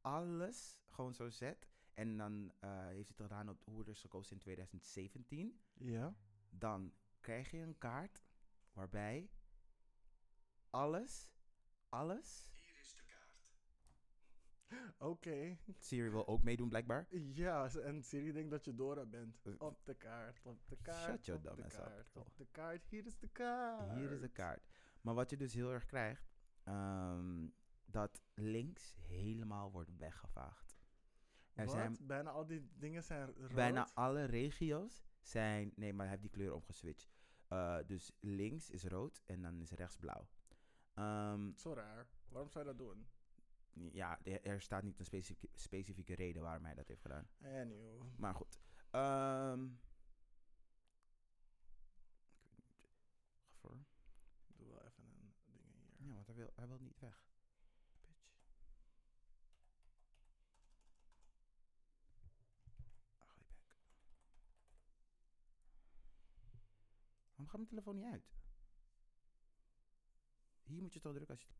[0.00, 1.68] alles gewoon zo zet.
[1.94, 6.14] En dan eh, heeft hij het gedaan op hoe er is gekozen in 2017 Ja.
[6.50, 8.22] dan krijg je een kaart
[8.72, 9.30] waarbij
[10.70, 11.32] alles,
[11.88, 12.50] alles.
[14.98, 15.56] Oké.
[15.78, 17.06] Siri wil ook meedoen blijkbaar.
[17.32, 19.40] Ja, en Siri denkt dat je Dora bent.
[19.44, 22.36] Eh, Op de kaart, op de kaart, Shut your op de dumb ass up, op
[22.36, 22.86] de kaart.
[22.88, 23.92] Hier is de kaart.
[23.94, 24.66] Hier is de kaart.
[25.00, 26.30] Maar wat je dus heel erg krijgt,
[26.64, 27.48] ehm,
[27.84, 30.78] dat links helemaal wordt weggevaagd.
[31.54, 31.74] Er Wat?
[31.74, 33.54] zijn Bijna al die dingen zijn rood?
[33.54, 35.72] bijna alle regio's zijn.
[35.76, 37.10] Nee, maar hij heeft die kleur omgeswitcht.
[37.48, 40.28] Eh, dus links is rood en dan is rechts blauw.
[40.94, 42.06] Ehm, Zo raar.
[42.28, 43.06] Waarom zou je dat doen?
[43.72, 47.28] Ja, er, staat niet een specifieke, specifieke reden waarom hij dat heeft gedaan.
[47.42, 47.98] Anyway.
[48.16, 48.58] Maar goed.
[48.90, 49.66] Ehm
[53.48, 53.78] Gevoor.
[54.56, 56.08] Doe wel even een ding hier.
[56.08, 57.22] Ja, want hij wil, hij wil niet weg.
[62.20, 62.42] Bitch.
[63.18, 63.76] Ach, je bek.
[67.28, 68.32] Waarom gaat mijn telefoon niet uit?
[70.62, 71.52] Hier moet je toch drukken als je...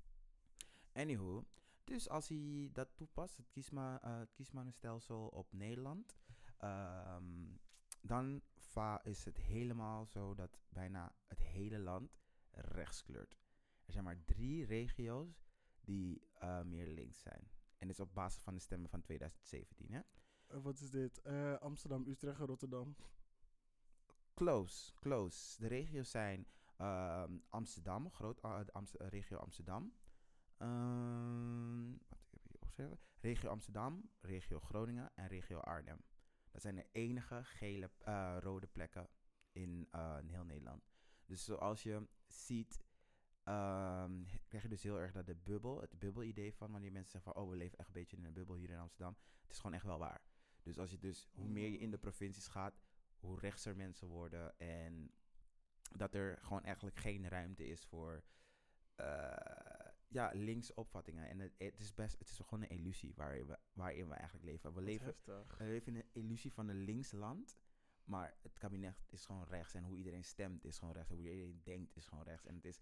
[0.92, 1.46] Anywho,
[1.90, 6.16] dus als hij dat toepast, het, kiesma, eh, het kiesmannenstelsel op Nederland,
[6.56, 7.46] ehm,
[8.00, 12.18] dan va- is het helemaal zo dat bijna het hele land
[12.52, 13.36] rechts kleurt.
[13.84, 15.48] Er zijn maar drie regio's
[15.80, 17.50] die eh, meer links zijn.
[17.78, 20.00] En dit is op basis van de stemmen van 2017, hè?
[20.46, 21.22] Eh, wat is dit?
[21.60, 22.96] Amsterdam, Utrecht en Rotterdam.
[24.34, 25.60] Close, close.
[25.60, 29.92] De regio's zijn ehm, Amsterdam, groot, Amst- regio Amsterdam.
[30.60, 32.98] Ehm, wat ik heb hier opgeschreven.
[33.20, 36.00] Regio Amsterdam, regio Groningen en regio Arnhem.
[36.50, 39.08] Dat zijn de enige gele, eh, rode plekken
[39.52, 40.84] in, eh, in heel Nederland.
[41.26, 42.82] Dus zoals je ziet,
[43.42, 47.32] ehm, krijg je dus heel erg dat de bubbel, het bubbelidee van wanneer mensen zeggen
[47.32, 49.16] van, oh, we leven echt een beetje in een bubbel hier in Amsterdam.
[49.42, 50.22] Het is gewoon echt wel waar.
[50.62, 52.80] Dus als je dus, hoe meer je in de provincies gaat,
[53.18, 55.10] hoe rechtser mensen worden en
[55.96, 58.22] dat er gewoon eigenlijk geen ruimte is voor
[58.94, 59.79] eh,
[60.10, 61.28] ja, linkse opvattingen.
[61.28, 64.44] En het, het is best, het is gewoon een illusie waarin we, waarin we eigenlijk
[64.44, 64.74] leven.
[64.74, 67.56] We leven, we leven in een illusie van een links land,
[68.04, 71.26] maar het kabinet is gewoon rechts en hoe iedereen stemt is gewoon rechts en hoe
[71.26, 72.46] iedereen denkt is gewoon rechts.
[72.46, 72.80] En het is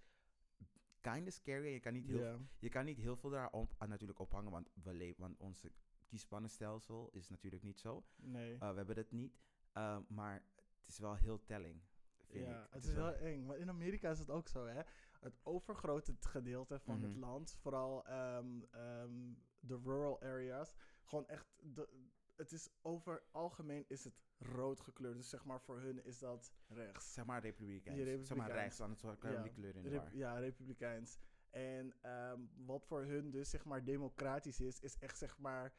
[1.01, 3.75] kind of scary en je kan niet heel je kan niet heel veel daar op,
[3.87, 5.73] natuurlijk ophangen, want, we leven, want onze
[6.07, 8.05] kiesmannenstelsel is natuurlijk niet zo.
[8.17, 8.55] Nee.
[8.55, 9.39] Uh, we hebben het niet,
[9.75, 10.43] uh, maar
[10.79, 11.81] het is wel heel telling.
[12.29, 12.73] Vind ja, ik.
[12.73, 13.47] het is wel eng.
[13.47, 14.83] Maar in Amerika is het ook zo, hè.
[15.19, 17.21] Het overgrote gedeelte van het Mhm.
[17.21, 21.89] land, vooral ehm, ehm, de rural areas, gewoon echt, de,
[22.37, 25.17] het is over algemeen is het rood gekleurd.
[25.17, 27.13] Dus zeg maar voor hun is dat rechts.
[27.13, 27.99] Zeg maar republikeins.
[27.99, 28.61] Ja, Zeg maar republikeins.
[28.61, 29.43] rechts, dan het kan Ja.
[29.43, 31.19] die kleur in de Rep- ja, republikeins.
[31.51, 35.75] En ehm, wat voor hun dus zeg maar democratisch is, is echt zeg maar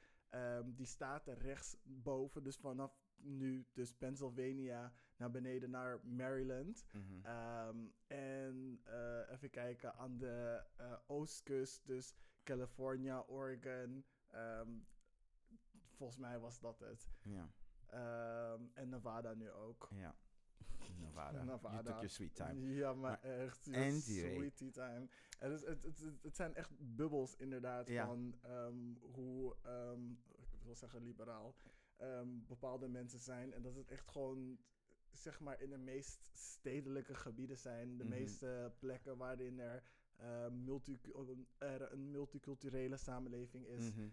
[0.66, 2.44] die staten rechtsboven.
[2.44, 6.86] Dus vanaf nu, dus Pennsylvania naar beneden naar Maryland.
[6.92, 7.26] Mhm.
[7.26, 14.06] Ehm, en eh, even kijken aan de eh, oostkust, dus California, Oregon.
[14.28, 14.70] ehm,
[15.96, 17.10] volgens mij was dat het.
[17.22, 17.50] Ja,
[17.88, 19.90] Ehm, en Nevada nu ook.
[19.94, 20.16] ja.
[21.00, 21.32] Nevada.
[21.44, 21.82] You Nevada.
[21.82, 22.74] took your sweet time.
[22.74, 23.64] Ja, maar, Maar echt.
[24.02, 25.08] Sweetie time.
[25.40, 28.06] En het, het, het, het, zijn echt bubbels inderdaad Ja.
[28.06, 28.36] van
[29.02, 29.56] hoe,
[30.52, 31.56] ik wil zeggen liberaal,
[32.48, 33.54] bepaalde mensen zijn.
[33.54, 34.60] En dat het echt gewoon,
[35.14, 37.98] zeg maar, in de meest stedelijke gebieden zijn.
[37.98, 38.14] De Mhm.
[38.14, 39.84] meeste plekken waarin er,
[40.16, 40.44] eh,
[41.58, 43.94] er een multiculturele samenleving is.
[43.94, 44.10] Mhm.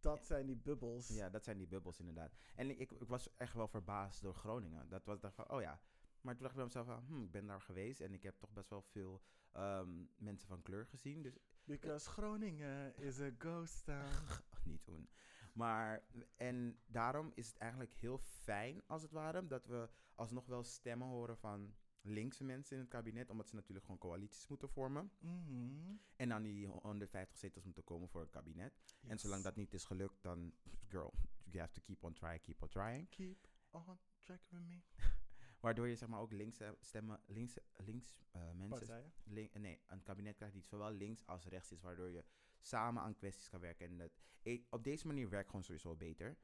[0.00, 1.08] Dat zijn die bubbels.
[1.08, 2.32] Ja, dat zijn die bubbels inderdaad.
[2.54, 4.88] En ik, ik, was echt wel verbaasd door Groningen.
[4.88, 5.80] Dat was dacht van, oh ja.
[6.20, 8.38] Maar toen dacht ik bij mezelf van, hm, ik ben daar geweest en ik heb
[8.38, 9.22] toch best wel veel
[9.52, 11.22] ehm, mensen van kleur gezien.
[11.22, 14.08] Dus Because Groningen is a ghost town.
[14.64, 15.08] niet doen.
[15.52, 16.02] Maar,
[16.36, 21.08] en daarom is het eigenlijk heel fijn, als het ware, dat we alsnog wel stemmen
[21.08, 25.12] horen van linkse mensen in het kabinet, omdat ze natuurlijk gewoon coalities moeten vormen.
[25.18, 25.94] Mhm.
[26.16, 28.72] En dan die 150 zetels moeten komen voor het kabinet.
[29.06, 30.54] En zolang dat niet is gelukt, dan,
[30.88, 33.08] girl, you have to keep on trying, keep on trying.
[33.08, 34.80] Keep on track with me.
[35.60, 40.36] Waardoor je zeg maar ook linkse stemmen, links, links eh, mensen, link, nee, een kabinet
[40.36, 42.24] krijgt die zowel links als rechts is, waardoor je
[42.60, 43.86] samen aan kwesties kan werken.
[43.86, 44.10] En dat,
[44.42, 46.36] ik- op deze manier werkt gewoon sowieso beter.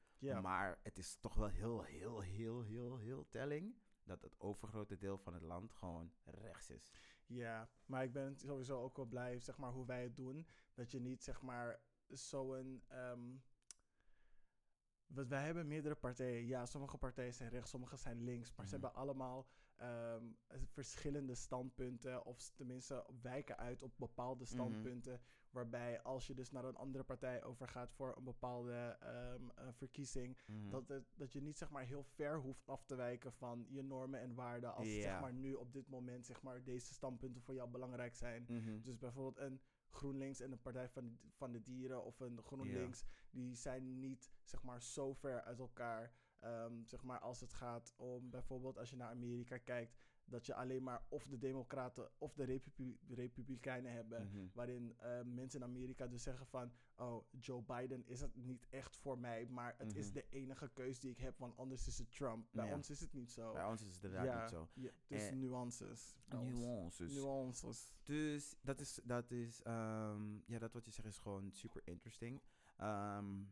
[0.42, 5.18] Maar het is toch wel heel, heel, heel, heel, heel telling dat het overgrote deel
[5.18, 6.90] van het land gewoon rechts is.
[7.26, 10.46] Ja, maar ik ben sowieso ook wel blij, zeg maar, hoe wij het doen.
[10.74, 12.82] Dat je niet, zeg maar, zo'n...
[12.88, 13.34] ehm
[15.06, 16.46] want wij hebben meerdere partijen.
[16.46, 18.54] Ja, sommige partijen zijn rechts, sommige zijn links.
[18.54, 18.82] Maar ze Mhm.
[18.84, 19.46] hebben allemaal
[19.76, 20.24] ehm,
[20.64, 22.24] verschillende standpunten.
[22.24, 24.52] Of tenminste wijken uit op bepaalde Mhm.
[24.52, 25.20] standpunten.
[25.56, 30.38] Waarbij als je dus naar een andere partij overgaat voor een bepaalde ehm, eh, verkiezing.
[30.46, 30.70] Mhm.
[30.70, 33.82] Dat, het, dat je niet zeg maar heel ver hoeft af te wijken van je
[33.82, 34.74] normen en waarden.
[34.74, 38.44] Als zeg maar nu op dit moment zeg maar deze standpunten voor jou belangrijk zijn.
[38.48, 38.80] Mhm.
[38.80, 43.04] Dus bijvoorbeeld een GroenLinks en een Partij van de, van de Dieren of een GroenLinks,
[43.30, 47.94] die zijn niet zeg maar zo ver uit elkaar ehm, zeg maar als het gaat
[47.96, 49.96] om bijvoorbeeld als je naar Amerika kijkt,
[50.28, 54.26] dat je alleen maar of de Democraten of de Republi- Republikeinen hebben.
[54.26, 54.46] Mhm.
[54.52, 58.96] Waarin eh, mensen in Amerika dus zeggen van, oh, Joe Biden is het niet echt
[58.96, 60.14] voor mij, maar het is Mhm.
[60.14, 62.48] de enige keus die ik heb, want anders is het Trump.
[62.52, 62.74] Bij Ja.
[62.74, 63.52] ons is het niet zo.
[63.52, 64.68] Bij ons is het inderdaad ja, niet zo.
[64.74, 66.16] Ja, dus Eh, nuances.
[66.28, 67.12] Nuances.
[67.14, 67.92] Nuances.
[68.02, 72.42] Dus dat is, dat is, ehm, ja, dat wat je zegt is gewoon super interesting.
[72.76, 73.42] Ehm,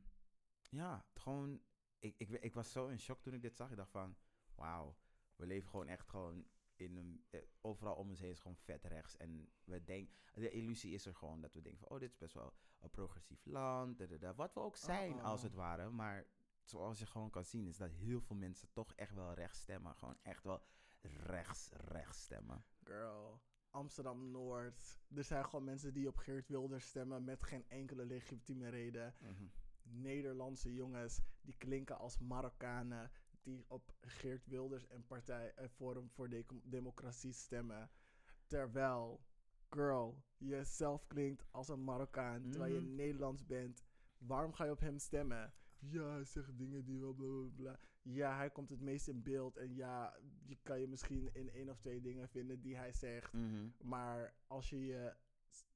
[0.70, 1.60] ja, gewoon,
[1.98, 3.70] ik, ik, ik was zo in shock toen ik dit zag.
[3.70, 4.16] Ik dacht van,
[4.54, 4.96] wauw,
[5.36, 6.46] we leven gewoon echt gewoon
[6.76, 9.16] in een, eh, overal om ons heen is gewoon vet rechts.
[9.16, 12.16] En we denken, de illusie is er gewoon dat we denken van, oh, dit is
[12.18, 13.98] best wel een progressief land,
[14.36, 15.44] wat we ook zijn als Oh.
[15.46, 15.90] het ware.
[15.90, 16.26] Maar
[16.62, 19.94] zoals je gewoon kan zien, is dat heel veel mensen toch echt wel rechts stemmen.
[19.94, 20.62] Gewoon echt wel
[21.26, 22.64] rechts, rechts stemmen.
[22.84, 23.40] Girl.
[23.70, 24.98] Amsterdam Noord.
[25.14, 29.14] Er zijn gewoon mensen die op Geert Wilders stemmen met geen enkele legitieme reden.
[29.20, 29.46] Mhm.
[29.82, 33.10] Nederlandse jongens die klinken als Marokkanen
[33.44, 36.28] die op Geert Wilders en Partij eh, Forum voor
[36.64, 37.90] Democratie stemmen.
[38.46, 39.20] Terwijl,
[39.70, 42.94] girl, je zelf klinkt als een Marokkaan terwijl je Mhm.
[42.94, 43.82] Nederlands bent.
[44.18, 45.52] Waarom ga je op hem stemmen?
[45.78, 47.78] Ja, hij zegt dingen die wel bla bla bla.
[48.02, 49.56] Ja, hij komt het meest in beeld.
[49.56, 53.32] En ja, je kan je misschien in één of twee dingen vinden die hij zegt.
[53.32, 53.68] Mhm.
[53.82, 55.14] Maar als je je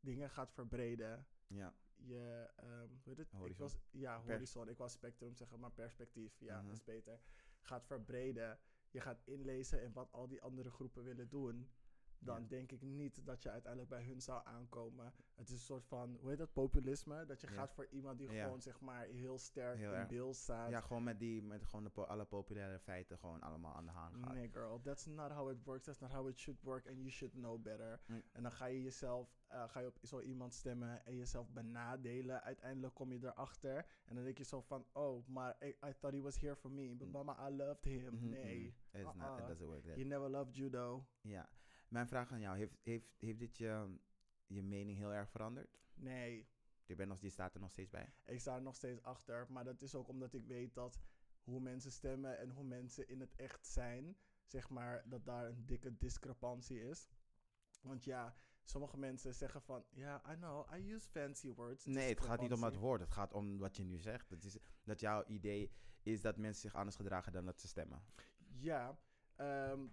[0.01, 1.75] dingen gaat verbreden, Ja.
[1.97, 3.33] je, ehm hoe heet het?
[3.45, 4.69] Ik was, ja, horizon.
[4.69, 7.21] Ik was spectrum zeggen, maar perspectief, ja, dat is beter.
[7.61, 8.59] Gaat verbreden.
[8.91, 11.71] Je gaat inlezen in wat al die andere groepen willen doen.
[12.21, 12.49] Dan Ja.
[12.49, 15.13] denk ik niet dat je uiteindelijk bij hun zou aankomen.
[15.35, 17.25] Het is een soort van, hoe heet dat, populisme?
[17.27, 17.53] Dat je Ja.
[17.53, 18.43] gaat voor iemand die Ja.
[18.45, 20.71] gewoon, zeg maar, heel sterk Heel in beeld staat.
[20.71, 23.91] Ja, gewoon met die, met gewoon de po- alle populaire feiten gewoon allemaal aan de
[23.93, 24.33] hand gaat.
[24.35, 25.85] Nee, girl, that's not how it works.
[25.85, 26.87] That's not how it should work.
[26.87, 28.01] And you should know better.
[28.33, 32.43] En dan ga je jezelf, eh, ga je op zo iemand stemmen en jezelf benadelen.
[32.43, 33.87] Uiteindelijk kom je erachter.
[34.05, 36.71] En dan denk je zo van, oh, maar I, I thought he was here for
[36.71, 36.95] me.
[36.97, 37.13] But Mm.
[37.13, 38.15] mama, I loved him.
[38.15, 38.75] Mhm, Nee.
[38.93, 39.01] mhm.
[39.03, 39.47] It's not, it Uh-uh.
[39.49, 39.97] doesn't work that.
[39.97, 41.07] You never loved judo.
[41.21, 41.49] Ja.
[41.89, 43.99] Mijn vraag aan jou, heeft, heeft, heeft dit je,
[44.47, 45.79] je mening heel erg veranderd?
[45.95, 46.49] Nee.
[46.85, 48.13] Je, bent nog, je staat er nog steeds bij?
[48.25, 49.47] Ik sta er nog steeds achter.
[49.49, 50.99] Maar dat is ook omdat ik weet dat
[51.43, 55.67] hoe mensen stemmen en hoe mensen in het echt zijn, zeg maar, dat daar een
[55.67, 57.09] dikke discrepantie is.
[57.83, 61.85] Want ja, sommige mensen zeggen van, ja, I know, I use fancy words.
[61.85, 63.01] Nee, het gaat niet om het woord.
[63.01, 64.31] Het gaat om wat je nu zegt.
[64.31, 68.03] Het is, dat jouw idee is dat mensen zich anders gedragen dan dat ze stemmen.
[68.47, 68.99] Ja,
[69.37, 69.87] ehm,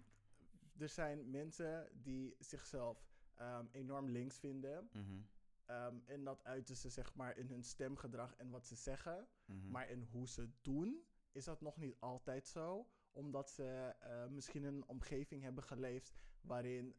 [0.77, 4.89] er zijn mensen die zichzelf ehm, enorm links vinden.
[4.93, 5.21] Mhm,
[5.65, 9.27] ehm, en dat uiten ze zeg maar in hun stemgedrag en wat ze zeggen.
[9.45, 9.71] mhm.
[9.71, 12.89] Maar in hoe ze het doen, is dat nog niet altijd zo.
[13.11, 16.95] Omdat ze eh, misschien in een omgeving hebben geleefd waarin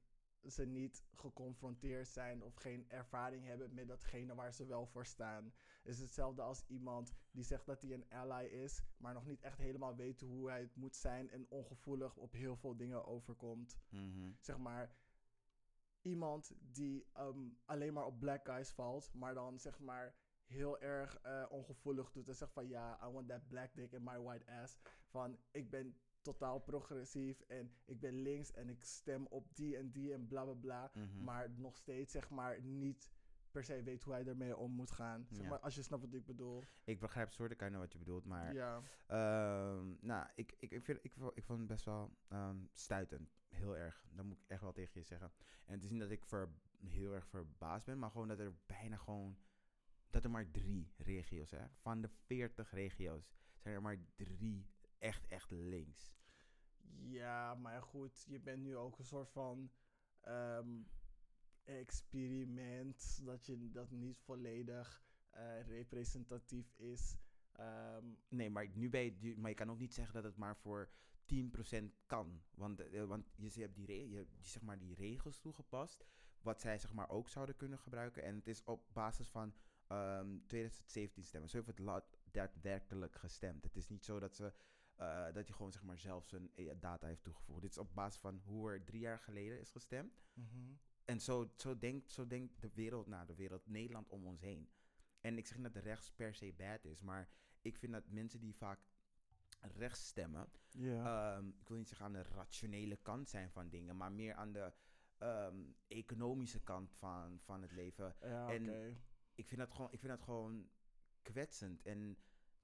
[0.50, 5.54] ze niet geconfronteerd zijn of geen ervaring hebben met datgene waar ze wel voor staan.
[5.86, 9.58] Is hetzelfde als iemand die zegt dat hij een ally is, maar nog niet echt
[9.58, 13.78] helemaal weet hoe hij het moet zijn en ongevoelig op heel veel dingen overkomt.
[13.88, 14.32] Mhm.
[14.40, 14.94] Zeg maar,
[16.02, 20.14] iemand die ehm, alleen maar op black guys valt, maar dan zeg maar
[20.44, 24.02] heel erg eh, ongevoelig doet en zegt van ja, I want that black dick in
[24.02, 24.78] my white ass.
[25.04, 29.90] Van ik ben totaal progressief en ik ben links en ik stem op die en
[29.90, 30.90] die en bla bla bla.
[30.94, 31.24] Mhm.
[31.24, 33.10] Maar nog steeds zeg maar niet
[33.56, 35.26] per se weet hoe hij ermee om moet gaan.
[35.30, 36.64] Zeg maar, als je snapt wat ik bedoel.
[36.84, 38.82] Ik begrijp soort kind wat je bedoelt, maar Ja.
[39.06, 43.34] Ehm, nou, ik, ik, ik, vind, ik, ik vond het best wel ehm, stuitend.
[43.48, 44.06] Heel erg.
[44.10, 45.32] Dat moet ik echt wel tegen je zeggen.
[45.64, 46.48] En het is niet dat ik ver,
[46.86, 49.38] heel erg verbaasd ben, maar gewoon dat er bijna gewoon.
[50.10, 51.70] Dat er maar drie regio's zijn.
[51.74, 54.66] Van de 40 regio's zijn er maar drie
[54.98, 56.14] echt, echt links.
[56.98, 59.70] Ja, maar goed, je bent nu ook een soort van
[60.20, 60.82] ehm,
[61.66, 67.16] experiment dat je dat niet volledig eh, representatief is.
[67.52, 70.56] Ehm, Nee, maar nu ben je, maar je kan ook niet zeggen dat het maar
[70.56, 70.90] voor
[71.24, 72.42] 10% kan.
[72.54, 75.38] Want, eh, want je, je hebt die, re- je hebt die, zeg maar, die regels
[75.38, 76.04] toegepast,
[76.40, 78.22] wat zij zeg maar, ook zouden kunnen gebruiken.
[78.22, 79.54] En het is op basis van
[79.86, 81.50] ehm 2017 stemmen.
[81.50, 83.64] Zo heeft het daadwerkelijk gestemd.
[83.64, 84.52] Het is niet zo dat, ze,
[84.96, 87.60] eh, dat je gewoon zeg maar, zelf zijn data heeft toegevoegd.
[87.60, 90.22] Dit is op basis van hoe er drie jaar geleden is gestemd.
[91.06, 94.68] En zo, zo, denkt, zo denkt de wereld na, de wereld, Nederland om ons heen.
[95.20, 97.28] En ik zeg niet dat de rechts per se bad is, maar
[97.62, 98.80] ik vind dat mensen die vaak
[99.60, 100.48] rechts stemmen,
[101.04, 104.52] ehm, ik wil niet zeggen aan de rationele kant zijn van dingen, maar meer aan
[104.52, 104.72] de
[105.18, 105.58] ehm,
[105.88, 108.16] economische kant van, van het leven.
[108.20, 108.96] ja, en-.
[109.34, 110.68] Ik vind dat gewoon, ik vind dat gewoon
[111.22, 111.82] kwetsend.
[111.82, 112.18] En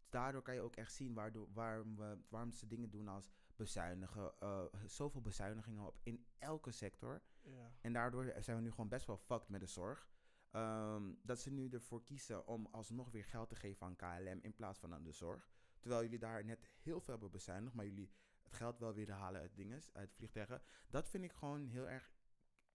[0.08, 4.32] daardoor kan je ook echt zien waardoor, waarom, we, waarom ze dingen doen als bezuinigen.
[4.38, 7.22] eh, zoveel bezuinigingen op in elke sector.
[7.42, 7.72] Ja.
[7.80, 10.10] En daardoor zijn we nu gewoon best wel fucked met de zorg.
[10.50, 14.54] Ehm, dat ze nu ervoor kiezen om alsnog weer geld te geven aan KLM in
[14.54, 15.50] plaats van aan de zorg.
[15.80, 18.10] Terwijl jullie daar net heel veel hebben bezuinigd, maar jullie
[18.42, 20.62] het geld wel weer halen uit dingen, uit vliegtuigen.
[20.88, 22.12] Dat vind ik gewoon heel erg,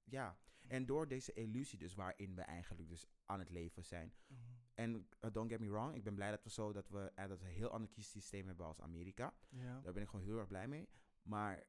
[0.03, 0.39] ja.
[0.67, 4.13] En door deze illusie dus waarin we eigenlijk dus aan het leven zijn.
[4.73, 7.27] En uh, don't get me wrong, ik ben blij dat we zo, dat we, eh,
[7.27, 9.33] dat we een heel ander kiesysteem hebben als Amerika.
[9.49, 9.81] Ja.
[9.81, 10.89] Daar ben ik gewoon heel erg blij mee.
[11.21, 11.63] Maar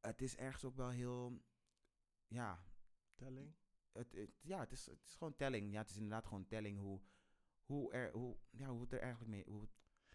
[0.00, 1.42] het is ergens ook wel heel,
[2.34, 2.64] ja,
[3.16, 3.54] Telling.
[3.92, 5.72] het, het- ja, het is, het is gewoon telling.
[5.72, 7.00] Ja, het is inderdaad gewoon telling hoe,
[7.64, 9.70] hoe, er, hoe, ja, hoe het er eigenlijk mee, hoe het,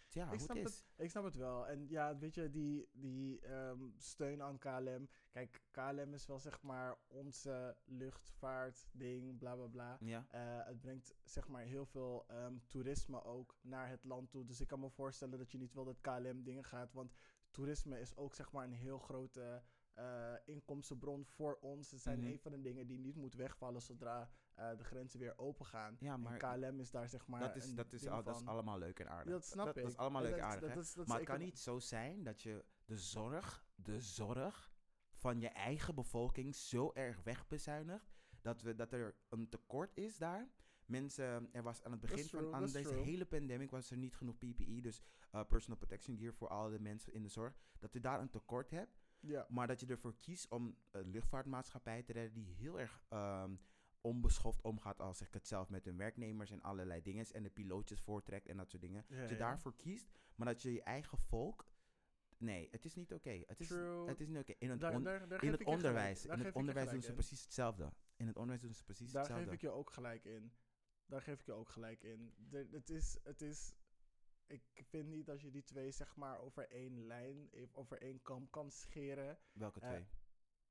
[0.10, 0.86] ja, Ik hoe snap het.
[0.96, 1.68] Ik snap het wel.
[1.68, 5.10] En ja, weet je, die, die ehm, steun aan KLM.
[5.30, 9.98] Kijk, KLM is wel zeg maar onze luchtvaartding, bla bla bla.
[10.00, 14.46] Ja, Eh, het brengt zeg maar heel veel ehm, toerisme ook naar het land toe.
[14.46, 16.94] Dus ik kan me voorstellen dat je niet wil dat KLM dingen gaat.
[16.94, 17.14] Want
[17.52, 19.64] toerisme is ook zeg maar een heel grote
[20.00, 21.92] eh, inkomstenbron voor ons.
[21.92, 22.28] Het zijn Mhm.
[22.28, 25.96] een van de dingen die niet moet wegvallen zodra eh, de grenzen weer open gaan.
[26.00, 28.46] ja En maar KLM is daar zeg maar dat, is, dat, is al, dat is
[28.46, 29.32] allemaal leuk en aardig.
[29.34, 29.82] Dat snap dat, ik.
[29.84, 30.76] Dat is allemaal leuk en aardig.
[30.76, 34.72] is- maar het kan niet zo zijn dat je de zorg, de zorg
[35.14, 38.12] van je eigen bevolking zo erg wegbezuinigt
[38.42, 40.50] dat, we, dat er een tekort is daar.
[40.86, 43.04] Mensen, er was aan het That's begin van true, aan that's deze true.
[43.04, 45.02] hele pandemic was er niet genoeg PPE, dus
[45.32, 47.54] eh, personal protection gear voor alle de mensen in de zorg.
[47.80, 49.46] Dat je daar een tekort hebt, Ja.
[49.50, 53.56] maar dat je ervoor kiest om een luchtvaartmaatschappij te redden die heel erg ehm,
[54.02, 57.26] onbeschoft omgaat, al zeg ik het zelf, met hun werknemers en allerlei dingen.
[57.32, 59.06] En de pilootjes voortrekt en dat soort dingen.
[59.08, 59.40] Ja, dat je ja.
[59.40, 61.68] daarvoor kiest, maar dat je je eigen volk.
[62.38, 63.44] Nee, het is niet oké.
[63.48, 63.70] Het, is,
[64.06, 64.54] het is niet oké.
[64.58, 67.08] In het, Daar- on- daar- daar in het onderwijs, daar in het onderwijs doen ze
[67.08, 67.14] in.
[67.14, 67.94] precies hetzelfde.
[68.16, 69.46] In het onderwijs doen ze precies Daar hetzelfde.
[69.46, 70.52] geef ik je ook gelijk in.
[71.06, 72.34] Daar geef ik je ook gelijk in.
[72.50, 73.74] De- het, is, het is.
[74.50, 78.50] Ik vind niet dat je die twee zeg maar over één lijn, over één kam
[78.50, 79.38] kan scheren.
[79.52, 80.08] Welke eh, twee?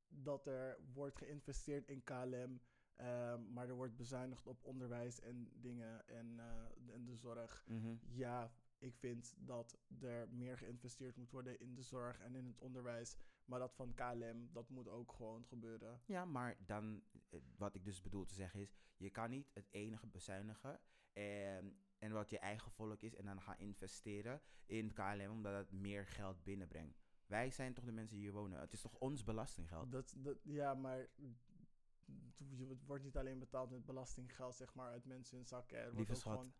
[0.08, 2.60] Dat er wordt geïnvesteerd in KLM,
[2.96, 7.64] ehm, maar er wordt bezuinigd op onderwijs en dingen en, eh, en de zorg.
[7.66, 7.96] Mhm.
[8.00, 12.58] Ja, ik vind dat er meer geïnvesteerd moet worden in de zorg en in het
[12.58, 13.16] onderwijs.
[13.44, 16.00] Maar dat van KLM, dat moet ook gewoon gebeuren.
[16.04, 19.68] Ja, maar dan, eh, wat ik dus bedoel te zeggen is, je kan niet het
[19.70, 20.80] enige bezuinigen
[21.12, 25.72] en, en wat je eigen volk is en dan gaan investeren in KLM omdat het
[25.72, 27.00] meer geld binnenbrengt.
[27.26, 28.60] Wij zijn toch de mensen die hier wonen.
[28.60, 29.92] Het is toch ons belastinggeld?
[29.92, 35.04] Dat, dat, ja, maar je- het wordt niet alleen betaald met belastinggeld, zeg maar, uit
[35.04, 35.78] mensen hun zakken.
[35.78, 36.52] Er Lieve schat, gewoon-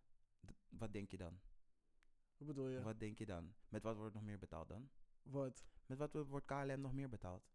[0.68, 1.40] Wat denk je dan?
[2.36, 2.82] Hoe bedoel je?
[2.82, 3.54] Wat denk je dan?
[3.68, 4.90] Met wat wordt nog meer betaald dan?
[5.22, 5.64] Wat?
[5.86, 7.50] Met wat wo- wordt KLM nog meer betaald?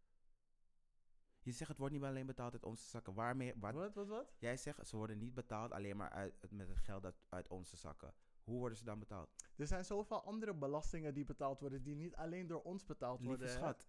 [1.44, 3.14] Je zegt het wordt niet alleen betaald uit onze zakken.
[3.14, 3.74] Waarmee, wat?
[3.74, 4.32] Wat, wat, wat?
[4.38, 7.76] Jij zegt ze worden niet betaald alleen maar uit, met het geld dat, uit onze
[7.76, 8.14] zakken.
[8.44, 9.30] Hoe worden ze dan betaald?
[9.56, 13.36] Er zijn zoveel andere belastingen die betaald worden, die niet alleen door ons betaald Lieve
[13.36, 13.54] worden.
[13.54, 13.86] schat,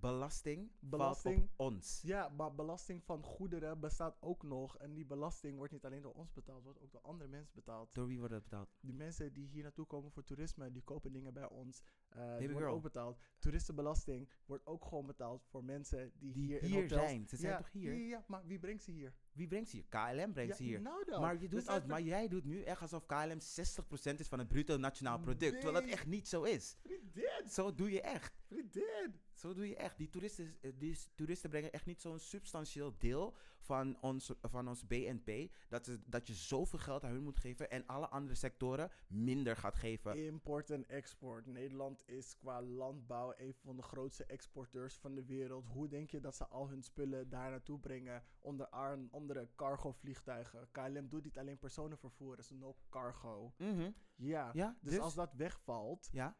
[0.00, 2.00] belasting, Belasting- op ons.
[2.02, 4.78] Ja, maar belasting van goederen bestaat ook nog.
[4.78, 7.94] En die belasting wordt niet alleen door ons betaald, wordt ook door andere mensen betaald.
[7.94, 8.68] Door wie wordt dat betaald?
[8.80, 11.82] Die mensen die hier naartoe komen voor toerisme, die kopen dingen bij ons.
[12.08, 13.18] eh die worden ook betaald.
[13.38, 17.00] Toeristenbelasting wordt ook gewoon betaald voor mensen die, Die hier, in hier hotels...
[17.00, 17.26] zijn.
[17.28, 17.92] Ze zijn ja, toch hier?
[17.94, 19.14] Ja, ja, maar wie brengt ze hier?
[19.38, 19.84] Wie brengt ze hier?
[19.88, 20.80] KLM brengt Ja, ze hier.
[20.80, 21.20] Nou.
[21.20, 24.48] Maar, je doet als, maar jij doet nu echt alsof KLM 60% is van het
[24.48, 25.52] bruto nationaal product.
[25.60, 26.76] Terwijl dat echt niet zo is.
[26.82, 28.32] Vriendin, Zo doe je echt.
[28.46, 29.20] vriendin.
[29.32, 29.96] Zo doe je echt.
[29.98, 33.36] Die toeristen, eh, die toeristen brengen echt niet zo'n substantieel deel
[33.68, 35.52] van ons, van ons BNP.
[35.68, 39.56] Dat, ze, dat je zoveel geld aan hun moet geven en alle andere sectoren minder
[39.56, 40.24] gaat geven.
[40.24, 41.46] Import en export.
[41.46, 45.66] Nederland is qua landbouw een van de grootste exporteurs van de wereld.
[45.66, 48.68] Hoe denk je dat ze al hun spullen daar naartoe brengen onder
[49.10, 50.68] andere cargo vliegtuigen?
[50.70, 53.52] KLM doet niet alleen personen vervoeren, ze doen ook cargo.
[53.56, 53.90] Mhm.
[54.14, 56.36] Ja, Ja, dus, dus- als dat wegvalt, Ja,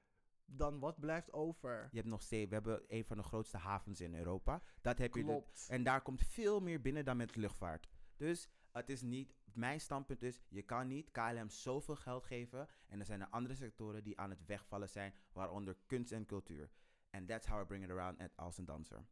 [0.51, 1.89] dan wat blijft over?
[1.91, 4.63] je hebt nog steeds, we hebben een van de grootste havens in Europa.
[4.81, 5.31] Dat heb je de-.
[5.69, 7.89] En daar komt veel meer binnen dan met luchtvaart.
[8.17, 12.69] Dus het is niet, mijn standpunt is, je kan niet KLM zoveel geld geven.
[12.87, 16.71] En er zijn er andere sectoren die aan het wegvallen zijn, waaronder kunst en cultuur.
[17.11, 19.07] En that's how I bring it around at als een danser.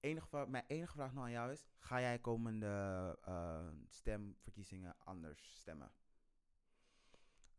[0.00, 5.90] Enige, mijn enige vraag nog aan jou is, ga jij komende eh, stemverkiezingen anders stemmen?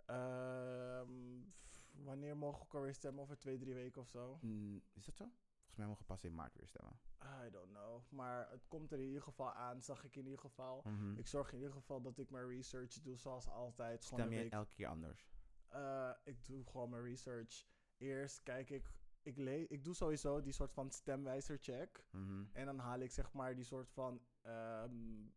[0.06, 1.69] F-
[2.04, 3.22] wanneer mogen we alweer stemmen?
[3.24, 4.38] Over twee, drie weken of zo?
[4.42, 5.24] Mm, is dat zo?
[5.26, 7.00] Volgens mij mogen we pas in maart weer stemmen.
[7.46, 8.02] I don't know.
[8.10, 10.82] Maar het komt er in ieder geval aan, zag ik in ieder geval.
[10.86, 11.18] Mhm.
[11.18, 14.06] Ik zorg in ieder geval dat ik mijn research doe zoals altijd.
[14.06, 14.52] Gewoon Stem je week.
[14.52, 15.30] elke keer anders?
[15.68, 17.66] Eh, ik doe gewoon mijn research.
[17.98, 19.38] Eerst kijk ik, ik,
[19.70, 22.06] ik doe sowieso die soort van stemwijzer check.
[22.12, 22.44] Mhm.
[22.54, 25.28] En dan haal ik zeg maar die soort van ehm,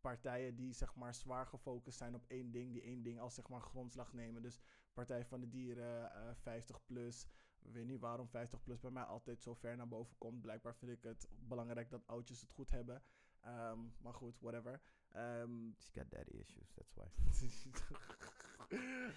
[0.00, 2.72] partijen die zeg maar zwaar gefocust zijn op één ding.
[2.72, 4.42] Die één ding als zeg maar grondslag nemen.
[4.42, 4.60] Dus
[4.94, 7.26] Partij van de Dieren, eh 50 plus.
[7.62, 10.40] Ik weet niet waarom 50 plus bij mij altijd zo ver naar boven komt.
[10.40, 13.02] Blijkbaar vind ik het belangrijk dat oudjes het goed hebben.
[13.40, 14.80] Ehm, maar goed, whatever.
[15.10, 17.06] Ehm, She got daddy issues, that's why.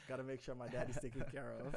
[0.08, 1.74] Gotta make sure my daddy's taken care of.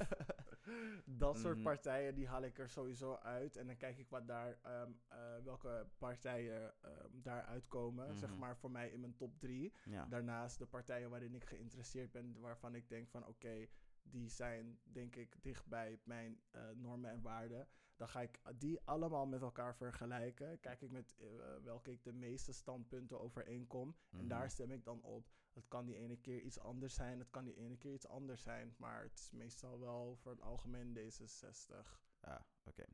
[1.05, 1.63] Dat soort Mhm.
[1.65, 3.57] partijen, die haal ik er sowieso uit.
[3.57, 8.17] En dan kijk ik wat daar, ehm, eh, welke partijen ehm, daar uitkomen.
[8.17, 8.39] Zeg Mhm.
[8.39, 9.73] maar voor mij in mijn top drie.
[9.85, 10.07] Ja.
[10.07, 13.67] Daarnaast de partijen waarin ik geïnteresseerd ben, waarvan ik denk van oké,
[14.11, 17.69] die zijn denk ik dicht bij mijn eh, normen en waarden.
[17.97, 20.61] Dan ga ik die allemaal met elkaar vergelijken.
[20.61, 21.27] Kijk ik met eh,
[21.63, 23.97] welke ik de meeste standpunten overeenkom.
[24.11, 24.29] En Mhm.
[24.29, 25.29] daar stem ik dan op.
[25.53, 28.43] Het kan die ene keer iets anders zijn, het kan die ene keer iets anders
[28.43, 28.75] zijn.
[28.79, 32.01] Maar het is meestal wel voor het algemeen D66.
[32.21, 32.85] Ah, oké.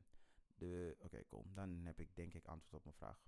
[0.55, 1.45] De Oké, cool.
[1.53, 3.25] Dan heb ik denk ik antwoord op mijn vraag.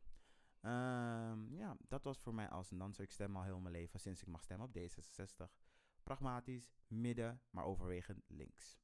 [0.61, 3.03] Ehm, ja, dat was voor mij als een danser.
[3.03, 5.51] Ik stem al heel mijn leven sinds ik mag stemmen op D66.
[6.09, 8.79] Pragmatisch, midden, maar overwegend links.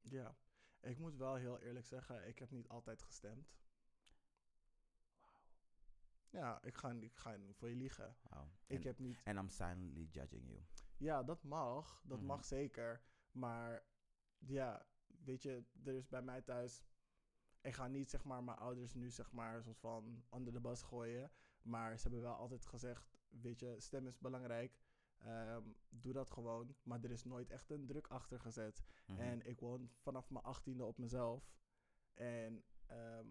[0.00, 0.36] Ja,
[0.80, 3.54] ik moet wel heel eerlijk zeggen, ik heb niet altijd gestemd.
[6.30, 8.16] Ja, ik ga, ik ga niet voor je liegen.
[8.66, 10.62] Ik En- heb niet En I'm silently judging you.
[10.96, 12.02] Ja, dat mag.
[12.04, 12.26] Dat Mhm.
[12.26, 13.02] mag zeker.
[13.30, 13.84] Maar
[14.38, 16.84] ja, weet je, er is bij mij thuis.
[17.60, 20.82] Ik ga niet zeg maar mijn ouders nu zeg maar soort van onder de bus
[20.82, 21.32] gooien.
[21.62, 24.82] Maar ze hebben wel altijd gezegd, weet je, stem is belangrijk.
[25.24, 26.74] Ehm, doe dat gewoon.
[26.82, 28.84] Maar er is nooit echt een druk achter gezet.
[29.06, 29.20] Mhm.
[29.20, 31.52] En ik woon vanaf mijn achttiende op mezelf.
[32.14, 33.28] En ehm,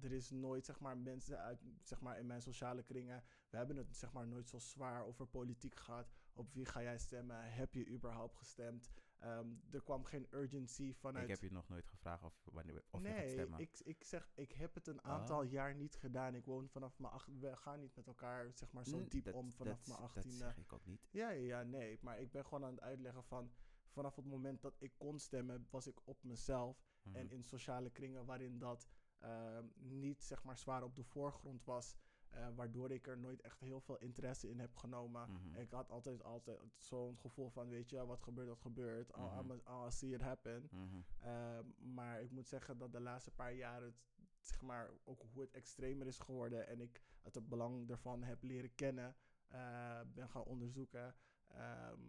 [0.00, 3.24] er is nooit, zeg maar, mensen uit, zeg maar, in mijn sociale kringen.
[3.48, 6.12] We hebben het, zeg maar, nooit zo zwaar over politiek gehad.
[6.32, 7.52] Op wie ga jij stemmen?
[7.52, 8.90] Heb je überhaupt gestemd?
[9.24, 11.24] Ehm, er kwam geen urgency vanuit.
[11.24, 13.60] Ik heb je nog nooit gevraagd of, wanneer, of je gaat nee, stemmen.
[13.60, 15.50] ik, ik zeg, ik heb het een aantal Ah.
[15.50, 16.34] jaar niet gedaan.
[16.34, 19.34] Ik woon vanaf mijn acht, we gaan niet met elkaar, zeg maar, zo diep dat-
[19.34, 20.36] om vanaf dat- mijn Dat achttiende.
[20.36, 21.08] zeg ik ook niet.
[21.10, 21.98] Ja, ja, ja, nee.
[22.02, 23.52] Maar ik ben gewoon aan het uitleggen van...
[23.88, 26.84] Vanaf het moment dat ik kon stemmen, was ik op mezelf.
[27.02, 27.16] Mhm.
[27.16, 28.88] En in sociale kringen waarin dat
[29.18, 31.96] ehm, niet, zeg maar, zwaar op de voorgrond was.
[32.34, 35.30] Eh, waardoor ik er nooit echt heel veel interesse in heb genomen.
[35.30, 35.54] Mhm.
[35.60, 39.16] Ik had altijd, altijd zo'n gevoel van, weet je, wat gebeurt, wat gebeurt.
[39.16, 39.38] Mhm.
[39.38, 40.68] I'ma- I'll see it happen.
[40.70, 41.00] Mhm.
[41.18, 43.96] Ehm, maar ik moet zeggen dat de laatste paar jaren, het,
[44.40, 48.42] zeg maar, ook hoe het extremer is geworden en ik het, het belang ervan heb
[48.42, 49.16] leren kennen,
[49.46, 51.14] eh, ben gaan onderzoeken,
[51.48, 52.00] ehm,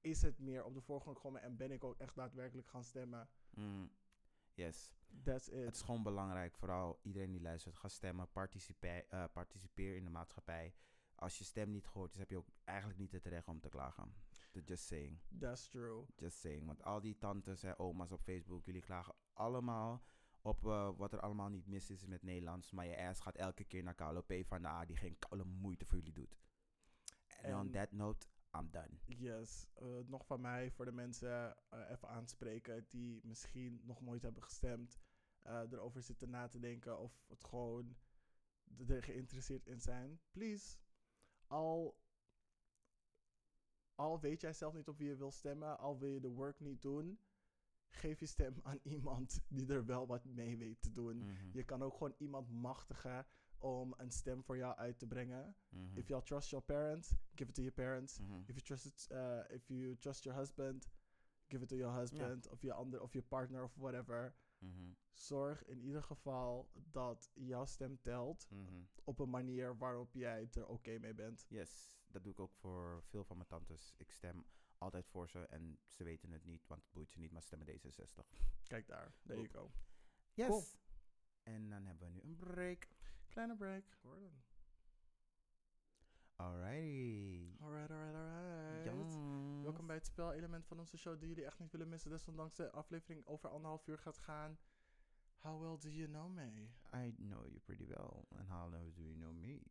[0.00, 3.28] is het meer op de voorgrond gekomen en ben ik ook echt daadwerkelijk gaan stemmen.
[3.50, 3.86] Mhm.
[4.54, 4.90] Yes.
[5.24, 5.74] That's Het it.
[5.74, 10.74] is gewoon belangrijk, vooral iedereen die luistert, ga stemmen, participeer, eh, participeer in de maatschappij.
[11.14, 13.68] Als je stem niet gehoord is, heb je ook eigenlijk niet het recht om te
[13.68, 14.14] klagen.
[14.64, 16.04] Just saying, That's true.
[16.16, 16.66] just saying.
[16.66, 20.02] Want al die tantes en oma's op Facebook, jullie klagen allemaal
[20.42, 22.70] op eh, wat er allemaal niet mis is met Nederlands.
[22.70, 25.44] Maar je ass gaat elke keer naar Carlo P van de A, die geen koude
[25.44, 26.38] moeite voor jullie doet.
[27.42, 28.98] En on that note, I'm done.
[29.06, 29.66] Yes.
[29.74, 34.42] Eh, nog van mij voor de mensen eh, even aanspreken die misschien nog nooit hebben
[34.42, 35.00] gestemd.
[35.42, 37.96] eh, erover zitten na te denken of het gewoon
[38.88, 40.20] er geïnteresseerd in zijn.
[40.30, 40.76] Please.
[41.46, 41.98] Al,
[43.94, 46.60] al weet jij zelf niet op wie je wil stemmen, al wil je de work
[46.60, 47.20] niet doen,
[47.88, 51.16] geef je stem aan iemand die er wel wat mee weet te doen.
[51.18, 51.50] Mhm.
[51.52, 53.26] Je kan ook gewoon iemand machtigen
[53.60, 55.56] om een stem voor jou uit te brengen.
[55.68, 55.96] Mhm.
[55.96, 58.18] If you trust your parents, give it to your parents.
[58.18, 58.42] Mhm.
[58.46, 60.88] If you trust it, uh, if you trust your husband,
[61.48, 64.34] give it to your husband of je ander of je partner of whatever.
[64.58, 64.92] Mhm.
[65.12, 68.48] Zorg in ieder geval dat jouw stem telt
[69.04, 71.46] op een manier waarop jij het er oké mee bent.
[71.48, 73.94] Yes, dat doe ik ook voor veel van mijn tantes.
[73.96, 74.44] Ik stem
[74.78, 77.66] altijd voor ze en ze weten het niet, want het boeit ze niet, maar stemmen
[77.66, 78.38] D66.
[78.66, 79.70] Kijk daar, there you go.
[80.34, 80.46] Yes.
[80.46, 80.64] Cool.
[81.42, 82.88] En dan hebben we nu een break.
[83.30, 83.84] Kleine break.
[84.02, 84.32] Gordon.
[86.36, 87.56] Alrighty.
[87.62, 88.84] Alright, alright, alright.
[88.84, 89.14] Yes.
[89.62, 92.10] Welkom bij het spelelement van onze show die jullie echt niet willen missen.
[92.10, 94.58] Desondanks de aflevering over anderhalf uur gaat gaan.
[95.38, 96.68] How well do you know me?
[96.94, 98.24] I know you pretty well.
[98.36, 99.62] And how well do you know me?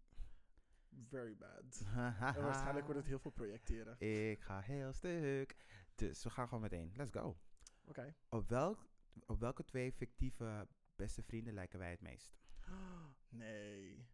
[1.09, 1.85] Very bad.
[2.35, 3.99] En waarschijnlijk wordt het heel veel projecteren.
[3.99, 5.55] Ik ga heel stuk.
[5.95, 6.91] Dus we gaan gewoon meteen.
[6.95, 7.37] Let's go.
[7.85, 8.15] Oké.
[8.29, 8.89] Op, welk,
[9.25, 12.37] op welke twee fictieve beste vrienden lijken wij het meest?
[13.29, 14.07] Nee.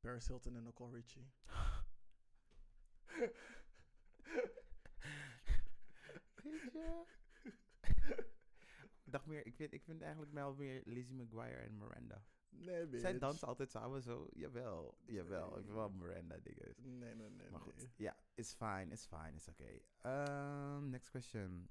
[0.00, 1.32] Paris Hilton en Nicole Richie.
[6.72, 7.04] Je?
[9.04, 12.24] ik dacht meer, ik vind, ik vind eigenlijk wel meer Lizzie McGuire en Miranda.
[12.48, 13.00] Nee, bitch.
[13.00, 14.28] Zij dansen altijd samen zo.
[14.32, 15.48] Jawel, jawel.
[15.48, 16.74] Ik vind wel Miranda dingen.
[16.76, 17.50] Nee, nee, nee.
[17.50, 17.92] Maar goed, nee.
[17.96, 19.82] ja, it's fine, it's fine, it's okay.
[20.02, 21.68] Um, next question.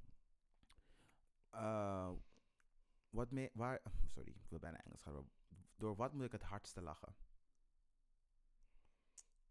[1.53, 2.11] Uh,
[3.14, 3.81] wat me, waar,
[4.14, 5.30] sorry, ik wil bijna Engels gaan.
[5.76, 7.15] Door wat moet ik het hardste lachen?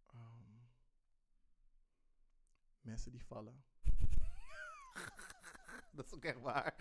[0.06, 0.60] Ehm,
[2.80, 3.64] mensen die vallen.
[5.94, 6.74] Dat is ook echt waar.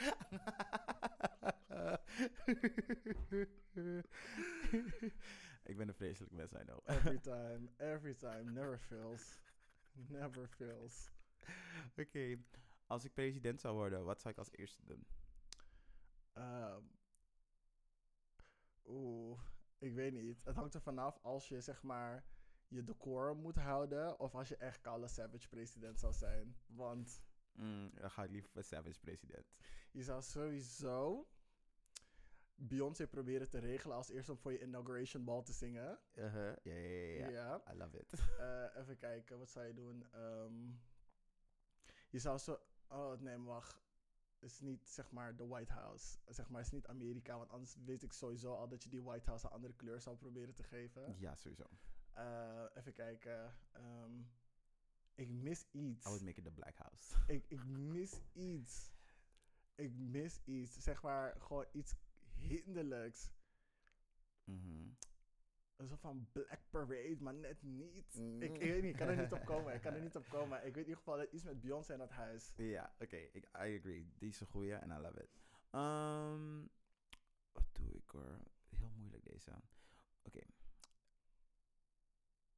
[5.64, 6.80] ik ben een vreselijk mens, I know.
[6.86, 9.40] Every time, every time, never fails.
[9.92, 11.12] Never fails.
[11.96, 12.38] Oké,
[12.88, 15.06] als ik president zou worden, wat zou ik als eerste doen?
[16.34, 16.82] Ehm,
[18.86, 19.40] Oeh,
[19.78, 20.42] ik weet niet.
[20.44, 22.24] Het hangt er vanaf als je zeg maar
[22.68, 26.58] je decor moet houden of als je echt Kale Savage president zou zijn.
[26.66, 27.22] Want
[27.54, 29.46] Mm, dan ga ik liever voor Savage president.
[29.92, 31.28] je zou sowieso
[32.56, 36.00] Beyoncé proberen te regelen als eerste om voor je inauguration ball te zingen.
[36.16, 37.62] Uh-huh, Ja, ja, ja.
[37.74, 38.14] I love it.
[38.40, 40.06] Eh, even kijken, wat zou je doen?
[40.12, 40.70] Ehm,
[42.10, 42.60] je zou zo.
[42.88, 43.82] Oh nee, maar wacht.
[44.42, 46.18] Is niet zeg maar de White House.
[46.28, 49.26] Zeg maar, is niet Amerika, want anders weet ik sowieso al dat je die White
[49.26, 51.16] House een andere kleur zou proberen te geven.
[51.20, 51.66] ja, sowieso.
[52.14, 53.56] Eh, even kijken.
[53.72, 54.22] ehm,
[55.16, 56.06] ik mis iets.
[56.06, 57.16] I would make it the Black House.
[57.36, 58.92] Ik, ik mis iets.
[59.76, 60.84] Ik mis iets.
[60.84, 61.94] Zeg maar gewoon iets
[62.36, 63.30] hinderlijks.
[64.44, 64.90] Mhm.
[65.88, 68.16] Soort van Black Parade, maar net niet.
[68.16, 68.42] Mm.
[68.42, 69.74] Ik, ik weet niet, ik kan er niet op komen.
[69.74, 70.58] Ik kan er niet op komen.
[70.58, 72.54] Ik weet in ieder geval dat iets met Beyoncé in dat huis.
[72.56, 74.12] Ja, oké, ik I agree.
[74.18, 75.30] Die is een goeie en I love it.
[75.72, 76.60] Ehm,
[77.52, 78.40] wat doe ik hoor?
[78.70, 79.52] Heel moeilijk deze.
[80.24, 80.42] Oké.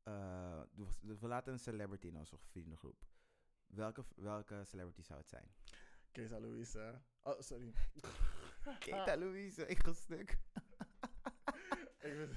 [0.04, 0.62] Eh,
[1.02, 3.06] we, we laten een celebrity in onze vriendengroep.
[3.66, 5.48] Welke, welke celebrity zou het zijn?
[6.12, 7.02] Keza Louise.
[7.22, 7.74] Oh, sorry.
[8.80, 10.38] Keta Louise, ik ga stuk.
[12.04, 12.30] Ik, weet,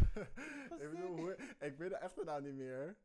[0.80, 2.96] ik bedoel, hoe, ik weet de echte naam niet meer.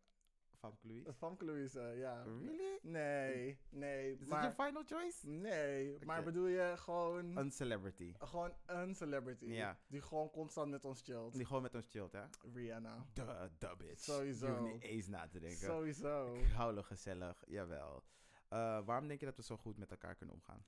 [0.61, 1.13] Famke Louise?
[1.13, 2.23] Famke Louise, ja.
[2.23, 2.79] Really?
[2.81, 4.11] Nee, nee.
[4.11, 5.27] Is dat maar, je final choice?
[5.27, 8.13] nee, maar bedoel je gewoon, Een celebrity.
[8.19, 9.45] gewoon een celebrity.
[9.45, 9.77] Ja.
[9.87, 11.33] Die gewoon constant met ons chillt.
[11.33, 12.23] Die gewoon met ons chillt, hè?
[12.53, 13.05] Rihanna.
[13.13, 14.03] Duh, bitch.
[14.03, 14.45] Sowieso.
[14.45, 15.57] Je hoeft niet eens na te denken.
[15.57, 16.33] Sowieso.
[16.33, 18.03] Ik hou nog gezellig, jawel.
[18.49, 20.65] Eh, waarom denk je dat we zo goed met elkaar kunnen omgaan?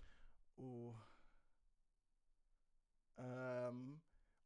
[0.58, 0.96] Oeh.
[3.16, 3.76] Ehm,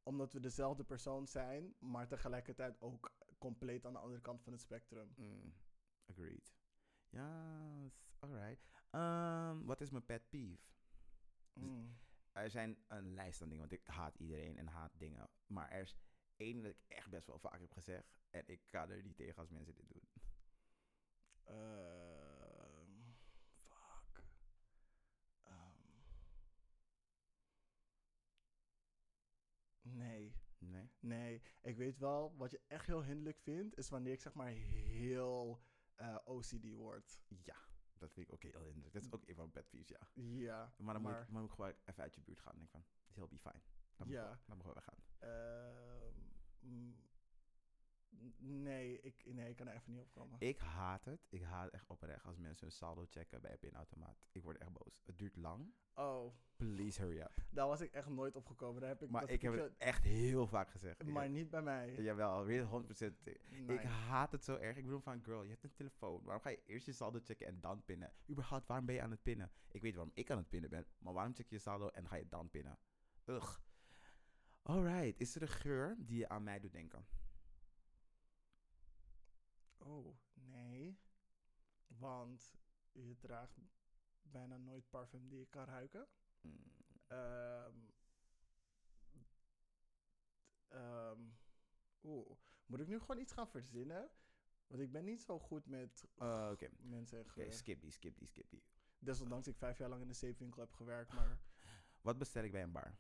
[0.08, 4.62] omdat we dezelfde persoon zijn, maar tegelijkertijd ook compleet aan de andere kant van het
[4.62, 5.14] spectrum.
[5.16, 5.54] Mm,
[6.06, 6.56] agreed.
[7.10, 8.68] Ja, yes, alright.
[8.90, 10.58] Ehm, Wat is mijn pet peeve?
[11.54, 11.98] Mm.
[12.32, 15.30] Er zijn een lijst aan dingen, want ik haat iedereen en haat dingen.
[15.48, 15.96] Maar er is
[16.36, 18.08] één dat ik echt best wel vaak heb gezegd.
[18.30, 20.10] En ik kan er niet tegen als mensen dit doen.
[21.44, 22.27] Ehm,
[29.98, 30.90] nee, Nee?
[31.00, 31.42] nee.
[31.62, 35.62] Ik weet wel, wat je echt heel hinderlijk vindt, is wanneer ik zeg maar heel
[35.96, 37.20] eh, OCD word.
[37.28, 37.58] Ja,
[37.98, 38.94] dat vind ik ook heel hinderlijk.
[38.94, 40.08] Dat is ook een van mijn pet peeves, ja.
[40.14, 42.52] Ja, Maar dan moet, ik, maar- moet ik gewoon even uit je buurt gaan.
[42.54, 42.84] En denk van,
[43.14, 43.62] he'll be fine.
[43.96, 44.40] Dan, Ja.
[44.46, 45.00] dan mogen we weggaan.
[45.20, 46.92] Ehm,
[48.38, 50.36] nee, ik, nee, ik kan er even niet op komen.
[50.40, 51.26] Ik haat het.
[51.30, 54.18] Ik haat echt oprecht als mensen hun saldo checken bij een pinautomaat.
[54.32, 55.02] Ik word echt boos.
[55.06, 55.74] Het duurt lang.
[55.94, 57.44] Oh, Please hurry up.
[57.50, 58.82] daar was ik echt nooit op gekomen.
[58.82, 61.04] Daar heb ik, Maar ik heb het echt heel vaak gezegd.
[61.04, 61.96] Maar heb- niet bij mij.
[61.96, 63.26] Jawel, weer 100%.
[63.50, 63.78] Nee.
[63.78, 64.78] Ik haat het zo erg.
[64.78, 66.24] Ik bedoel van, girl, je hebt een telefoon.
[66.24, 68.14] Waarom ga je eerst je saldo checken en dan pinnen?
[68.30, 69.52] Überhaupt, waarom ben je aan het pinnen?
[69.72, 72.08] Ik weet waarom ik aan het pinnen ben, maar waarom check je je saldo en
[72.08, 72.80] ga je dan pinnen?
[73.26, 73.58] Ugh.
[74.62, 77.06] Alright, is er een geur die je aan mij doet denken?
[79.78, 81.00] Oh, nee.
[81.88, 82.56] Want
[82.92, 83.58] je draagt
[84.22, 86.08] bijna nooit parfum die je kan ruiken.
[86.42, 86.76] Mm,
[87.08, 87.90] Ehm
[90.68, 91.22] ehm,
[92.04, 94.10] Oeh, moet ik nu gewoon iets gaan verzinnen?
[94.68, 98.28] Want ik ben niet zo goed met Oké, mensen en Oké, skip die, skip die,
[98.28, 98.64] skip die.
[99.00, 101.40] Desondanks ik vijf jaar lang in de zeepwinkel heb gewerkt, maar
[102.02, 102.98] Wat bestel ik bij een bar?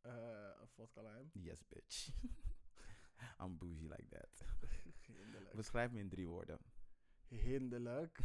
[0.00, 1.30] eh vodka lime.
[1.32, 2.08] Yes, bitch.
[3.40, 4.44] I'm bougie like that.
[5.06, 5.54] Hinderlijk.
[5.56, 6.58] Beschrijf me in drie woorden.
[7.28, 8.20] Hinderlijk.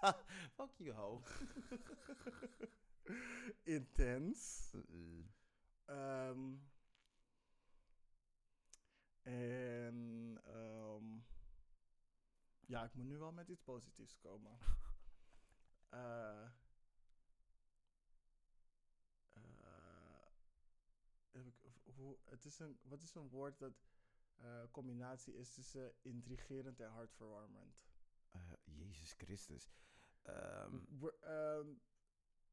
[0.56, 1.22] Fuck you, ho.
[3.76, 4.72] Intens.
[4.74, 5.24] Uh,
[5.90, 6.54] Ehm,
[9.22, 11.18] en ehm,
[12.66, 14.58] ja, ik moet nu wel met iets positiefs komen.
[21.30, 23.72] Heb ik, of- hoe, het is een, wat is een woord dat
[24.40, 27.78] eh, combinatie is tussen intrigerend en hartverwarmend?
[28.30, 29.72] eh, Jezus Christus.
[30.22, 30.76] Ehm,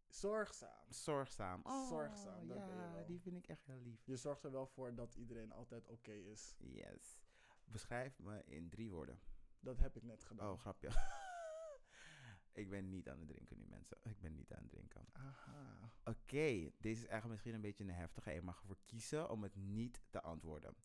[0.07, 0.85] zorgzaam.
[0.89, 1.61] zorgzaam.
[1.63, 3.05] Oh, Zorgzaam, dat ben je ja, wel.
[3.05, 4.05] die vind ik echt heel lief.
[4.05, 6.55] Je zorgt er wel voor dat iedereen altijd oké is.
[6.59, 7.19] Yes.
[7.65, 9.19] Beschrijf me in drie woorden.
[9.59, 10.51] Dat heb ik net gedaan.
[10.51, 10.89] Oh, grapje.
[12.61, 13.97] ik ben niet aan het drinken nu, mensen.
[14.03, 15.05] Ik ben niet aan het drinken.
[15.11, 15.91] Aha.
[16.03, 18.31] Oké, deze is eigenlijk misschien een beetje een heftige.
[18.31, 20.75] Je mag ervoor kiezen om het niet te antwoorden.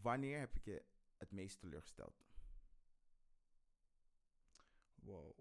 [0.00, 0.84] Wanneer heb ik je
[1.16, 2.22] het meest teleurgesteld?
[4.94, 5.34] Wow.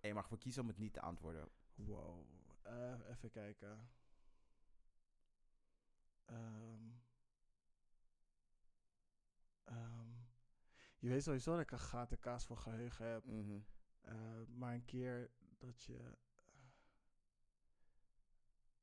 [0.00, 1.48] En je mag voor kiezen om het niet te antwoorden.
[1.74, 2.26] Wow.
[2.62, 3.90] Eh, even kijken.
[6.24, 6.90] Ehm.
[9.64, 10.10] Ehm.
[10.98, 13.24] Je weet sowieso dat ik een gatenkaas voor geheugen heb.
[13.24, 13.60] Mhm.
[14.00, 15.98] Eh, maar een keer dat je.
[15.98, 16.70] Eh,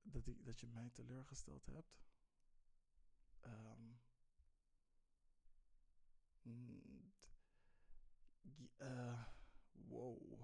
[0.01, 1.99] dat, ik, dat je mij teleurgesteld hebt.
[3.39, 3.93] Ehm,
[8.77, 9.23] eh,
[9.71, 10.43] wow.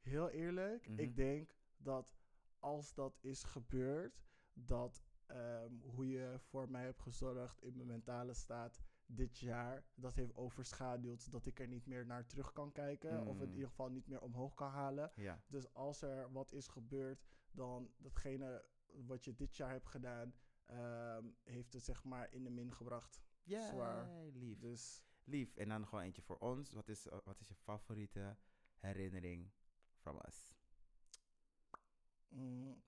[0.00, 0.98] Heel eerlijk, Mhm.
[0.98, 2.14] ik denk dat
[2.58, 4.22] als dat is gebeurd,
[4.52, 10.14] dat ehm, hoe je voor mij hebt gezorgd in mijn mentale staat dit jaar, dat
[10.14, 13.26] heeft overschaduwd dat ik er niet meer naar terug kan kijken.
[13.26, 13.52] Of in Mm.
[13.54, 15.12] ieder geval niet meer omhoog kan halen.
[15.14, 15.42] Ja.
[15.46, 20.34] Dus als er wat is gebeurd, dan datgene wat je dit jaar hebt gedaan,
[20.66, 23.22] ehm, heeft het zeg maar in de min gebracht.
[23.44, 24.08] Ja, Zwaar.
[24.32, 24.58] lief.
[24.58, 25.56] Dus Lief.
[25.56, 26.72] En dan gewoon eentje voor ons.
[26.72, 28.36] Wat is, eh, wat is je favoriete
[28.78, 29.50] herinnering
[30.00, 30.52] from us?
[32.28, 32.82] mm,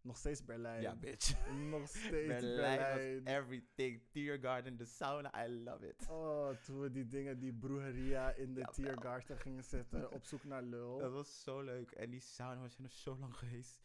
[0.00, 0.82] nog steeds Berlijn.
[0.82, 1.46] Ja, bitch.
[1.70, 4.02] Nog steeds Berlijn everything.
[4.10, 6.08] Tiergarten, de sauna, I love it.
[6.08, 8.68] Oh, toen we die dingen, die broegeria in de.
[8.72, 10.98] Tiergarten gingen zetten op zoek naar lul.
[10.98, 11.90] Dat was zo leuk.
[11.90, 13.80] En die sauna was er zo lang geweest.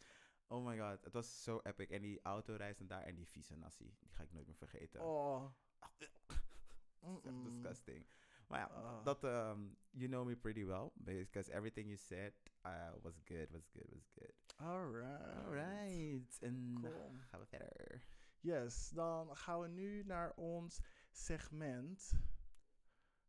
[0.46, 1.90] Oh my god, het was zo epic.
[1.90, 5.00] En die autoreis en daar en die vieze nasi, die ga ik nooit meer vergeten.
[5.00, 5.50] Oh.
[5.80, 7.42] Echt Mm-mm.
[7.44, 8.06] disgusting.
[8.46, 10.90] Maar ja, dat, um, you know me pretty well.
[10.94, 12.32] Because everything you said
[12.66, 14.32] uh, was good, was good, was good.
[14.60, 15.36] Alright.
[15.44, 16.38] Alright.
[16.40, 17.12] En Cool.
[17.30, 18.02] gaan we verder.
[18.40, 20.80] Yes, dan gaan we nu naar ons
[21.10, 22.12] segment.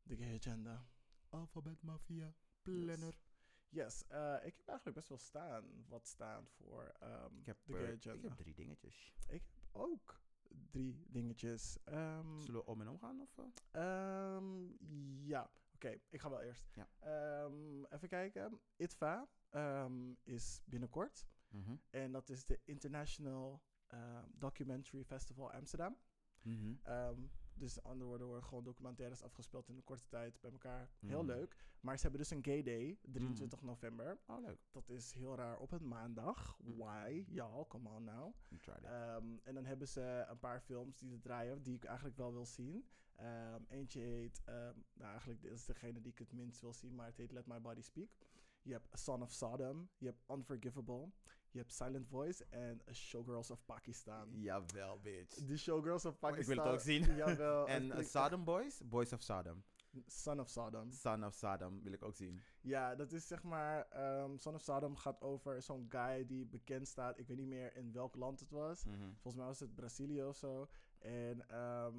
[0.03, 0.85] De Gay Agenda.
[1.29, 3.17] Alphabet Mafia, Planner.
[3.69, 7.73] Yes, eh, ik heb eigenlijk best wel staan, wat staan voor ehm, Ik heb, de
[7.73, 8.27] Gay ik Agenda.
[8.27, 9.13] heb drie dingetjes.
[9.71, 10.21] Ook
[10.71, 11.77] drie dingetjes.
[11.83, 13.21] Ehm, Zullen we om en om gaan?
[13.21, 13.39] Of?
[13.71, 14.67] Ehm,
[15.27, 16.69] ja, oké, ik ga wel eerst.
[16.73, 16.87] Ja.
[16.99, 18.59] Ehm, even kijken.
[18.75, 19.27] ITVA
[20.23, 21.27] is binnenkort.
[21.49, 21.75] Mhm.
[21.89, 23.61] En dat is de International
[24.31, 25.97] Documentary Festival Amsterdam.
[26.43, 26.73] Mhm.
[27.59, 30.89] Dus andere woorden worden gewoon documentaires afgespeeld in een korte tijd bij elkaar.
[30.99, 31.27] Heel Mhm.
[31.27, 31.55] leuk.
[31.81, 34.17] Maar ze hebben dus een gay day, 23 november.
[34.27, 34.59] Oh, leuk.
[34.71, 36.57] Dat is heel raar op een maandag.
[36.59, 36.77] Mhm.
[36.77, 37.25] Why?
[37.27, 38.33] Y'all, come on now.
[38.83, 42.31] Ehm, en dan hebben ze een paar films die er draaien, die ik eigenlijk wel
[42.33, 42.85] wil zien.
[43.15, 46.95] Ehm, eentje heet, ehm, nou eigenlijk dit is degene die ik het minst wil zien,
[46.95, 48.09] maar het heet Let My Body Speak.
[48.61, 51.09] Je hebt Son of Sodom, je hebt Unforgivable,
[51.51, 54.27] je hebt Silent Voice en Showgirls of Pakistan.
[54.41, 55.35] Jawel, bitch.
[55.45, 56.53] Die Showgirls of Oh, Pakistan.
[56.57, 57.15] ik wil het ook zien.
[57.25, 57.67] Jawel.
[57.67, 58.81] en klinkt Sodom Boys?
[58.85, 59.63] Boys of Sodom.
[59.93, 60.91] echt- Son of Sodom.
[60.91, 62.41] Son of Sodom wil ik ook zien.
[62.61, 66.87] Ja, dat is zeg maar, ehm Son of Sodom gaat over zo'n guy die bekend
[66.87, 67.19] staat.
[67.19, 68.85] Ik weet niet meer in welk land het was.
[68.85, 68.97] Mhm.
[69.11, 70.69] Volgens mij was het Brazilië of zo.
[70.99, 71.95] En ehm,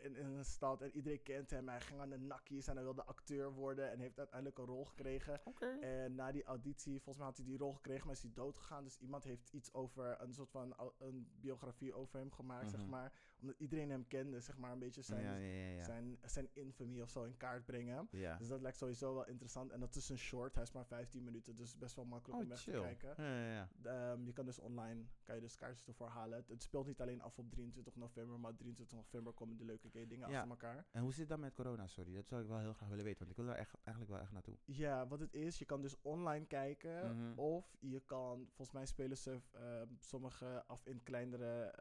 [0.00, 1.68] in, in een stad en iedereen kent hem.
[1.68, 4.84] Hij ging aan de nakkies en hij wilde acteur worden en heeft uiteindelijk een rol
[4.84, 5.40] gekregen.
[5.44, 5.66] Oké.
[5.80, 8.56] En na die auditie, volgens mij had hij die rol gekregen, maar is hij dood
[8.56, 8.84] gegaan.
[8.84, 12.88] Dus iemand heeft iets over, een soort van een biografie over hem gemaakt, zeg Mhm.
[12.90, 13.12] maar.
[13.46, 15.76] Omdat iedereen hem kende, zeg maar, een beetje zijn, ja, ja, ja.
[15.76, 15.84] ja.
[15.84, 18.08] zijn, zijn infamie of zo in kaart brengen.
[18.38, 19.70] Dus dat lijkt sowieso wel interessant.
[19.70, 22.44] En dat is een short, hij is maar 15 minuten, dus best wel makkelijk om
[22.44, 23.14] Oh, weg te kijken.
[23.16, 23.68] Ja, ja, ja.
[23.82, 26.38] Ehm, je kan dus online kan je dus kaartjes ervoor halen.
[26.38, 29.88] Het, het speelt niet alleen af op 23 november, maar 23 november komen de leuke
[29.90, 30.86] gay dingen achter elkaar.
[30.90, 31.86] En hoe zit het dan met corona?
[31.86, 34.10] Sorry, dat zou ik wel heel graag willen weten, want ik wil daar echt, eigenlijk
[34.10, 34.56] wel echt naartoe.
[34.64, 37.16] Ja, wat het is, je kan dus online kijken.
[37.16, 37.38] Mhm.
[37.38, 41.74] Of je kan, volgens mij spelen ze ehm, sommige af in kleinere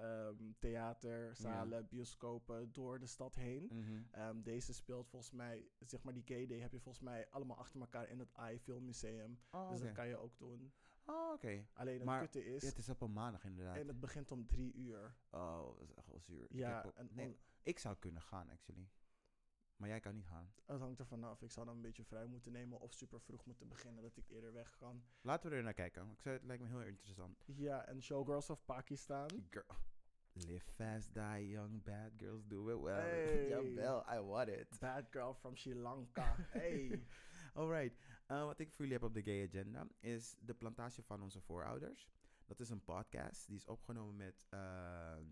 [1.89, 3.69] bioscopen door de stad heen.
[3.71, 4.01] Mhm.
[4.11, 7.79] Ehm, deze speelt volgens mij, zeg maar die day heb je volgens mij allemaal achter
[7.79, 9.39] elkaar in het AI Film Museum.
[9.51, 10.73] Oh, Dus dat kan je ook doen.
[11.05, 11.65] Oh, oké.
[11.73, 13.75] Alleen het Maar- kutte is, Ja, het is op een maandag inderdaad.
[13.77, 15.15] en het begint om drie uur.
[15.29, 16.43] Oh, dat is echt wel zuur.
[16.43, 18.89] Ik Ja, ook- en nee, ik zou kunnen gaan, actually.
[19.75, 20.53] Maar jij kan niet gaan.
[20.65, 21.41] Het hangt er vanaf.
[21.41, 24.29] Ik zou dan een beetje vrij moeten nemen of super vroeg moeten beginnen, dat ik
[24.29, 25.03] eerder weg kan.
[25.21, 26.11] Laten we er naar kijken.
[26.11, 27.43] Ik zou, het lijkt me heel interessant.
[27.47, 29.29] Ja, en Showgirls of Pakistan.
[29.49, 29.65] Girl.
[30.35, 33.01] Live fast, die young, bad girls do it well.
[33.01, 33.47] Hey.
[33.51, 34.67] Jawel, I want it.
[34.81, 36.35] Bad girl from Sri Lanka.
[36.53, 36.99] Hey.
[37.53, 37.93] Alright,
[38.27, 41.41] eh, wat ik voor jullie heb op de Gay Agenda is de plantage van onze
[41.41, 42.09] voorouders.
[42.45, 45.25] Dat is een podcast, die is opgenomen met ehm,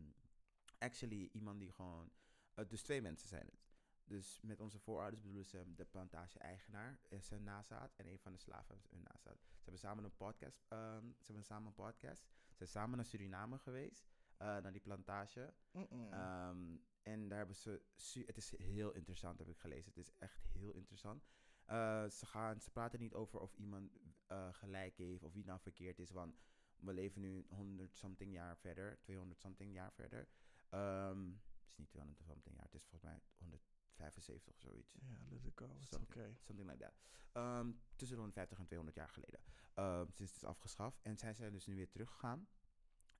[0.78, 2.12] actually iemand die gewoon,
[2.54, 3.68] eh, dus twee mensen zijn het.
[4.04, 8.40] Dus met onze voorouders bedoelen ze de plantage-eigenaar, is zijn nazaat, en een van de
[8.40, 9.40] slaven is hun nazaat.
[9.42, 12.24] Ze hebben samen een podcast, ehm, ze hebben samen een podcast.
[12.48, 15.54] Ze zijn samen naar Suriname geweest, eh, naar die plantage.
[15.72, 17.82] Ehm, en daar hebben ze.
[18.26, 19.86] Het is heel interessant, heb ik gelezen.
[19.94, 21.24] Het is echt heel interessant.
[21.66, 23.92] Eh, ze, gaan, ze praten niet over of iemand
[24.28, 26.12] eh, gelijk heeft of wie nou verkeerd is.
[26.12, 26.40] Want
[26.76, 30.28] we leven nu 100 something jaar verder, 200 something jaar verder.
[30.70, 31.28] Ehm,
[31.60, 34.94] het is niet 200 something jaar, het is volgens mij 175 of zoiets.
[34.94, 35.66] Ja, let it go.
[35.66, 36.16] It's Something.
[36.16, 36.36] okay.
[36.42, 36.94] Something like that.
[37.32, 39.40] Ehm, tussen de 150 en 200 jaar geleden.
[39.74, 41.02] Ehm, sinds het is afgeschaft.
[41.02, 42.48] En zij zijn dus nu weer teruggegaan.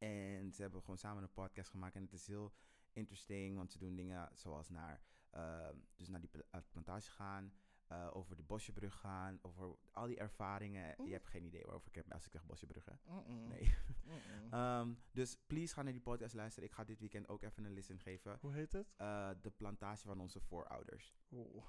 [0.04, 1.96] En ze hebben gewoon samen een podcast gemaakt.
[1.96, 2.54] En het is heel
[2.92, 5.02] interesting, want ze doen dingen zoals naar
[5.34, 7.54] Ehm, dus naar die pla- plantage gaan,
[7.88, 10.96] eh, over de Bosjebrug gaan, over al die ervaringen.
[10.98, 11.08] Oeh.
[11.08, 12.88] Je hebt geen idee waarover ik heb als ik zeg Bosjebrug.
[13.50, 13.76] Nee.
[14.52, 16.70] Ehm, dus please ga naar die podcast luisteren.
[16.70, 18.38] Ik ga dit weekend ook even een listen geven.
[18.42, 18.94] Hoe heet het?
[18.98, 21.16] Eh, de plantage van onze voorouders.
[21.32, 21.64] Oeh.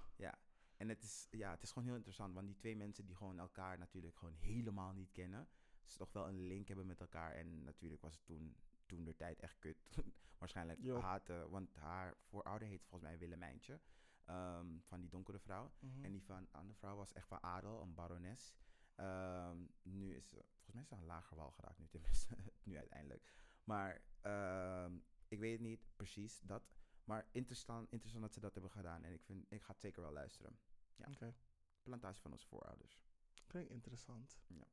[0.76, 3.38] En het is, ja, het is gewoon heel interessant, want die twee mensen die gewoon
[3.38, 5.48] elkaar natuurlijk gewoon helemaal niet kennen,
[5.86, 7.32] ze toch wel een link hebben met elkaar.
[7.32, 8.56] En natuurlijk was het toen,
[8.86, 9.88] toen de tijd echt kut.
[10.38, 11.00] Waarschijnlijk Jo.
[11.00, 13.80] haten, want haar voorouder heet volgens mij Willemijntje,
[14.24, 15.72] ehm, van die donkere vrouw.
[15.78, 16.04] Mhm.
[16.04, 18.54] En die van andere vrouw was echt van adel, een barones.
[18.94, 22.76] Ehm, nu is ze, volgens mij is ze een lager wal geraakt nu, tenminste, nu
[22.76, 23.32] uiteindelijk.
[23.64, 24.98] Maar ehm,
[25.28, 26.62] ik weet het niet precies dat.
[27.04, 29.04] Maar interessant, interessant dat ze dat hebben gedaan.
[29.04, 30.58] En ik, vind, ik ga het zeker wel luisteren.
[30.96, 31.06] Ja.
[31.10, 31.34] Oké.
[31.82, 33.02] Plantage van onze voorouders.
[33.46, 34.38] Klinkt interessant.
[34.46, 34.66] Ja.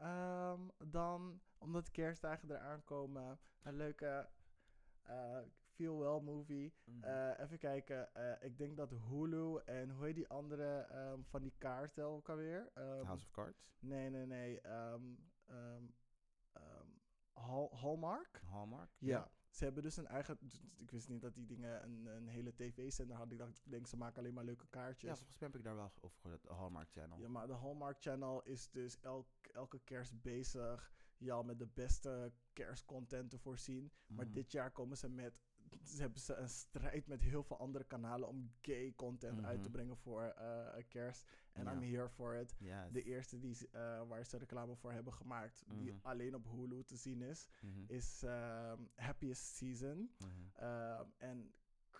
[0.00, 4.28] Ehm, dan, omdat de kerstdagen eraan komen, een leuke
[5.02, 5.38] eh,
[5.72, 6.74] feel well movie.
[6.84, 7.04] Mhm.
[7.04, 8.14] Eh, even kijken.
[8.14, 12.28] eh, ik denk dat Hulu en hoe heet die andere ehm, van die kaarten ook
[12.28, 12.70] alweer?
[12.74, 13.72] Ehm, House of Cards.
[13.78, 14.60] Nee, nee, nee.
[17.32, 18.40] Hall- Hallmark?
[18.50, 18.90] Hallmark.
[18.98, 19.30] Ja.
[19.50, 20.38] Ze hebben dus een eigen.
[20.76, 23.38] Ik wist niet dat die dingen een, een hele tv-zender hadden.
[23.38, 25.10] Ik dacht, ik denk ze maken alleen maar leuke kaartjes.
[25.10, 27.18] Ja, volgens mij heb ik daar wel over gehoord, de Hallmark Channel.
[27.18, 30.92] Ja, maar de Hallmark Channel is dus elk, elke kerst bezig.
[31.16, 33.92] Ja, met de beste kerstcontent te voorzien.
[34.06, 34.34] Maar Mhm.
[34.34, 35.40] dit jaar komen ze met.
[35.84, 39.68] Ze hebben ze een strijd met heel veel andere kanalen om gay content uit te
[39.68, 39.70] Mhm.
[39.76, 41.30] brengen voor eh, kerst.
[41.52, 41.66] En.
[41.66, 42.54] I'm here for it.
[42.58, 42.92] Yes.
[42.92, 46.06] De eerste die, eh, waar ze reclame voor hebben gemaakt, die Mhm.
[46.06, 47.84] alleen op Hulu te zien is, Mhm.
[47.86, 50.10] is ehm, Happiest Season.
[50.54, 51.52] Ehm, en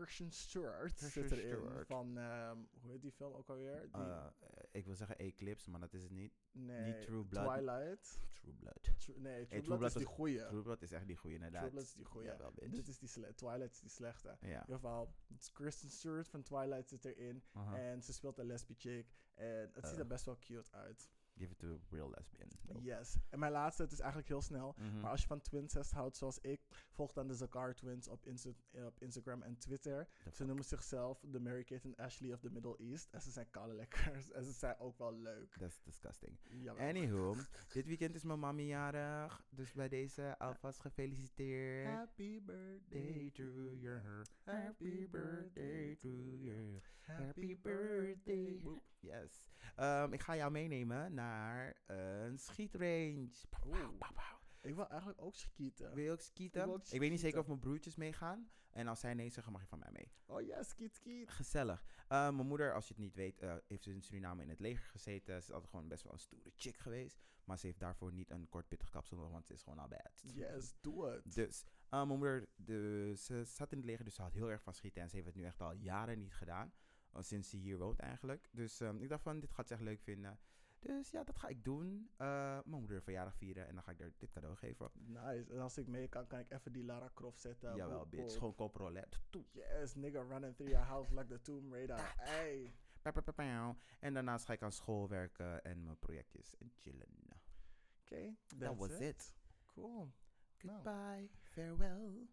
[0.04, 1.56] Christian Stewart Christian zit erin.
[1.56, 1.86] Stewart.
[1.86, 3.80] Van, ehm, hoe heet die film ook alweer?
[3.92, 4.26] Die, Eh,
[4.72, 6.32] ik wil zeggen Eclipse, maar dat is het niet.
[6.52, 7.44] nee, True Blood.
[7.46, 8.18] Twilight.
[8.32, 8.82] True Blood.
[8.98, 10.46] Tru- nee, True, True Blood, Blood is die goeie.
[10.46, 11.60] True Blood is echt die goede, inderdaad.
[11.60, 12.26] True Blood is die goeie.
[12.26, 12.70] Jawel, bitch.
[12.74, 14.28] Dit is die Twilight is die slechte.
[14.28, 14.36] Ja.
[14.40, 15.14] In ieder geval,
[15.52, 17.42] Kristen Stewart van Twilight zit erin.
[17.74, 19.06] En ze speelt een lesbi chick.
[19.34, 21.10] En het ziet er best wel cute uit.
[21.40, 22.48] Give it to a real lesbian.
[22.82, 23.16] Yes.
[23.30, 24.74] En mijn laatste, het is eigenlijk heel snel.
[24.78, 25.00] Mhm.
[25.00, 26.60] Maar als je van Twincest houdt zoals ik,
[26.92, 28.50] volg dan de Zakar Twins op, Insta-
[28.86, 30.04] op Instagram en Twitter.
[30.06, 30.46] The Ze fuck?
[30.46, 33.08] noemen zichzelf de Mary-Kate en Ashley of the Middle East.
[33.10, 34.30] En ze zijn koude lekkers.
[34.30, 35.56] En ze zijn ook wel leuk.
[35.58, 36.38] That's disgusting.
[36.50, 36.88] Jawel.
[36.88, 37.34] Anywho,
[37.72, 39.42] dit weekend is mijn mami jarig.
[39.50, 41.86] Dus bij deze alvast gefeliciteerd.
[41.88, 43.42] Happy birthday Day to
[43.74, 44.00] you.
[44.44, 46.80] Happy birthday to you.
[47.16, 48.60] Happy birthday.
[48.62, 48.82] Woep.
[49.00, 49.48] Yes.
[49.76, 53.30] Ehm, ik ga jou meenemen naar een schietrange.
[54.62, 55.94] Ik wil eigenlijk ook skieten.
[55.94, 56.60] Wil je ook skieten?
[56.60, 57.40] Ik wil Ik, weet niet zeker skieten.
[57.40, 58.50] of mijn broertjes meegaan.
[58.70, 60.12] En als zij nee zeggen, mag je van mij mee.
[60.26, 61.28] Oh ja, skiet, skiet.
[61.30, 61.84] Gezellig.
[62.08, 64.84] Eh, mijn moeder, als je het niet weet, eh, heeft in Suriname in het leger
[64.84, 65.34] gezeten.
[65.34, 67.18] Ze is altijd gewoon best wel een stoere chick geweest.
[67.44, 69.88] Maar ze heeft daarvoor niet een kort pittig kapsel nodig, want ze is gewoon al
[69.88, 70.20] bad.
[70.22, 71.34] Yes, doe het.
[71.34, 74.62] Dus, eh, mijn moeder, de, ze zat in het leger, dus ze had heel erg
[74.62, 75.02] van schieten.
[75.02, 76.72] En ze heeft het nu echt al jaren niet gedaan.
[77.18, 78.48] Sinds ze hier woont eigenlijk.
[78.52, 80.38] Dus ehm, ik dacht van, dit gaat ze echt leuk vinden.
[80.80, 82.10] Dus ja, dat ga ik doen.
[82.16, 82.26] Eh,
[82.64, 84.90] mijn moeder verjaardag vieren en dan ga ik haar dit cadeau geven.
[84.94, 85.52] Nice.
[85.52, 87.74] En als ik mee kan, kan ik even die Lara Croft zetten.
[87.74, 88.34] Jawel, bitch.
[88.34, 89.02] Gewoon koprol, hè.
[89.30, 92.14] Toet, Yes, nigga running through your house like the Tomb Raider.
[92.16, 92.74] Hey.
[94.00, 97.08] En daarnaast ga ik aan school werken en mijn projectjes en chillen.
[98.00, 99.34] Oké, That was it.
[99.66, 100.12] Cool.
[100.60, 100.82] Nou.
[100.82, 102.28] Goodbye, farewell.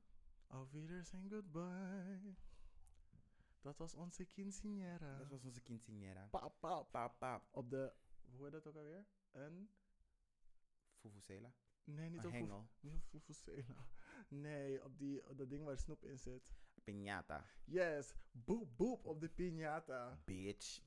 [0.48, 2.36] Auf Wiedersehen, goodbye.
[3.62, 5.18] Dat was onze quinceañera.
[5.18, 6.28] Dat was onze quinceañera.
[6.30, 6.92] Pap, pap.
[6.92, 7.48] Pap, pap.
[7.52, 7.94] Op de,
[8.36, 9.06] hoe heet dat ook alweer?
[9.32, 9.70] Een?
[11.00, 11.54] Fufusela.
[11.84, 12.70] Nee, niet Een op hengel.
[12.80, 13.88] Niet op Fufusela.
[14.28, 16.54] Nee, op die, op dat ding waar snoep in zit.
[16.84, 17.46] Piñata.
[17.64, 20.24] Yes, boep boep op de piñata.
[20.26, 20.82] Bitch.